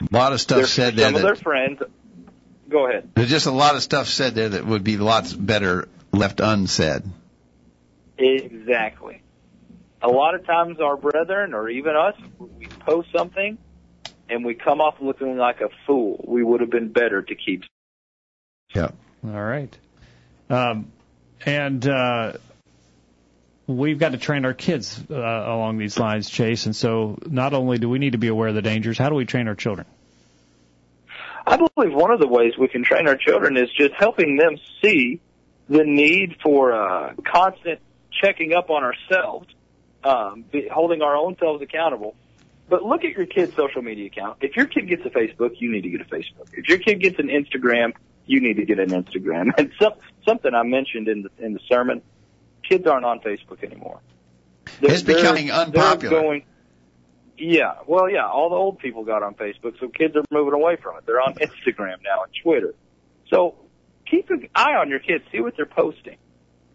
A 0.00 0.16
lot 0.16 0.32
of 0.32 0.40
stuff 0.40 0.58
There's 0.58 0.72
said 0.72 0.96
there 0.96 1.06
some 1.06 1.16
of 1.16 1.22
their 1.22 1.36
friends. 1.36 1.80
Go 2.68 2.88
ahead. 2.88 3.10
there's 3.14 3.30
just 3.30 3.46
a 3.46 3.52
lot 3.52 3.74
of 3.74 3.82
stuff 3.82 4.08
said 4.08 4.34
there 4.34 4.48
that 4.48 4.66
would 4.66 4.84
be 4.84 4.96
lots 4.96 5.32
better 5.32 5.88
left 6.12 6.40
unsaid. 6.40 7.02
Exactly. 8.20 9.22
A 10.02 10.08
lot 10.08 10.34
of 10.34 10.46
times, 10.46 10.80
our 10.80 10.96
brethren 10.96 11.54
or 11.54 11.68
even 11.68 11.94
us, 11.96 12.14
we 12.38 12.66
post 12.66 13.08
something, 13.14 13.58
and 14.28 14.44
we 14.44 14.54
come 14.54 14.80
off 14.80 14.96
looking 15.00 15.36
like 15.36 15.60
a 15.60 15.68
fool. 15.86 16.22
We 16.26 16.42
would 16.42 16.60
have 16.60 16.70
been 16.70 16.92
better 16.92 17.22
to 17.22 17.34
keep. 17.34 17.64
Yeah. 18.74 18.90
All 19.24 19.30
right. 19.30 19.76
Um, 20.48 20.92
and 21.44 21.86
uh, 21.86 22.34
we've 23.66 23.98
got 23.98 24.12
to 24.12 24.18
train 24.18 24.44
our 24.44 24.54
kids 24.54 25.00
uh, 25.10 25.14
along 25.14 25.78
these 25.78 25.98
lines, 25.98 26.28
Chase. 26.30 26.66
And 26.66 26.74
so, 26.74 27.18
not 27.26 27.52
only 27.52 27.78
do 27.78 27.88
we 27.88 27.98
need 27.98 28.12
to 28.12 28.18
be 28.18 28.28
aware 28.28 28.48
of 28.48 28.54
the 28.54 28.62
dangers, 28.62 28.96
how 28.98 29.08
do 29.08 29.14
we 29.14 29.24
train 29.24 29.48
our 29.48 29.54
children? 29.54 29.86
I 31.46 31.56
believe 31.56 31.94
one 31.94 32.10
of 32.10 32.20
the 32.20 32.28
ways 32.28 32.52
we 32.58 32.68
can 32.68 32.84
train 32.84 33.08
our 33.08 33.16
children 33.16 33.56
is 33.56 33.70
just 33.76 33.94
helping 33.94 34.36
them 34.36 34.56
see 34.82 35.20
the 35.68 35.84
need 35.84 36.36
for 36.42 36.72
uh, 36.72 37.14
constant 37.24 37.80
checking 38.20 38.52
up 38.52 38.70
on 38.70 38.82
ourselves, 38.82 39.48
um, 40.04 40.44
be, 40.50 40.68
holding 40.72 41.02
our 41.02 41.16
own 41.16 41.36
selves 41.38 41.62
accountable. 41.62 42.14
But 42.68 42.84
look 42.84 43.04
at 43.04 43.12
your 43.12 43.26
kid's 43.26 43.54
social 43.56 43.82
media 43.82 44.06
account. 44.06 44.38
If 44.40 44.56
your 44.56 44.66
kid 44.66 44.88
gets 44.88 45.04
a 45.04 45.10
Facebook, 45.10 45.60
you 45.60 45.72
need 45.72 45.82
to 45.82 45.90
get 45.90 46.00
a 46.00 46.04
Facebook. 46.04 46.48
If 46.52 46.68
your 46.68 46.78
kid 46.78 47.00
gets 47.00 47.18
an 47.18 47.28
Instagram, 47.28 47.94
you 48.26 48.40
need 48.40 48.54
to 48.54 48.64
get 48.64 48.78
an 48.78 48.90
Instagram. 48.90 49.50
And 49.58 49.72
some, 49.80 49.94
something 50.24 50.54
I 50.54 50.62
mentioned 50.62 51.08
in 51.08 51.22
the 51.22 51.44
in 51.44 51.52
the 51.52 51.60
sermon, 51.68 52.02
kids 52.68 52.86
aren't 52.86 53.04
on 53.04 53.20
Facebook 53.20 53.64
anymore. 53.64 54.00
They're, 54.80 54.92
it's 54.92 55.02
becoming 55.02 55.48
they're, 55.48 55.56
unpopular. 55.56 56.10
They're 56.10 56.22
going, 56.22 56.44
yeah, 57.36 57.74
well, 57.86 58.08
yeah, 58.08 58.28
all 58.28 58.50
the 58.50 58.56
old 58.56 58.78
people 58.78 59.04
got 59.04 59.22
on 59.22 59.34
Facebook, 59.34 59.78
so 59.80 59.88
kids 59.88 60.14
are 60.14 60.22
moving 60.30 60.54
away 60.54 60.76
from 60.76 60.96
it. 60.98 61.06
They're 61.06 61.20
on 61.20 61.34
Instagram 61.34 62.02
now 62.04 62.22
and 62.22 62.32
Twitter. 62.42 62.74
So 63.30 63.56
keep 64.08 64.30
an 64.30 64.48
eye 64.54 64.74
on 64.74 64.90
your 64.90 65.00
kids. 65.00 65.24
See 65.32 65.40
what 65.40 65.54
they're 65.56 65.66
posting. 65.66 66.18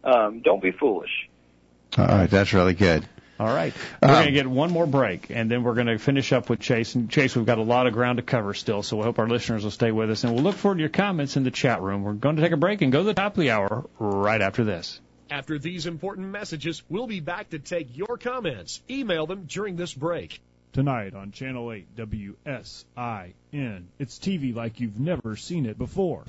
Um, 0.04 0.41
don't 0.41 0.62
be 0.62 0.72
foolish. 0.72 1.30
All 1.98 2.06
right, 2.06 2.30
that's 2.30 2.54
really 2.54 2.74
good. 2.74 3.08
All 3.38 3.48
right. 3.48 3.74
We're 4.02 4.10
um, 4.10 4.16
going 4.16 4.26
to 4.28 4.32
get 4.32 4.48
one 4.48 4.72
more 4.72 4.88
break, 4.88 5.30
and 5.30 5.52
then 5.52 5.64
we're 5.64 5.74
going 5.74 5.88
to 5.88 5.98
finish 5.98 6.32
up 6.32 6.50
with 6.50 6.62
Chase. 6.62 6.96
And 6.96 7.10
Chase, 7.10 7.36
we've 7.36 7.46
got 7.46 7.58
a 7.58 7.64
lot 7.64 7.86
of 7.86 7.94
ground 7.94 8.18
to 8.18 8.24
cover 8.24 8.54
still, 8.54 8.82
so 8.82 8.98
we 8.98 9.04
hope 9.04 9.20
our 9.20 9.28
listeners 9.28 9.64
will 9.64 9.72
stay 9.72 9.92
with 9.92 10.10
us. 10.10 10.24
And 10.24 10.34
we'll 10.34 10.44
look 10.44 10.56
forward 10.56 10.76
to 10.76 10.82
your 10.82 10.90
comments 10.90 11.36
in 11.36 11.44
the 11.44 11.52
chat 11.52 11.82
room. 11.82 12.04
We're 12.04 12.14
going 12.14 12.38
to 12.38 12.42
take 12.42 12.54
a 12.54 12.58
break 12.58 12.82
and 12.82 12.92
go 12.94 13.00
to 13.00 13.06
the 13.06 13.14
top 13.14 13.34
of 13.34 13.40
the 13.42 13.52
hour 13.52 13.86
right 14.00 14.42
after 14.42 14.64
this. 14.64 15.02
After 15.30 15.60
these 15.60 15.86
important 15.86 16.30
messages, 16.30 16.84
we'll 16.88 17.08
be 17.08 17.20
back 17.20 17.50
to 17.50 17.60
take 17.60 17.98
your 17.98 18.18
comments. 18.18 18.82
Email 18.90 19.26
them 19.28 19.46
during 19.48 19.76
this 19.76 19.94
break. 19.94 20.40
Tonight 20.72 21.14
on 21.14 21.32
Channel 21.32 21.72
8 21.72 21.96
WSIN. 21.96 23.84
It's 24.00 24.20
TV 24.20 24.56
like 24.56 24.80
you've 24.80 25.00
never 25.00 25.36
seen 25.36 25.66
it 25.66 25.78
before. 25.78 26.24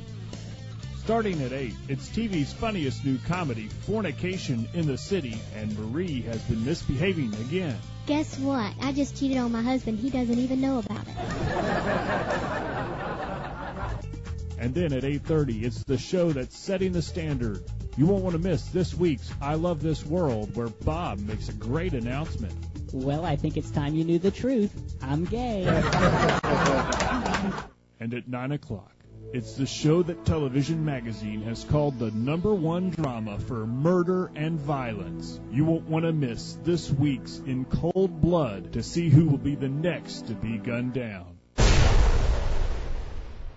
Starting 1.07 1.41
at 1.43 1.53
8, 1.53 1.73
it's 1.89 2.09
TV's 2.09 2.53
funniest 2.53 3.05
new 3.05 3.17
comedy, 3.29 3.69
Fornication 3.69 4.69
in 4.75 4.89
the 4.89 4.99
City, 4.99 5.41
and 5.55 5.79
Marie 5.79 6.23
has 6.23 6.43
been 6.43 6.65
misbehaving 6.65 7.33
again. 7.35 7.79
Guess 8.07 8.41
what? 8.41 8.75
I 8.81 8.91
just 8.91 9.17
cheated 9.17 9.37
on 9.37 9.53
my 9.53 9.63
husband. 9.63 10.01
He 10.01 10.11
doesn't 10.11 10.37
even 10.37 10.61
know 10.61 10.81
about 10.81 11.07
it. 11.07 11.17
and 14.59 14.75
then 14.75 14.93
at 14.93 15.05
8:30, 15.05 15.63
it's 15.63 15.85
the 15.85 15.97
show 15.97 16.33
that's 16.33 16.59
setting 16.59 16.91
the 16.91 17.03
standard. 17.03 17.63
You 17.97 18.07
won't 18.07 18.25
want 18.25 18.33
to 18.33 18.43
miss 18.43 18.65
this 18.71 18.93
week's 18.93 19.31
I 19.41 19.55
Love 19.55 19.81
This 19.81 20.05
World 20.05 20.57
where 20.57 20.71
Bob 20.71 21.21
makes 21.21 21.49
a 21.49 21.53
great 21.53 21.95
announcement. 21.95 22.53
Well, 22.93 23.25
I 23.25 23.37
think 23.37 23.57
it's 23.57 23.71
time 23.71 23.95
you 23.95 24.03
knew 24.03 24.19
the 24.19 24.33
truth. 24.33 24.73
I'm 25.01 25.25
gay. 25.25 25.67
and 28.01 28.13
at 28.13 28.27
9 28.27 28.51
o'clock, 28.51 28.91
it's 29.33 29.55
the 29.55 29.67
show 29.67 30.03
that 30.03 30.25
Television 30.25 30.85
Magazine 30.85 31.43
has 31.43 31.65
called 31.65 31.99
the 31.99 32.11
number 32.13 32.55
one 32.55 32.91
drama 32.91 33.39
for 33.39 33.67
murder 33.67 34.31
and 34.35 34.59
violence. 34.59 35.41
You 35.51 35.65
won't 35.65 35.89
want 35.89 36.05
to 36.05 36.13
miss 36.13 36.59
this 36.63 36.91
week's 36.91 37.39
In 37.47 37.65
Cold 37.65 38.21
Blood 38.21 38.75
to 38.75 38.83
see 38.83 39.09
who 39.09 39.27
will 39.27 39.39
be 39.39 39.55
the 39.55 39.69
next 39.69 40.29
to 40.29 40.35
be 40.35 40.59
gunned 40.59 40.95
down. 40.95 41.37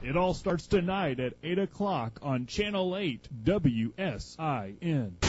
It 0.01 0.15
all 0.15 0.33
starts 0.33 0.65
tonight 0.67 1.19
at 1.19 1.33
8 1.43 1.59
o'clock 1.59 2.19
on 2.21 2.45
Channel 2.45 2.97
8 2.97 3.27
WSIN. 3.43 5.28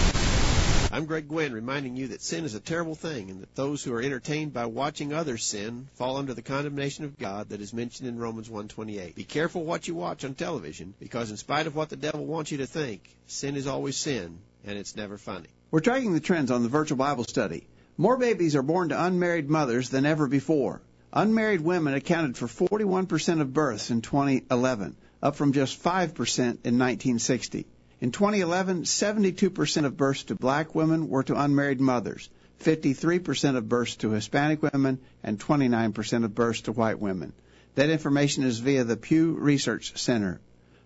I'm 0.92 1.04
Greg 1.04 1.28
Gwin, 1.28 1.52
reminding 1.52 1.94
you 1.94 2.08
that 2.08 2.20
sin 2.20 2.44
is 2.44 2.56
a 2.56 2.60
terrible 2.60 2.96
thing 2.96 3.30
and 3.30 3.42
that 3.42 3.54
those 3.54 3.84
who 3.84 3.94
are 3.94 4.02
entertained 4.02 4.52
by 4.52 4.66
watching 4.66 5.12
others 5.12 5.44
sin 5.44 5.88
fall 5.94 6.16
under 6.16 6.34
the 6.34 6.42
condemnation 6.42 7.04
of 7.04 7.16
God 7.16 7.50
that 7.50 7.60
is 7.60 7.72
mentioned 7.72 8.08
in 8.08 8.18
Romans 8.18 8.48
1:28. 8.48 9.14
Be 9.14 9.22
careful 9.22 9.62
what 9.62 9.86
you 9.86 9.94
watch 9.94 10.24
on 10.24 10.34
television 10.34 10.94
because 10.98 11.30
in 11.30 11.36
spite 11.36 11.68
of 11.68 11.76
what 11.76 11.90
the 11.90 11.96
devil 11.96 12.26
wants 12.26 12.50
you 12.50 12.58
to 12.58 12.66
think, 12.66 13.08
sin 13.28 13.54
is 13.54 13.68
always 13.68 13.96
sin 13.96 14.40
and 14.64 14.76
it's 14.76 14.96
never 14.96 15.16
funny. 15.16 15.46
We're 15.70 15.78
tracking 15.78 16.12
the 16.12 16.18
trends 16.18 16.50
on 16.50 16.64
the 16.64 16.68
virtual 16.68 16.98
Bible 16.98 17.22
study. 17.22 17.68
More 17.96 18.16
babies 18.16 18.56
are 18.56 18.62
born 18.62 18.88
to 18.88 19.04
unmarried 19.04 19.48
mothers 19.48 19.90
than 19.90 20.06
ever 20.06 20.26
before. 20.26 20.82
Unmarried 21.12 21.60
women 21.60 21.94
accounted 21.94 22.36
for 22.36 22.48
41% 22.48 23.40
of 23.40 23.54
births 23.54 23.90
in 23.92 24.00
2011, 24.00 24.96
up 25.22 25.36
from 25.36 25.52
just 25.52 25.80
5% 25.80 26.38
in 26.38 26.78
1960. 26.78 27.66
In 28.00 28.12
2011, 28.12 28.84
72% 28.84 29.84
of 29.84 29.96
births 29.96 30.24
to 30.24 30.34
black 30.34 30.74
women 30.74 31.08
were 31.08 31.22
to 31.24 31.38
unmarried 31.38 31.82
mothers, 31.82 32.30
53% 32.60 33.56
of 33.56 33.68
births 33.68 33.96
to 33.96 34.10
Hispanic 34.12 34.62
women, 34.62 35.00
and 35.22 35.38
29% 35.38 36.24
of 36.24 36.34
births 36.34 36.62
to 36.62 36.72
white 36.72 36.98
women. 36.98 37.34
That 37.74 37.90
information 37.90 38.44
is 38.44 38.58
via 38.58 38.84
the 38.84 38.96
Pew 38.96 39.32
Research 39.32 39.98
Center. 39.98 40.40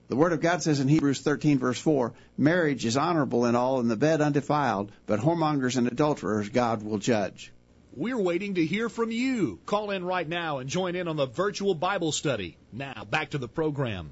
The 0.08 0.16
Word 0.16 0.32
of 0.32 0.40
God 0.40 0.62
says 0.62 0.80
in 0.80 0.88
Hebrews 0.88 1.20
13 1.20 1.60
verse 1.60 1.78
4, 1.78 2.12
marriage 2.36 2.84
is 2.84 2.96
honorable 2.96 3.46
in 3.46 3.54
all 3.54 3.78
and 3.78 3.88
the 3.88 3.96
bed 3.96 4.20
undefiled, 4.20 4.90
but 5.06 5.20
whoremongers 5.20 5.76
and 5.76 5.86
adulterers 5.86 6.48
God 6.48 6.82
will 6.82 6.98
judge. 6.98 7.52
We're 7.94 8.18
waiting 8.18 8.54
to 8.54 8.66
hear 8.66 8.88
from 8.88 9.12
you. 9.12 9.60
Call 9.66 9.92
in 9.92 10.04
right 10.04 10.28
now 10.28 10.58
and 10.58 10.68
join 10.68 10.96
in 10.96 11.06
on 11.06 11.14
the 11.14 11.26
virtual 11.26 11.76
Bible 11.76 12.10
study. 12.10 12.56
Now, 12.72 13.04
back 13.08 13.30
to 13.30 13.38
the 13.38 13.46
program. 13.46 14.10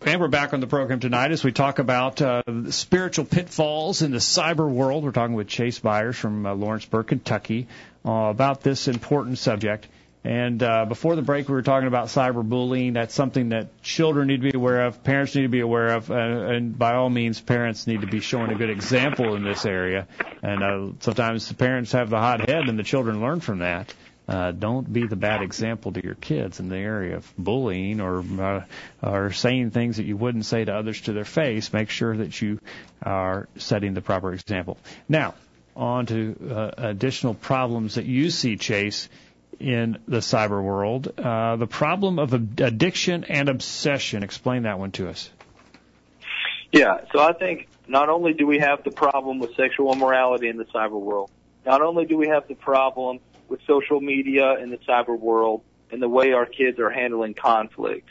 And 0.00 0.20
we're 0.20 0.28
back 0.28 0.54
on 0.54 0.60
the 0.60 0.68
program 0.68 1.00
tonight 1.00 1.32
as 1.32 1.42
we 1.42 1.50
talk 1.50 1.80
about 1.80 2.22
uh, 2.22 2.42
spiritual 2.70 3.24
pitfalls 3.24 4.00
in 4.00 4.12
the 4.12 4.18
cyber 4.18 4.70
world. 4.70 5.02
We're 5.02 5.10
talking 5.10 5.34
with 5.34 5.48
Chase 5.48 5.80
Byers 5.80 6.16
from 6.16 6.46
uh, 6.46 6.54
Lawrenceburg, 6.54 7.08
Kentucky, 7.08 7.66
uh, 8.06 8.10
about 8.10 8.60
this 8.60 8.86
important 8.86 9.38
subject. 9.38 9.88
And 10.22 10.62
uh, 10.62 10.84
before 10.84 11.16
the 11.16 11.22
break, 11.22 11.48
we 11.48 11.54
were 11.54 11.62
talking 11.62 11.88
about 11.88 12.06
cyberbullying. 12.06 12.94
That's 12.94 13.12
something 13.12 13.48
that 13.48 13.82
children 13.82 14.28
need 14.28 14.42
to 14.42 14.52
be 14.52 14.56
aware 14.56 14.86
of, 14.86 15.02
parents 15.02 15.34
need 15.34 15.42
to 15.42 15.48
be 15.48 15.60
aware 15.60 15.88
of, 15.88 16.12
uh, 16.12 16.14
and 16.14 16.78
by 16.78 16.94
all 16.94 17.10
means, 17.10 17.40
parents 17.40 17.88
need 17.88 18.02
to 18.02 18.06
be 18.06 18.20
showing 18.20 18.52
a 18.52 18.54
good 18.54 18.70
example 18.70 19.34
in 19.34 19.42
this 19.42 19.66
area. 19.66 20.06
And 20.42 20.62
uh, 20.62 20.92
sometimes 21.00 21.48
the 21.48 21.54
parents 21.54 21.90
have 21.92 22.08
the 22.08 22.18
hot 22.18 22.48
head, 22.48 22.68
and 22.68 22.78
the 22.78 22.84
children 22.84 23.20
learn 23.20 23.40
from 23.40 23.58
that. 23.58 23.92
Uh, 24.28 24.50
don't 24.50 24.92
be 24.92 25.06
the 25.06 25.16
bad 25.16 25.42
example 25.42 25.90
to 25.92 26.04
your 26.04 26.14
kids 26.14 26.60
in 26.60 26.68
the 26.68 26.76
area 26.76 27.16
of 27.16 27.32
bullying 27.38 28.00
or 28.00 28.22
uh, 28.40 28.62
or 29.02 29.32
saying 29.32 29.70
things 29.70 29.96
that 29.96 30.04
you 30.04 30.18
wouldn't 30.18 30.44
say 30.44 30.64
to 30.64 30.74
others 30.74 31.00
to 31.00 31.14
their 31.14 31.24
face. 31.24 31.72
Make 31.72 31.88
sure 31.88 32.14
that 32.14 32.40
you 32.42 32.60
are 33.02 33.48
setting 33.56 33.94
the 33.94 34.02
proper 34.02 34.34
example. 34.34 34.76
Now, 35.08 35.34
on 35.74 36.06
to 36.06 36.36
uh, 36.50 36.70
additional 36.76 37.32
problems 37.32 37.94
that 37.94 38.04
you 38.04 38.28
see, 38.28 38.56
Chase, 38.56 39.08
in 39.58 39.98
the 40.06 40.18
cyber 40.18 40.62
world. 40.62 41.08
Uh, 41.18 41.56
the 41.56 41.66
problem 41.66 42.18
of 42.18 42.34
addiction 42.34 43.24
and 43.24 43.48
obsession. 43.48 44.22
Explain 44.22 44.64
that 44.64 44.78
one 44.78 44.90
to 44.92 45.08
us. 45.08 45.30
Yeah, 46.70 47.00
so 47.12 47.20
I 47.20 47.32
think 47.32 47.68
not 47.86 48.10
only 48.10 48.34
do 48.34 48.46
we 48.46 48.58
have 48.58 48.84
the 48.84 48.90
problem 48.90 49.38
with 49.38 49.54
sexual 49.56 49.92
immorality 49.92 50.48
in 50.48 50.58
the 50.58 50.66
cyber 50.66 51.00
world, 51.00 51.30
not 51.64 51.80
only 51.80 52.04
do 52.04 52.16
we 52.18 52.28
have 52.28 52.46
the 52.46 52.54
problem 52.54 53.20
with 53.48 53.60
social 53.66 54.00
media 54.00 54.52
and 54.52 54.72
the 54.72 54.78
cyber 54.78 55.18
world 55.18 55.62
and 55.90 56.02
the 56.02 56.08
way 56.08 56.32
our 56.32 56.46
kids 56.46 56.78
are 56.78 56.90
handling 56.90 57.34
conflict, 57.34 58.08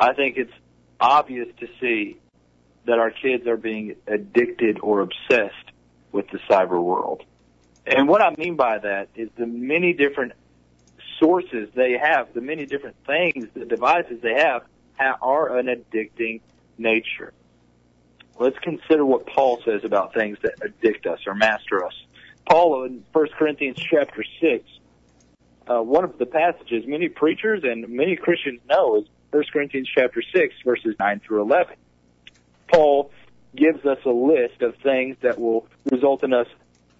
I 0.00 0.14
think 0.14 0.36
it's 0.36 0.52
obvious 1.00 1.48
to 1.60 1.68
see 1.80 2.18
that 2.86 2.98
our 2.98 3.10
kids 3.10 3.46
are 3.46 3.56
being 3.56 3.96
addicted 4.06 4.78
or 4.80 5.00
obsessed 5.00 5.70
with 6.12 6.28
the 6.30 6.38
cyber 6.50 6.82
world. 6.82 7.22
And 7.86 8.08
what 8.08 8.22
I 8.22 8.34
mean 8.36 8.56
by 8.56 8.78
that 8.78 9.08
is 9.14 9.28
the 9.36 9.46
many 9.46 9.92
different 9.92 10.32
sources 11.18 11.68
they 11.74 11.98
have, 12.00 12.32
the 12.34 12.40
many 12.40 12.66
different 12.66 12.96
things, 13.06 13.48
the 13.54 13.64
devices 13.64 14.20
they 14.22 14.34
have, 14.34 14.62
are 15.20 15.58
an 15.58 15.66
addicting 15.66 16.40
nature. 16.78 17.32
Let's 18.38 18.58
consider 18.60 19.04
what 19.04 19.26
Paul 19.26 19.60
says 19.64 19.84
about 19.84 20.14
things 20.14 20.38
that 20.42 20.54
addict 20.62 21.06
us 21.06 21.20
or 21.26 21.34
master 21.34 21.84
us. 21.84 21.94
Paul 22.48 22.84
in 22.84 23.04
1 23.12 23.26
Corinthians 23.38 23.78
chapter 23.78 24.24
6, 24.40 24.64
uh, 25.66 25.82
one 25.82 26.04
of 26.04 26.18
the 26.18 26.26
passages 26.26 26.84
many 26.86 27.08
preachers 27.08 27.62
and 27.64 27.88
many 27.88 28.16
Christians 28.16 28.60
know 28.68 28.96
is 28.96 29.08
1 29.30 29.44
Corinthians 29.52 29.88
chapter 29.92 30.22
6 30.22 30.54
verses 30.64 30.94
9 30.98 31.20
through 31.26 31.42
11. 31.42 31.76
Paul 32.68 33.10
gives 33.56 33.84
us 33.86 33.98
a 34.04 34.10
list 34.10 34.62
of 34.62 34.74
things 34.76 35.16
that 35.22 35.38
will 35.38 35.66
result 35.90 36.22
in 36.24 36.32
us 36.32 36.46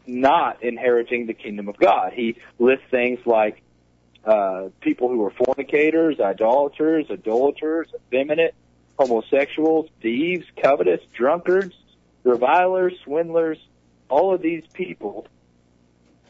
not 0.06 0.62
inheriting 0.62 1.26
the 1.26 1.34
kingdom 1.34 1.68
of 1.68 1.76
God. 1.76 2.12
He 2.12 2.36
lists 2.58 2.84
things 2.90 3.20
like 3.26 3.62
uh, 4.24 4.68
people 4.80 5.08
who 5.08 5.22
are 5.24 5.30
fornicators, 5.30 6.20
idolaters, 6.20 7.06
adulterers, 7.10 7.88
effeminate, 7.94 8.54
homosexuals, 8.98 9.88
thieves, 10.00 10.46
covetous, 10.62 11.00
drunkards, 11.14 11.74
revilers, 12.22 12.94
swindlers, 13.04 13.58
all 14.08 14.34
of 14.34 14.40
these 14.40 14.62
people 14.72 15.26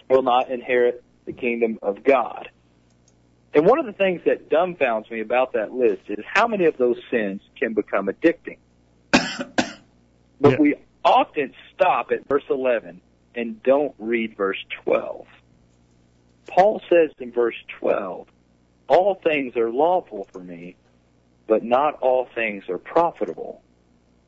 will 0.09 0.23
not 0.23 0.51
inherit 0.51 1.03
the 1.25 1.33
kingdom 1.33 1.79
of 1.83 2.05
God. 2.05 2.49
And 3.55 3.67
one 3.67 3.79
of 3.79 3.87
the 3.87 3.93
things 3.93 4.23
that 4.27 4.49
dumbfounds 4.51 5.11
me 5.11 5.21
about 5.21 5.53
that 5.53 5.73
list 5.73 6.03
is 6.09 6.25
how 6.27 6.49
many 6.49 6.65
of 6.65 6.77
those 6.77 6.99
sins 7.11 7.41
can 7.57 7.73
become 7.73 8.09
addicting. 8.09 8.59
but 9.13 9.71
yeah. 10.43 10.57
we 10.59 10.75
often 11.05 11.55
stop 11.73 12.11
at 12.11 12.27
verse 12.29 12.45
11 12.51 13.01
and 13.35 13.63
don't 13.63 13.95
read 13.99 14.37
verse 14.37 14.63
12. 14.85 15.27
Paul 16.47 16.83
says 16.91 17.11
in 17.19 17.33
verse 17.33 17.57
12, 17.79 18.27
all 18.89 19.15
things 19.15 19.57
are 19.57 19.71
lawful 19.71 20.29
for 20.33 20.41
me, 20.41 20.77
but 21.47 21.63
not 21.63 21.95
all 22.01 22.29
things 22.35 22.65
are 22.69 22.79
profitable. 22.79 23.63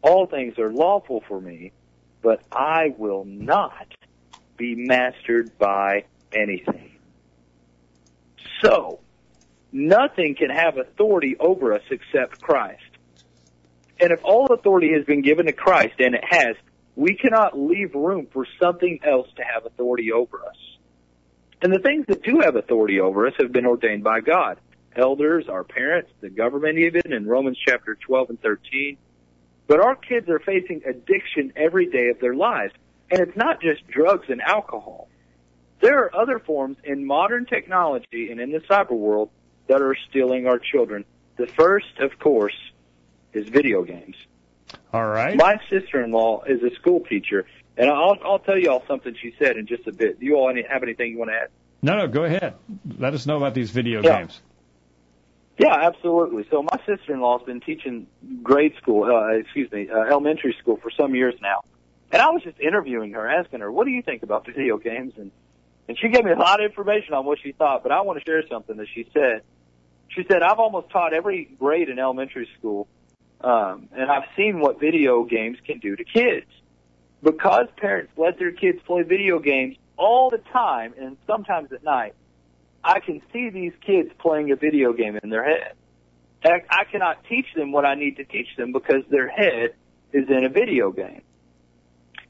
All 0.02 0.26
things 0.26 0.58
are 0.58 0.72
lawful 0.72 1.22
for 1.26 1.40
me, 1.40 1.72
but 2.22 2.42
I 2.52 2.94
will 2.96 3.24
not 3.24 3.86
be 4.56 4.74
mastered 4.74 5.56
by 5.58 6.04
anything. 6.32 6.92
So, 8.62 9.00
nothing 9.72 10.34
can 10.34 10.50
have 10.50 10.78
authority 10.78 11.36
over 11.38 11.72
us 11.74 11.82
except 11.90 12.40
Christ. 12.40 12.82
And 14.00 14.12
if 14.12 14.20
all 14.24 14.46
authority 14.52 14.92
has 14.94 15.04
been 15.04 15.22
given 15.22 15.46
to 15.46 15.52
Christ, 15.52 15.94
and 15.98 16.14
it 16.14 16.24
has, 16.28 16.56
we 16.94 17.14
cannot 17.14 17.58
leave 17.58 17.94
room 17.94 18.26
for 18.32 18.46
something 18.60 19.00
else 19.04 19.28
to 19.36 19.42
have 19.42 19.66
authority 19.66 20.12
over 20.12 20.42
us. 20.44 20.56
And 21.62 21.72
the 21.72 21.78
things 21.78 22.06
that 22.08 22.22
do 22.22 22.40
have 22.42 22.56
authority 22.56 23.00
over 23.00 23.26
us 23.26 23.34
have 23.38 23.52
been 23.52 23.66
ordained 23.66 24.04
by 24.04 24.20
God. 24.20 24.58
Elders, 24.94 25.46
our 25.48 25.64
parents, 25.64 26.10
the 26.20 26.30
government 26.30 26.78
even, 26.78 27.12
in 27.12 27.26
Romans 27.26 27.58
chapter 27.66 27.94
12 27.94 28.30
and 28.30 28.40
13. 28.40 28.96
But 29.66 29.80
our 29.80 29.96
kids 29.96 30.28
are 30.28 30.38
facing 30.38 30.82
addiction 30.86 31.52
every 31.56 31.86
day 31.86 32.08
of 32.08 32.20
their 32.20 32.34
lives. 32.34 32.72
And 33.10 33.20
it's 33.20 33.36
not 33.36 33.60
just 33.60 33.86
drugs 33.88 34.26
and 34.28 34.40
alcohol. 34.40 35.08
There 35.80 36.04
are 36.04 36.16
other 36.16 36.38
forms 36.38 36.78
in 36.84 37.04
modern 37.06 37.46
technology 37.46 38.30
and 38.30 38.40
in 38.40 38.50
the 38.50 38.60
cyber 38.60 38.92
world 38.92 39.30
that 39.68 39.82
are 39.82 39.96
stealing 40.08 40.46
our 40.46 40.58
children. 40.58 41.04
The 41.36 41.46
first, 41.46 41.98
of 42.00 42.18
course, 42.18 42.54
is 43.32 43.48
video 43.48 43.82
games. 43.82 44.16
All 44.92 45.04
right. 45.06 45.36
My 45.36 45.60
sister-in-law 45.70 46.44
is 46.44 46.62
a 46.62 46.74
school 46.74 47.00
teacher, 47.00 47.44
and 47.76 47.90
I'll 47.90 48.16
I'll 48.24 48.38
tell 48.38 48.58
you 48.58 48.70
all 48.70 48.82
something 48.88 49.14
she 49.20 49.34
said 49.38 49.56
in 49.56 49.66
just 49.66 49.86
a 49.86 49.92
bit. 49.92 50.18
Do 50.18 50.26
you 50.26 50.36
all 50.36 50.48
any, 50.48 50.62
have 50.68 50.82
anything 50.82 51.12
you 51.12 51.18
want 51.18 51.30
to 51.30 51.36
add? 51.36 51.48
No, 51.82 51.96
no, 51.98 52.08
go 52.08 52.24
ahead. 52.24 52.54
Let 52.98 53.14
us 53.14 53.26
know 53.26 53.36
about 53.36 53.54
these 53.54 53.70
video 53.70 54.02
Yeah. 54.02 54.20
games. 54.20 54.40
Yeah, 55.58 55.74
absolutely. 55.74 56.46
So 56.50 56.62
my 56.62 56.78
sister-in-law's 56.86 57.42
been 57.44 57.60
teaching 57.60 58.06
grade 58.42 58.74
school, 58.76 59.04
uh, 59.04 59.28
excuse 59.36 59.70
me, 59.72 59.88
uh, 59.88 60.00
elementary 60.00 60.54
school 60.60 60.76
for 60.76 60.90
some 60.90 61.14
years 61.14 61.34
now. 61.40 61.62
And 62.12 62.22
I 62.22 62.30
was 62.30 62.42
just 62.42 62.60
interviewing 62.60 63.12
her, 63.12 63.28
asking 63.28 63.60
her, 63.60 63.70
what 63.70 63.84
do 63.84 63.90
you 63.90 64.02
think 64.02 64.22
about 64.22 64.46
video 64.46 64.78
games? 64.78 65.14
And, 65.16 65.30
and 65.88 65.98
she 65.98 66.08
gave 66.08 66.24
me 66.24 66.30
a 66.30 66.38
lot 66.38 66.60
of 66.60 66.70
information 66.70 67.14
on 67.14 67.24
what 67.24 67.38
she 67.42 67.52
thought, 67.52 67.82
but 67.82 67.92
I 67.92 68.02
want 68.02 68.18
to 68.18 68.24
share 68.24 68.42
something 68.48 68.76
that 68.76 68.86
she 68.94 69.08
said. 69.12 69.42
She 70.08 70.24
said, 70.28 70.42
I've 70.42 70.58
almost 70.58 70.90
taught 70.90 71.12
every 71.12 71.44
grade 71.58 71.88
in 71.88 71.98
elementary 71.98 72.48
school, 72.58 72.86
um, 73.40 73.88
and 73.92 74.10
I've 74.10 74.28
seen 74.36 74.60
what 74.60 74.78
video 74.78 75.24
games 75.24 75.58
can 75.66 75.78
do 75.78 75.96
to 75.96 76.04
kids. 76.04 76.46
Because 77.22 77.66
parents 77.76 78.12
let 78.16 78.38
their 78.38 78.52
kids 78.52 78.78
play 78.86 79.02
video 79.02 79.40
games 79.40 79.76
all 79.96 80.30
the 80.30 80.38
time 80.52 80.94
and 80.98 81.16
sometimes 81.26 81.72
at 81.72 81.82
night, 81.82 82.14
I 82.84 83.00
can 83.00 83.20
see 83.32 83.50
these 83.50 83.72
kids 83.84 84.10
playing 84.18 84.52
a 84.52 84.56
video 84.56 84.92
game 84.92 85.18
in 85.20 85.30
their 85.30 85.42
head. 85.42 85.72
I, 86.44 86.62
I 86.70 86.84
cannot 86.84 87.24
teach 87.24 87.46
them 87.56 87.72
what 87.72 87.84
I 87.84 87.94
need 87.94 88.18
to 88.18 88.24
teach 88.24 88.54
them 88.56 88.72
because 88.72 89.02
their 89.10 89.28
head 89.28 89.74
is 90.12 90.28
in 90.28 90.44
a 90.44 90.48
video 90.48 90.92
game. 90.92 91.22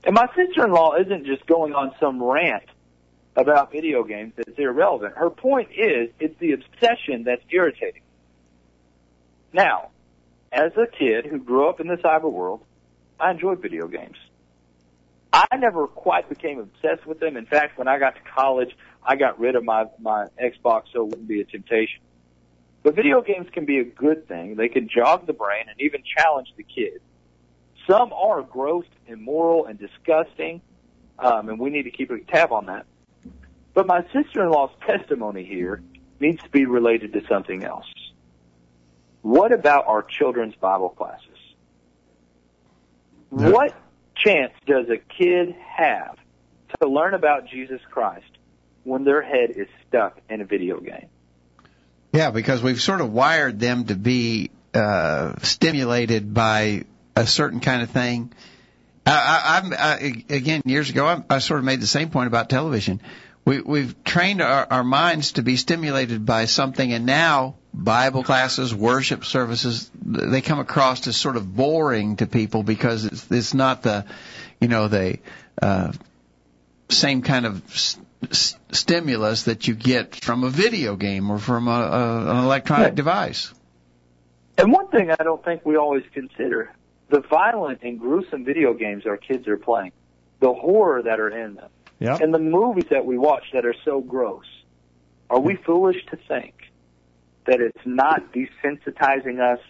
And 0.06 0.14
my 0.14 0.28
sister-in-law 0.36 0.94
isn't 1.00 1.26
just 1.26 1.44
going 1.46 1.74
on 1.74 1.92
some 1.98 2.22
rant 2.22 2.62
about 3.34 3.72
video 3.72 4.04
games 4.04 4.34
that's 4.36 4.56
irrelevant. 4.56 5.14
Her 5.16 5.30
point 5.30 5.70
is, 5.72 6.10
it's 6.20 6.38
the 6.38 6.52
obsession 6.52 7.24
that's 7.24 7.42
irritating. 7.50 8.02
Now, 9.52 9.90
as 10.52 10.70
a 10.76 10.86
kid 10.86 11.26
who 11.26 11.38
grew 11.38 11.68
up 11.68 11.80
in 11.80 11.88
the 11.88 11.96
cyber 11.96 12.30
world, 12.30 12.62
I 13.18 13.32
enjoyed 13.32 13.60
video 13.60 13.88
games. 13.88 14.16
I 15.32 15.56
never 15.56 15.88
quite 15.88 16.28
became 16.28 16.60
obsessed 16.60 17.04
with 17.04 17.18
them. 17.18 17.36
In 17.36 17.44
fact, 17.44 17.76
when 17.76 17.88
I 17.88 17.98
got 17.98 18.14
to 18.14 18.20
college, 18.34 18.76
I 19.02 19.16
got 19.16 19.40
rid 19.40 19.56
of 19.56 19.64
my, 19.64 19.86
my 20.00 20.28
Xbox 20.40 20.84
so 20.92 21.02
it 21.02 21.08
wouldn't 21.08 21.28
be 21.28 21.40
a 21.40 21.44
temptation. 21.44 22.00
But 22.84 22.94
video 22.94 23.22
games 23.22 23.48
can 23.52 23.64
be 23.64 23.80
a 23.80 23.84
good 23.84 24.28
thing. 24.28 24.54
They 24.54 24.68
can 24.68 24.88
jog 24.88 25.26
the 25.26 25.32
brain 25.32 25.64
and 25.68 25.80
even 25.80 26.04
challenge 26.16 26.54
the 26.56 26.62
kid. 26.62 27.00
Some 27.86 28.12
are 28.12 28.42
gross, 28.42 28.84
immoral, 29.06 29.66
and 29.66 29.78
disgusting, 29.78 30.60
um, 31.18 31.48
and 31.48 31.58
we 31.58 31.70
need 31.70 31.84
to 31.84 31.90
keep 31.90 32.10
a 32.10 32.18
tab 32.20 32.52
on 32.52 32.66
that. 32.66 32.86
But 33.74 33.86
my 33.86 34.02
sister-in-law's 34.12 34.72
testimony 34.86 35.44
here 35.44 35.82
needs 36.18 36.42
to 36.42 36.48
be 36.48 36.64
related 36.64 37.12
to 37.12 37.20
something 37.28 37.62
else. 37.62 37.86
What 39.22 39.52
about 39.52 39.86
our 39.86 40.02
children's 40.02 40.54
Bible 40.54 40.88
classes? 40.88 41.22
What 43.28 43.74
chance 44.16 44.52
does 44.66 44.86
a 44.88 44.96
kid 44.96 45.54
have 45.76 46.16
to 46.80 46.88
learn 46.88 47.14
about 47.14 47.48
Jesus 47.48 47.80
Christ 47.90 48.30
when 48.84 49.04
their 49.04 49.20
head 49.20 49.50
is 49.50 49.66
stuck 49.86 50.18
in 50.30 50.40
a 50.40 50.44
video 50.44 50.80
game? 50.80 51.08
Yeah, 52.12 52.30
because 52.30 52.62
we've 52.62 52.80
sort 52.80 53.00
of 53.00 53.12
wired 53.12 53.60
them 53.60 53.84
to 53.86 53.94
be 53.94 54.50
uh, 54.72 55.34
stimulated 55.42 56.32
by 56.32 56.84
a 57.16 57.26
certain 57.26 57.60
kind 57.60 57.82
of 57.82 57.90
thing. 57.90 58.32
I, 59.06 59.12
I, 59.12 59.58
I'm 59.58 60.22
again 60.28 60.62
years 60.64 60.90
ago 60.90 61.06
I, 61.06 61.22
I 61.30 61.38
sort 61.38 61.58
of 61.58 61.64
made 61.64 61.80
the 61.80 61.86
same 61.86 62.10
point 62.10 62.26
about 62.28 62.50
television. 62.50 63.00
We, 63.44 63.60
we've 63.60 64.02
trained 64.02 64.42
our, 64.42 64.66
our 64.70 64.84
minds 64.84 65.32
to 65.32 65.42
be 65.42 65.56
stimulated 65.56 66.26
by 66.26 66.46
something, 66.46 66.92
and 66.92 67.06
now 67.06 67.54
Bible 67.72 68.24
classes, 68.24 68.74
worship 68.74 69.24
services, 69.24 69.88
they 69.94 70.40
come 70.40 70.58
across 70.58 71.06
as 71.06 71.16
sort 71.16 71.36
of 71.36 71.54
boring 71.54 72.16
to 72.16 72.26
people 72.26 72.64
because 72.64 73.04
it's, 73.04 73.30
it's 73.30 73.54
not 73.54 73.82
the, 73.82 74.04
you 74.60 74.66
know, 74.66 74.88
the 74.88 75.18
uh, 75.62 75.92
same 76.88 77.22
kind 77.22 77.46
of 77.46 77.64
s- 77.70 77.98
s- 78.30 78.56
stimulus 78.72 79.44
that 79.44 79.68
you 79.68 79.74
get 79.74 80.16
from 80.16 80.42
a 80.42 80.50
video 80.50 80.96
game 80.96 81.30
or 81.30 81.38
from 81.38 81.68
a, 81.68 81.70
a, 81.70 82.30
an 82.30 82.44
electronic 82.44 82.96
device. 82.96 83.54
And 84.58 84.72
one 84.72 84.88
thing 84.88 85.12
I 85.12 85.22
don't 85.22 85.44
think 85.44 85.64
we 85.64 85.76
always 85.76 86.02
consider, 86.12 86.72
the 87.08 87.20
violent 87.20 87.80
and 87.82 87.98
gruesome 87.98 88.44
video 88.44 88.74
games 88.74 89.06
our 89.06 89.16
kids 89.16 89.46
are 89.48 89.56
playing, 89.56 89.92
the 90.40 90.52
horror 90.52 91.02
that 91.02 91.20
are 91.20 91.30
in 91.30 91.54
them, 91.54 91.70
Yeah. 91.98 92.18
and 92.20 92.32
the 92.34 92.38
movies 92.38 92.86
that 92.90 93.04
we 93.04 93.16
watch 93.18 93.44
that 93.52 93.64
are 93.64 93.74
so 93.84 94.00
gross. 94.00 94.46
Are 95.30 95.40
we 95.40 95.56
foolish 95.56 96.04
to 96.06 96.16
think 96.16 96.54
that 97.46 97.60
it's 97.60 97.84
not 97.84 98.32
desensitizing 98.32 99.40
us 99.40 99.60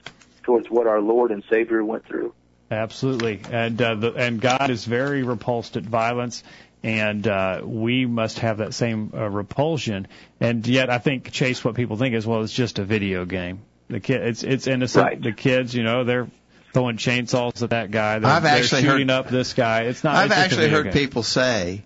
towards 0.43 0.71
what 0.71 0.87
our 0.87 1.01
Lord 1.01 1.31
and 1.31 1.43
Savior 1.51 1.85
went 1.85 2.07
through? 2.07 2.35
Absolutely, 2.71 3.41
and 3.51 3.81
uh, 3.81 3.95
the, 3.95 4.13
and 4.15 4.41
God 4.41 4.71
is 4.71 4.85
very 4.85 5.23
repulsed 5.23 5.77
at 5.77 5.85
violence, 5.85 6.43
and 6.83 7.27
uh, 7.27 7.61
we 7.65 8.07
must 8.07 8.41
have 8.41 8.59
that 8.59 8.75
same 8.75 9.13
uh, 9.15 9.29
repulsion. 9.31 10.09
And 10.41 10.67
yet, 10.67 10.91
I 10.91 10.99
think 10.99 11.31
Chase, 11.31 11.65
what 11.65 11.75
people 11.75 11.97
think 11.97 12.15
is, 12.15 12.27
well, 12.27 12.43
it's 12.43 12.53
just 12.53 12.79
a 12.79 12.85
video 12.85 13.25
game. 13.25 13.61
The 13.89 14.01
kid, 14.01 14.21
it's 14.23 14.43
it's 14.43 14.67
innocent. 14.67 15.05
Right. 15.05 15.23
The 15.23 15.33
kids, 15.33 15.75
you 15.75 15.85
know, 15.85 16.03
they're 16.03 16.29
throwing 16.77 16.99
chainsaws 16.99 17.63
at 17.63 17.71
that 17.71 17.91
guy. 17.91 18.19
They're, 18.19 18.31
I've 18.31 18.43
they're 18.43 18.53
actually 18.59 18.83
shooting 18.83 19.09
heard- 19.09 19.27
up 19.27 19.29
this 19.31 19.55
guy. 19.55 19.85
It's 19.85 20.05
not. 20.05 20.15
I've 20.15 20.31
it's 20.31 20.39
actually 20.39 20.69
heard 20.69 20.85
game. 20.85 20.93
people 20.93 21.23
say, 21.23 21.85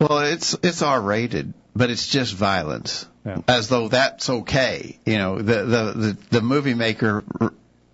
"Well, 0.00 0.20
it's 0.20 0.56
it's 0.62 0.80
R-rated, 0.80 1.52
but 1.76 1.90
it's 1.90 2.08
just 2.08 2.32
violence," 2.34 3.06
Yeah. 3.26 3.40
as 3.46 3.68
though 3.68 3.88
that's 3.88 4.30
okay. 4.30 4.98
You 5.04 5.18
know, 5.18 5.36
the 5.42 5.64
the 5.64 5.92
the, 5.92 6.16
the 6.30 6.40
movie 6.40 6.72
maker 6.72 7.22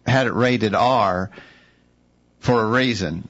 had 0.06 0.28
it 0.28 0.32
rated 0.32 0.76
R 0.76 1.32
for 2.38 2.62
a 2.62 2.66
reason. 2.66 3.26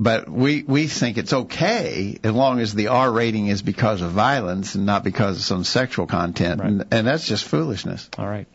But 0.00 0.28
we 0.28 0.64
we 0.64 0.88
think 0.88 1.16
it's 1.16 1.32
okay 1.32 2.18
as 2.24 2.32
long 2.32 2.58
as 2.58 2.74
the 2.74 2.88
R 2.88 3.12
rating 3.12 3.46
is 3.46 3.62
because 3.62 4.00
of 4.02 4.10
violence 4.10 4.74
and 4.74 4.84
not 4.84 5.04
because 5.04 5.36
of 5.36 5.42
some 5.44 5.62
sexual 5.62 6.06
content, 6.08 6.60
and, 6.60 6.84
and 6.90 7.06
that's 7.06 7.24
just 7.24 7.44
foolishness. 7.44 8.10
All 8.18 8.26
right. 8.26 8.48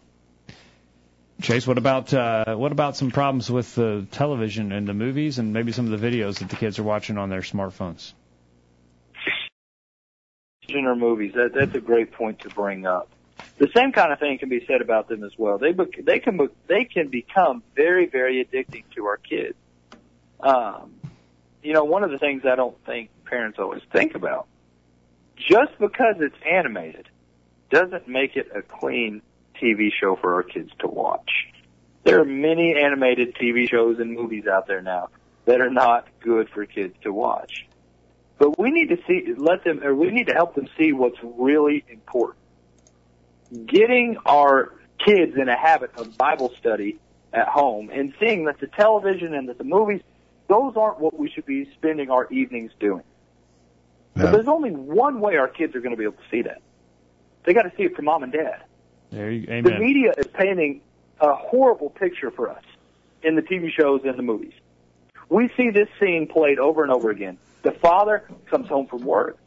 Chase, 1.41 1.67
what 1.67 1.77
about 1.77 2.13
uh, 2.13 2.55
what 2.55 2.71
about 2.71 2.95
some 2.95 3.11
problems 3.11 3.51
with 3.51 3.75
the 3.75 4.07
television 4.11 4.71
and 4.71 4.87
the 4.87 4.93
movies 4.93 5.37
and 5.37 5.53
maybe 5.53 5.71
some 5.71 5.91
of 5.91 5.99
the 5.99 6.07
videos 6.07 6.39
that 6.39 6.49
the 6.49 6.55
kids 6.55 6.79
are 6.79 6.83
watching 6.83 7.17
on 7.17 7.29
their 7.29 7.41
smartphones? 7.41 8.13
or 10.73 10.95
movies. 10.95 11.33
That, 11.35 11.53
that's 11.53 11.75
a 11.75 11.79
great 11.79 12.11
point 12.11 12.39
to 12.39 12.49
bring 12.49 12.85
up. 12.85 13.09
The 13.57 13.69
same 13.75 13.91
kind 13.91 14.11
of 14.11 14.19
thing 14.19 14.37
can 14.39 14.49
be 14.49 14.65
said 14.65 14.81
about 14.81 15.07
them 15.07 15.23
as 15.23 15.31
well. 15.37 15.57
They 15.57 15.71
bec- 15.71 16.03
they 16.03 16.19
can 16.19 16.37
be- 16.37 16.49
they 16.67 16.85
can 16.85 17.09
become 17.09 17.63
very 17.75 18.07
very 18.07 18.43
addicting 18.43 18.83
to 18.95 19.05
our 19.05 19.17
kids. 19.17 19.55
Um, 20.39 20.95
you 21.61 21.73
know, 21.73 21.83
one 21.83 22.03
of 22.03 22.11
the 22.11 22.17
things 22.17 22.43
I 22.45 22.55
don't 22.55 22.77
think 22.85 23.09
parents 23.25 23.59
always 23.59 23.81
think 23.91 24.15
about, 24.15 24.47
just 25.35 25.77
because 25.79 26.15
it's 26.19 26.35
animated, 26.49 27.07
doesn't 27.69 28.07
make 28.07 28.35
it 28.35 28.49
a 28.55 28.61
clean 28.61 29.21
TV 29.61 29.89
show 29.91 30.15
for 30.15 30.35
our 30.35 30.43
kids 30.43 30.71
to 30.79 30.87
watch. 30.87 31.29
There 32.03 32.19
are 32.19 32.25
many 32.25 32.75
animated 32.75 33.35
TV 33.35 33.69
shows 33.69 33.99
and 33.99 34.11
movies 34.11 34.45
out 34.47 34.67
there 34.67 34.81
now 34.81 35.09
that 35.45 35.61
are 35.61 35.69
not 35.69 36.07
good 36.19 36.49
for 36.49 36.65
kids 36.65 36.95
to 37.01 37.11
watch. 37.11 37.65
But 38.37 38.59
we 38.59 38.71
need 38.71 38.89
to 38.89 38.97
see, 39.07 39.33
let 39.37 39.63
them, 39.63 39.81
or 39.83 39.95
we 39.95 40.11
need 40.11 40.27
to 40.27 40.33
help 40.33 40.55
them 40.55 40.67
see 40.77 40.91
what's 40.91 41.17
really 41.23 41.83
important. 41.87 42.37
Getting 43.65 44.17
our 44.25 44.73
kids 45.03 45.35
in 45.37 45.47
a 45.47 45.57
habit 45.57 45.91
of 45.97 46.17
Bible 46.17 46.53
study 46.57 46.99
at 47.33 47.47
home 47.47 47.89
and 47.89 48.13
seeing 48.19 48.45
that 48.45 48.59
the 48.59 48.67
television 48.67 49.33
and 49.33 49.49
that 49.49 49.57
the 49.57 49.63
movies, 49.63 50.01
those 50.47 50.73
aren't 50.75 50.99
what 50.99 51.17
we 51.17 51.29
should 51.29 51.45
be 51.45 51.69
spending 51.73 52.09
our 52.09 52.31
evenings 52.31 52.71
doing. 52.79 53.03
But 54.15 54.31
there's 54.31 54.47
only 54.47 54.71
one 54.71 55.19
way 55.19 55.35
our 55.37 55.47
kids 55.47 55.75
are 55.75 55.81
going 55.81 55.91
to 55.91 55.97
be 55.97 56.05
able 56.05 56.13
to 56.13 56.29
see 56.31 56.41
that. 56.43 56.61
They 57.45 57.53
got 57.53 57.63
to 57.63 57.71
see 57.77 57.83
it 57.83 57.95
from 57.95 58.05
mom 58.05 58.23
and 58.23 58.31
dad. 58.31 58.63
There 59.15 59.31
you, 59.31 59.45
The 59.45 59.79
media 59.79 60.11
is 60.17 60.27
painting 60.27 60.81
a 61.21 61.33
horrible 61.33 61.89
picture 61.89 62.31
for 62.31 62.49
us 62.49 62.63
in 63.23 63.35
the 63.35 63.41
TV 63.41 63.69
shows 63.71 64.01
and 64.03 64.17
the 64.17 64.23
movies. 64.23 64.51
We 65.29 65.49
see 65.55 65.69
this 65.69 65.87
scene 66.01 66.27
played 66.27 66.59
over 66.59 66.83
and 66.83 66.91
over 66.91 67.11
again. 67.11 67.37
The 67.61 67.71
father 67.71 68.27
comes 68.47 68.67
home 68.67 68.87
from 68.87 69.05
work. 69.05 69.37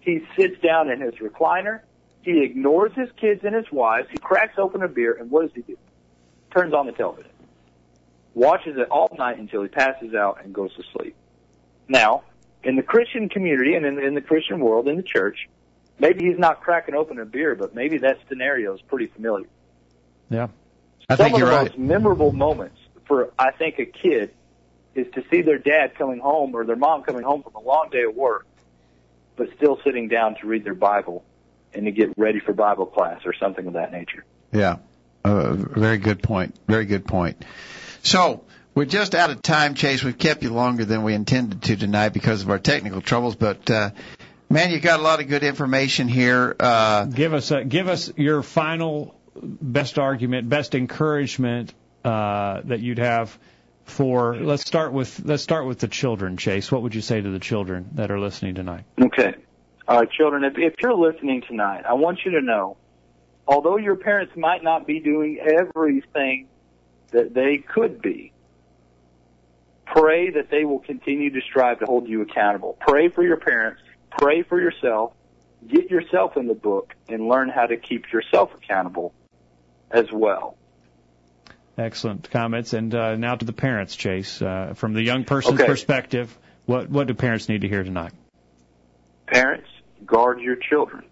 He 0.00 0.26
sits 0.36 0.60
down 0.60 0.90
in 0.90 1.00
his 1.00 1.14
recliner. 1.14 1.82
He 2.22 2.42
ignores 2.42 2.92
his 2.94 3.08
kids 3.20 3.42
and 3.44 3.54
his 3.54 3.70
wives. 3.70 4.08
He 4.10 4.18
cracks 4.18 4.54
open 4.58 4.82
a 4.82 4.88
beer, 4.88 5.12
and 5.12 5.30
what 5.30 5.42
does 5.42 5.52
he 5.54 5.62
do? 5.62 5.78
Turns 6.52 6.74
on 6.74 6.86
the 6.86 6.92
television. 6.92 7.30
Watches 8.34 8.76
it 8.76 8.88
all 8.90 9.14
night 9.16 9.38
until 9.38 9.62
he 9.62 9.68
passes 9.68 10.14
out 10.14 10.40
and 10.42 10.52
goes 10.52 10.74
to 10.74 10.82
sleep. 10.92 11.14
Now, 11.86 12.24
in 12.64 12.74
the 12.74 12.82
Christian 12.82 13.28
community 13.28 13.74
and 13.74 13.86
in, 13.86 14.00
in 14.00 14.14
the 14.14 14.20
Christian 14.20 14.58
world, 14.58 14.88
in 14.88 14.96
the 14.96 15.04
church, 15.04 15.48
maybe 15.98 16.26
he's 16.26 16.38
not 16.38 16.60
cracking 16.60 16.94
open 16.94 17.18
a 17.18 17.24
beer, 17.24 17.54
but 17.54 17.74
maybe 17.74 17.98
that 17.98 18.18
scenario 18.28 18.74
is 18.74 18.80
pretty 18.82 19.06
familiar. 19.06 19.46
Yeah. 20.30 20.48
I 21.08 21.16
Some 21.16 21.24
think 21.24 21.34
of 21.34 21.38
you're 21.40 21.48
the 21.48 21.56
right. 21.56 21.68
most 21.68 21.78
memorable 21.78 22.32
moments 22.32 22.78
for, 23.06 23.32
I 23.38 23.52
think, 23.52 23.78
a 23.78 23.86
kid 23.86 24.32
is 24.94 25.06
to 25.14 25.22
see 25.30 25.42
their 25.42 25.58
dad 25.58 25.94
coming 25.96 26.18
home 26.18 26.54
or 26.54 26.64
their 26.64 26.76
mom 26.76 27.02
coming 27.02 27.22
home 27.22 27.42
from 27.42 27.54
a 27.54 27.60
long 27.60 27.90
day 27.90 28.02
of 28.02 28.14
work, 28.16 28.46
but 29.36 29.48
still 29.56 29.78
sitting 29.84 30.08
down 30.08 30.36
to 30.40 30.46
read 30.46 30.64
their 30.64 30.74
Bible 30.74 31.24
and 31.74 31.84
to 31.84 31.92
get 31.92 32.16
ready 32.16 32.40
for 32.40 32.52
Bible 32.52 32.86
class 32.86 33.20
or 33.24 33.34
something 33.34 33.66
of 33.66 33.74
that 33.74 33.92
nature. 33.92 34.24
Yeah. 34.52 34.76
Uh, 35.24 35.52
very 35.54 35.98
good 35.98 36.22
point. 36.22 36.56
Very 36.66 36.86
good 36.86 37.04
point. 37.04 37.44
So, 38.02 38.44
we're 38.74 38.84
just 38.84 39.14
out 39.14 39.30
of 39.30 39.42
time, 39.42 39.74
Chase. 39.74 40.04
We've 40.04 40.16
kept 40.16 40.42
you 40.42 40.50
longer 40.50 40.84
than 40.84 41.02
we 41.02 41.14
intended 41.14 41.62
to 41.62 41.76
tonight 41.76 42.10
because 42.10 42.42
of 42.42 42.50
our 42.50 42.58
technical 42.58 43.00
troubles, 43.00 43.34
but, 43.34 43.70
uh, 43.70 43.90
man, 44.48 44.70
you 44.70 44.80
got 44.80 45.00
a 45.00 45.02
lot 45.02 45.20
of 45.20 45.28
good 45.28 45.42
information 45.42 46.08
here. 46.08 46.54
Uh, 46.58 47.04
give 47.04 47.34
us 47.34 47.50
a, 47.50 47.64
give 47.64 47.88
us 47.88 48.12
your 48.16 48.42
final 48.42 49.14
best 49.34 49.98
argument, 49.98 50.48
best 50.48 50.74
encouragement 50.74 51.74
uh, 52.04 52.60
that 52.64 52.80
you'd 52.80 52.98
have 52.98 53.36
for. 53.84 54.36
Let's 54.36 54.66
start 54.66 54.92
with 54.92 55.22
let's 55.24 55.42
start 55.42 55.66
with 55.66 55.78
the 55.78 55.88
children, 55.88 56.36
Chase. 56.36 56.70
What 56.70 56.82
would 56.82 56.94
you 56.94 57.00
say 57.00 57.20
to 57.20 57.30
the 57.30 57.38
children 57.38 57.90
that 57.94 58.10
are 58.10 58.20
listening 58.20 58.54
tonight? 58.54 58.84
Okay. 59.00 59.34
All 59.88 60.00
right, 60.00 60.10
children, 60.10 60.42
if, 60.42 60.54
if 60.58 60.74
you're 60.82 60.94
listening 60.94 61.42
tonight, 61.46 61.84
I 61.88 61.94
want 61.94 62.24
you 62.24 62.32
to 62.32 62.40
know, 62.40 62.76
although 63.46 63.76
your 63.76 63.94
parents 63.94 64.32
might 64.36 64.64
not 64.64 64.84
be 64.84 64.98
doing 64.98 65.38
everything 65.38 66.48
that 67.12 67.32
they 67.32 67.58
could 67.58 68.02
be, 68.02 68.32
pray 69.84 70.30
that 70.30 70.50
they 70.50 70.64
will 70.64 70.80
continue 70.80 71.30
to 71.30 71.40
strive 71.40 71.78
to 71.78 71.86
hold 71.86 72.08
you 72.08 72.22
accountable. 72.22 72.76
Pray 72.80 73.08
for 73.08 73.22
your 73.22 73.36
parents. 73.36 73.80
Pray 74.18 74.42
for 74.42 74.60
yourself. 74.60 75.12
Get 75.66 75.90
yourself 75.90 76.36
in 76.36 76.46
the 76.46 76.54
book 76.54 76.94
and 77.08 77.28
learn 77.28 77.48
how 77.48 77.66
to 77.66 77.76
keep 77.76 78.12
yourself 78.12 78.50
accountable 78.54 79.12
as 79.90 80.06
well. 80.12 80.56
Excellent 81.78 82.30
comments. 82.30 82.72
And 82.72 82.94
uh, 82.94 83.16
now 83.16 83.34
to 83.34 83.44
the 83.44 83.52
parents, 83.52 83.96
Chase. 83.96 84.40
Uh, 84.40 84.72
from 84.74 84.94
the 84.94 85.02
young 85.02 85.24
person's 85.24 85.60
Okay. 85.60 85.66
perspective, 85.66 86.36
what 86.64 86.88
what 86.88 87.06
do 87.06 87.14
parents 87.14 87.48
need 87.48 87.62
to 87.62 87.68
hear 87.68 87.82
tonight? 87.84 88.12
Parents, 89.26 89.68
guard 90.04 90.40
your 90.40 90.56
children. 90.56 91.04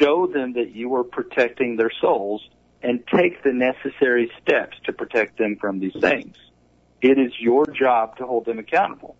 Show 0.00 0.26
them 0.26 0.52
that 0.54 0.74
you 0.74 0.94
are 0.94 1.04
protecting 1.04 1.76
their 1.76 1.90
souls 2.00 2.46
and 2.82 3.02
take 3.12 3.42
the 3.42 3.52
necessary 3.52 4.30
steps 4.40 4.76
to 4.84 4.92
protect 4.92 5.38
them 5.38 5.56
from 5.60 5.80
these 5.80 5.96
things. 6.00 6.36
It 7.00 7.18
is 7.18 7.32
your 7.40 7.66
job 7.66 8.16
to 8.18 8.26
hold 8.26 8.44
them 8.44 8.58
accountable. 8.58 9.16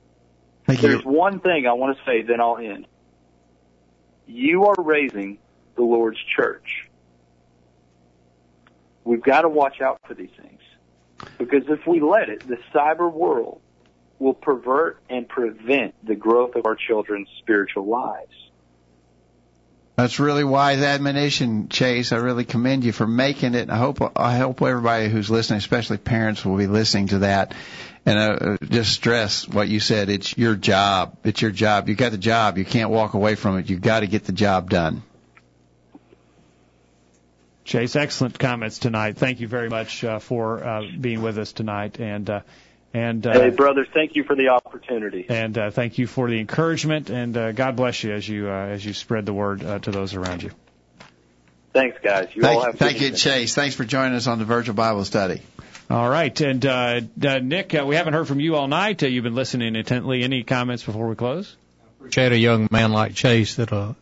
Thank 0.68 0.82
There's 0.82 1.04
one 1.04 1.40
thing 1.40 1.66
I 1.66 1.72
want 1.72 1.96
to 1.96 2.04
say, 2.04 2.20
then 2.20 2.42
I'll 2.42 2.58
end. 2.58 2.86
You 4.26 4.66
are 4.66 4.74
raising 4.76 5.38
the 5.76 5.82
Lord's 5.82 6.18
church. 6.36 6.86
We've 9.02 9.22
got 9.22 9.42
to 9.42 9.48
watch 9.48 9.80
out 9.80 9.98
for 10.06 10.12
these 10.12 10.30
things. 10.38 10.60
Because 11.38 11.62
if 11.68 11.86
we 11.86 12.00
let 12.00 12.28
it, 12.28 12.46
the 12.46 12.58
cyber 12.74 13.10
world 13.10 13.62
will 14.18 14.34
pervert 14.34 15.00
and 15.08 15.26
prevent 15.26 15.94
the 16.06 16.14
growth 16.14 16.54
of 16.54 16.66
our 16.66 16.76
children's 16.76 17.28
spiritual 17.38 17.86
lives. 17.86 18.47
That's 19.98 20.20
really 20.20 20.44
wise 20.44 20.80
admonition, 20.80 21.68
Chase. 21.68 22.12
I 22.12 22.18
really 22.18 22.44
commend 22.44 22.84
you 22.84 22.92
for 22.92 23.04
making 23.04 23.56
it. 23.56 23.68
I 23.68 23.78
hope 23.78 24.16
I 24.16 24.36
hope 24.36 24.62
everybody 24.62 25.08
who's 25.08 25.28
listening, 25.28 25.58
especially 25.58 25.96
parents, 25.96 26.44
will 26.44 26.56
be 26.56 26.68
listening 26.68 27.08
to 27.08 27.18
that. 27.18 27.52
And 28.06 28.16
uh, 28.16 28.56
just 28.64 28.92
stress 28.92 29.48
what 29.48 29.66
you 29.66 29.80
said. 29.80 30.08
It's 30.08 30.38
your 30.38 30.54
job. 30.54 31.16
It's 31.24 31.42
your 31.42 31.50
job. 31.50 31.88
You 31.88 31.96
got 31.96 32.12
the 32.12 32.16
job. 32.16 32.58
You 32.58 32.64
can't 32.64 32.90
walk 32.90 33.14
away 33.14 33.34
from 33.34 33.58
it. 33.58 33.68
You've 33.68 33.80
got 33.80 34.00
to 34.00 34.06
get 34.06 34.22
the 34.22 34.30
job 34.30 34.70
done. 34.70 35.02
Chase, 37.64 37.96
excellent 37.96 38.38
comments 38.38 38.78
tonight. 38.78 39.16
Thank 39.16 39.40
you 39.40 39.48
very 39.48 39.68
much 39.68 40.04
uh, 40.04 40.20
for 40.20 40.62
uh, 40.62 40.82
being 41.00 41.22
with 41.22 41.38
us 41.38 41.52
tonight, 41.52 41.98
and 41.98 42.30
uh, 42.30 42.40
and 42.94 43.26
uh, 43.26 43.32
hey, 43.32 43.50
brothers, 43.50 43.86
thank 43.92 44.16
you 44.16 44.24
for 44.24 44.34
the 44.34 44.48
opportunity. 44.48 45.26
and 45.28 45.56
uh, 45.56 45.70
thank 45.70 45.98
you 45.98 46.06
for 46.06 46.28
the 46.28 46.40
encouragement, 46.40 47.10
and 47.10 47.36
uh, 47.36 47.52
God 47.52 47.76
bless 47.76 48.02
you 48.02 48.12
as 48.12 48.28
you 48.28 48.48
uh, 48.48 48.52
as 48.52 48.84
you 48.84 48.92
spread 48.92 49.26
the 49.26 49.34
word 49.34 49.62
uh, 49.62 49.78
to 49.80 49.90
those 49.90 50.14
around 50.14 50.42
you. 50.42 50.50
Thanks, 51.72 51.98
guys. 52.02 52.28
You 52.34 52.42
all 52.42 52.48
Thank, 52.48 52.64
have 52.64 52.74
a 52.74 52.78
thank 52.78 53.00
you, 53.00 53.06
evening. 53.08 53.18
Chase. 53.18 53.54
Thanks 53.54 53.74
for 53.74 53.84
joining 53.84 54.14
us 54.14 54.26
on 54.26 54.38
the 54.38 54.44
Virtual 54.44 54.74
Bible 54.74 55.04
Study. 55.04 55.42
All 55.90 56.08
right, 56.08 56.38
and 56.40 56.64
uh, 56.66 57.00
uh, 57.24 57.38
Nick, 57.38 57.74
uh, 57.74 57.84
we 57.86 57.96
haven't 57.96 58.14
heard 58.14 58.28
from 58.28 58.40
you 58.40 58.56
all 58.56 58.68
night. 58.68 59.02
Uh, 59.02 59.06
you've 59.06 59.24
been 59.24 59.34
listening 59.34 59.74
intently. 59.76 60.22
Any 60.22 60.42
comments 60.42 60.82
before 60.82 61.08
we 61.08 61.14
close? 61.14 61.56
appreciate 61.98 62.32
a 62.32 62.38
young 62.38 62.68
man 62.70 62.92
like 62.92 63.14
Chase 63.14 63.56
that'll 63.56 63.96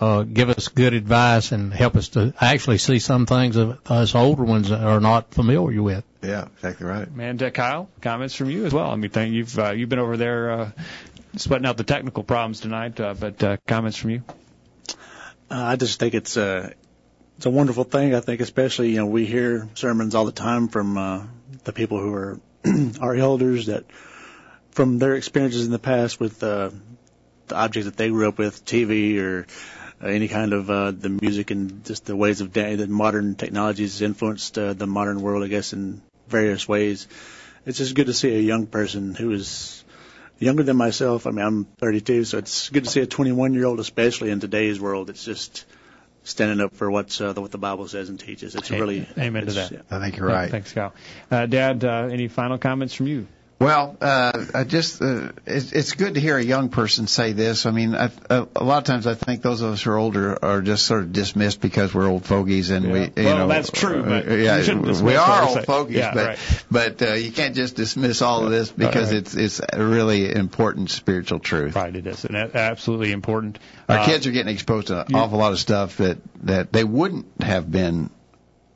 uh, 0.00 0.22
give 0.22 0.50
us 0.50 0.68
good 0.68 0.94
advice 0.94 1.52
and 1.52 1.72
help 1.72 1.96
us 1.96 2.10
to 2.10 2.34
actually 2.40 2.78
see 2.78 2.98
some 2.98 3.26
things 3.26 3.54
that 3.54 3.78
us 3.86 4.14
older 4.14 4.44
ones 4.44 4.70
are 4.70 5.00
not 5.00 5.32
familiar 5.32 5.82
with. 5.82 6.04
Yeah, 6.22 6.48
exactly 6.56 6.86
right. 6.86 7.08
And 7.18 7.42
uh, 7.42 7.50
Kyle, 7.50 7.88
comments 8.00 8.34
from 8.34 8.50
you 8.50 8.66
as 8.66 8.72
well. 8.72 8.90
I 8.90 8.96
mean, 8.96 9.10
thank 9.10 9.32
you've 9.32 9.56
uh, 9.58 9.70
you've 9.70 9.88
been 9.88 10.00
over 10.00 10.16
there 10.16 10.50
uh, 10.50 10.70
sweating 11.36 11.66
out 11.66 11.76
the 11.76 11.84
technical 11.84 12.24
problems 12.24 12.60
tonight, 12.60 12.98
uh, 13.00 13.14
but 13.14 13.42
uh, 13.42 13.56
comments 13.66 13.96
from 13.96 14.10
you. 14.10 14.22
Uh, 14.88 14.94
I 15.50 15.76
just 15.76 16.00
think 16.00 16.14
it's 16.14 16.36
a 16.36 16.74
it's 17.36 17.46
a 17.46 17.50
wonderful 17.50 17.84
thing. 17.84 18.14
I 18.14 18.20
think 18.20 18.40
especially 18.40 18.90
you 18.90 18.96
know 18.96 19.06
we 19.06 19.26
hear 19.26 19.68
sermons 19.74 20.14
all 20.14 20.24
the 20.24 20.32
time 20.32 20.68
from 20.68 20.98
uh, 20.98 21.22
the 21.64 21.72
people 21.72 22.00
who 22.00 22.12
are 22.14 22.40
our 23.00 23.14
elders 23.14 23.66
that 23.66 23.84
from 24.72 24.98
their 24.98 25.14
experiences 25.14 25.66
in 25.66 25.72
the 25.72 25.78
past 25.78 26.18
with 26.18 26.42
uh, 26.42 26.70
the 27.46 27.54
objects 27.54 27.86
that 27.86 27.96
they 27.96 28.08
grew 28.10 28.28
up 28.28 28.38
with, 28.38 28.64
TV 28.64 29.18
or 29.18 29.46
uh, 30.02 30.06
any 30.06 30.28
kind 30.28 30.52
of 30.52 30.70
uh, 30.70 30.90
the 30.90 31.08
music 31.08 31.50
and 31.50 31.84
just 31.84 32.06
the 32.06 32.14
ways 32.14 32.40
of 32.40 32.52
da- 32.52 32.76
that 32.76 32.88
modern 32.88 33.34
technologies 33.34 34.02
influenced 34.02 34.58
uh, 34.58 34.72
the 34.74 34.86
modern 34.86 35.20
world, 35.20 35.42
I 35.42 35.48
guess, 35.48 35.72
in 35.72 36.02
various 36.28 36.68
ways. 36.68 37.08
It's 37.66 37.78
just 37.78 37.94
good 37.94 38.06
to 38.06 38.14
see 38.14 38.34
a 38.36 38.40
young 38.40 38.66
person 38.66 39.14
who 39.14 39.32
is 39.32 39.84
younger 40.38 40.62
than 40.62 40.76
myself. 40.76 41.26
I 41.26 41.30
mean, 41.30 41.44
I'm 41.44 41.64
32, 41.64 42.24
so 42.24 42.38
it's 42.38 42.68
good 42.70 42.84
to 42.84 42.90
see 42.90 43.00
a 43.00 43.06
21 43.06 43.54
year 43.54 43.64
old, 43.66 43.80
especially 43.80 44.30
in 44.30 44.40
today's 44.40 44.80
world. 44.80 45.10
It's 45.10 45.24
just 45.24 45.64
standing 46.24 46.60
up 46.60 46.74
for 46.74 46.90
what's 46.90 47.20
uh, 47.20 47.32
what 47.34 47.50
the 47.50 47.58
Bible 47.58 47.88
says 47.88 48.08
and 48.08 48.20
teaches. 48.20 48.54
It's 48.54 48.70
really 48.70 49.06
Amen 49.18 49.46
to 49.46 49.50
it's- 49.50 49.68
that. 49.70 49.84
I 49.90 49.98
think 50.00 50.16
you're 50.16 50.28
right. 50.28 50.50
Thanks, 50.50 50.72
Kyle. 50.72 50.94
Uh, 51.30 51.46
Dad, 51.46 51.84
uh, 51.84 52.08
any 52.10 52.28
final 52.28 52.58
comments 52.58 52.94
from 52.94 53.06
you? 53.06 53.26
Well, 53.60 53.96
uh, 54.00 54.44
I 54.54 54.62
just 54.62 55.02
uh, 55.02 55.32
it's, 55.44 55.72
it's 55.72 55.92
good 55.92 56.14
to 56.14 56.20
hear 56.20 56.36
a 56.38 56.44
young 56.44 56.68
person 56.68 57.08
say 57.08 57.32
this. 57.32 57.66
I 57.66 57.72
mean, 57.72 57.96
I, 57.96 58.08
a, 58.30 58.46
a 58.54 58.62
lot 58.62 58.78
of 58.78 58.84
times 58.84 59.04
I 59.08 59.14
think 59.14 59.42
those 59.42 59.62
of 59.62 59.72
us 59.72 59.82
who 59.82 59.90
are 59.90 59.96
older 59.98 60.38
are 60.44 60.62
just 60.62 60.86
sort 60.86 61.00
of 61.02 61.12
dismissed 61.12 61.60
because 61.60 61.92
we're 61.92 62.06
old 62.06 62.24
fogies, 62.24 62.70
and 62.70 62.92
we, 62.92 63.00
you 63.00 63.12
Well, 63.16 63.38
know, 63.38 63.48
that's 63.48 63.72
true, 63.72 64.04
but 64.04 64.28
uh, 64.28 64.34
yeah, 64.34 64.72
we 65.02 65.16
are 65.16 65.48
old 65.48 65.64
fogies, 65.64 65.96
Yeah, 65.96 66.14
but 66.14 66.26
right. 66.26 66.64
but 66.70 67.02
uh, 67.02 67.14
you 67.14 67.32
can't 67.32 67.56
just 67.56 67.74
dismiss 67.74 68.22
all 68.22 68.44
of 68.44 68.50
this 68.52 68.70
because 68.70 69.10
Right. 69.10 69.18
it's 69.22 69.34
it's 69.34 69.60
a 69.72 69.84
really 69.84 70.32
important 70.32 70.88
spiritual 70.90 71.40
truth. 71.40 71.74
Right, 71.74 71.96
it 71.96 72.06
is, 72.06 72.24
and 72.24 72.36
absolutely 72.36 73.10
important. 73.10 73.58
Our 73.88 73.98
Uh, 73.98 74.04
kids 74.06 74.28
are 74.28 74.30
getting 74.30 74.52
exposed 74.52 74.86
to 74.88 75.00
an 75.04 75.14
awful 75.16 75.38
lot 75.38 75.50
of 75.50 75.58
stuff 75.58 75.96
that 75.96 76.18
that 76.44 76.72
they 76.72 76.84
wouldn't 76.84 77.26
have 77.42 77.68
been 77.68 78.10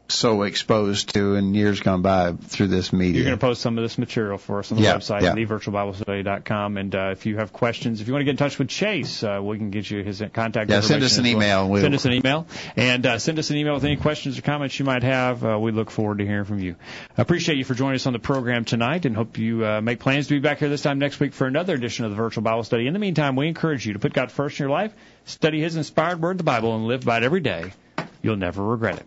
so 0.09 0.43
exposed 0.43 1.15
to 1.15 1.37
in 1.37 1.55
years 1.55 1.81
gone 1.81 2.03
by 2.03 2.33
through 2.33 2.67
this 2.67 2.93
media. 2.93 3.17
You're 3.17 3.25
going 3.25 3.39
to 3.39 3.41
post 3.41 3.63
some 3.63 3.79
of 3.79 3.83
this 3.85 3.97
material 3.97 4.37
for 4.37 4.59
us 4.59 4.71
on 4.71 4.77
the 4.77 4.85
Yeah, 4.85 4.97
website, 4.97 5.23
yeah. 5.23 5.33
thevirtualbiblestudy.com. 5.35 6.77
And 6.77 6.95
uh, 6.95 7.09
if 7.13 7.25
you 7.25 7.39
have 7.39 7.53
questions, 7.53 8.01
if 8.01 8.07
you 8.09 8.13
want 8.13 8.21
to 8.21 8.25
get 8.25 8.33
in 8.33 8.37
touch 8.37 8.59
with 8.59 8.69
Chase, 8.69 9.23
uh, 9.23 9.41
we 9.43 9.57
can 9.57 9.71
get 9.71 9.91
you 9.91 10.03
his 10.03 10.19
contact 10.35 10.69
Yeah, 10.71 10.77
information. 10.77 10.83
send 10.83 11.03
us 11.05 11.17
an 11.19 11.25
well. 11.25 11.33
email. 11.33 11.69
We'll- 11.71 11.83
Send 11.83 11.95
us 11.95 12.05
an 12.05 12.13
email. 12.13 12.47
And 12.77 13.07
uh, 13.07 13.19
send 13.19 13.39
us 13.39 13.49
an 13.51 13.57
email 13.57 13.75
with 13.75 13.85
any 13.85 13.97
questions 13.97 14.39
or 14.39 14.43
comments 14.43 14.79
you 14.79 14.85
might 14.85 15.03
have. 15.03 15.45
Uh, 15.45 15.59
we 15.59 15.73
look 15.73 15.91
forward 15.91 16.19
to 16.19 16.27
hearing 16.27 16.45
from 16.45 16.59
you. 16.59 16.77
I 17.17 17.23
appreciate 17.23 17.57
you 17.57 17.65
for 17.65 17.75
joining 17.75 17.95
us 17.97 18.07
on 18.07 18.13
the 18.13 18.19
program 18.19 18.65
tonight 18.67 19.07
and 19.07 19.17
hope 19.17 19.39
you 19.39 19.65
uh, 19.65 19.81
make 19.81 20.01
plans 20.01 20.27
to 20.29 20.35
be 20.35 20.41
back 20.41 20.59
here 20.59 20.69
this 20.69 20.83
time 20.83 20.99
next 20.99 21.21
week 21.21 21.33
for 21.33 21.47
another 21.47 21.75
edition 21.75 22.05
of 22.05 22.11
the 22.11 22.17
Virtual 22.17 22.43
Bible 22.43 22.65
Study. 22.65 22.87
In 22.87 22.93
the 22.93 22.99
meantime, 22.99 23.35
we 23.37 23.49
encourage 23.49 23.87
you 23.87 23.95
to 23.95 23.99
put 23.99 24.13
God 24.13 24.31
first 24.31 24.59
in 24.61 24.65
your 24.65 24.71
life, 24.71 24.93
study 25.25 25.61
His 25.63 25.77
inspired 25.77 26.21
word, 26.21 26.37
the 26.39 26.45
Bible, 26.45 26.77
and 26.77 26.87
live 26.87 27.05
by 27.05 27.17
it 27.17 27.23
every 27.23 27.41
day. 27.41 27.73
You'll 28.21 28.37
never 28.37 28.63
regret 28.63 28.99
it. 28.99 29.07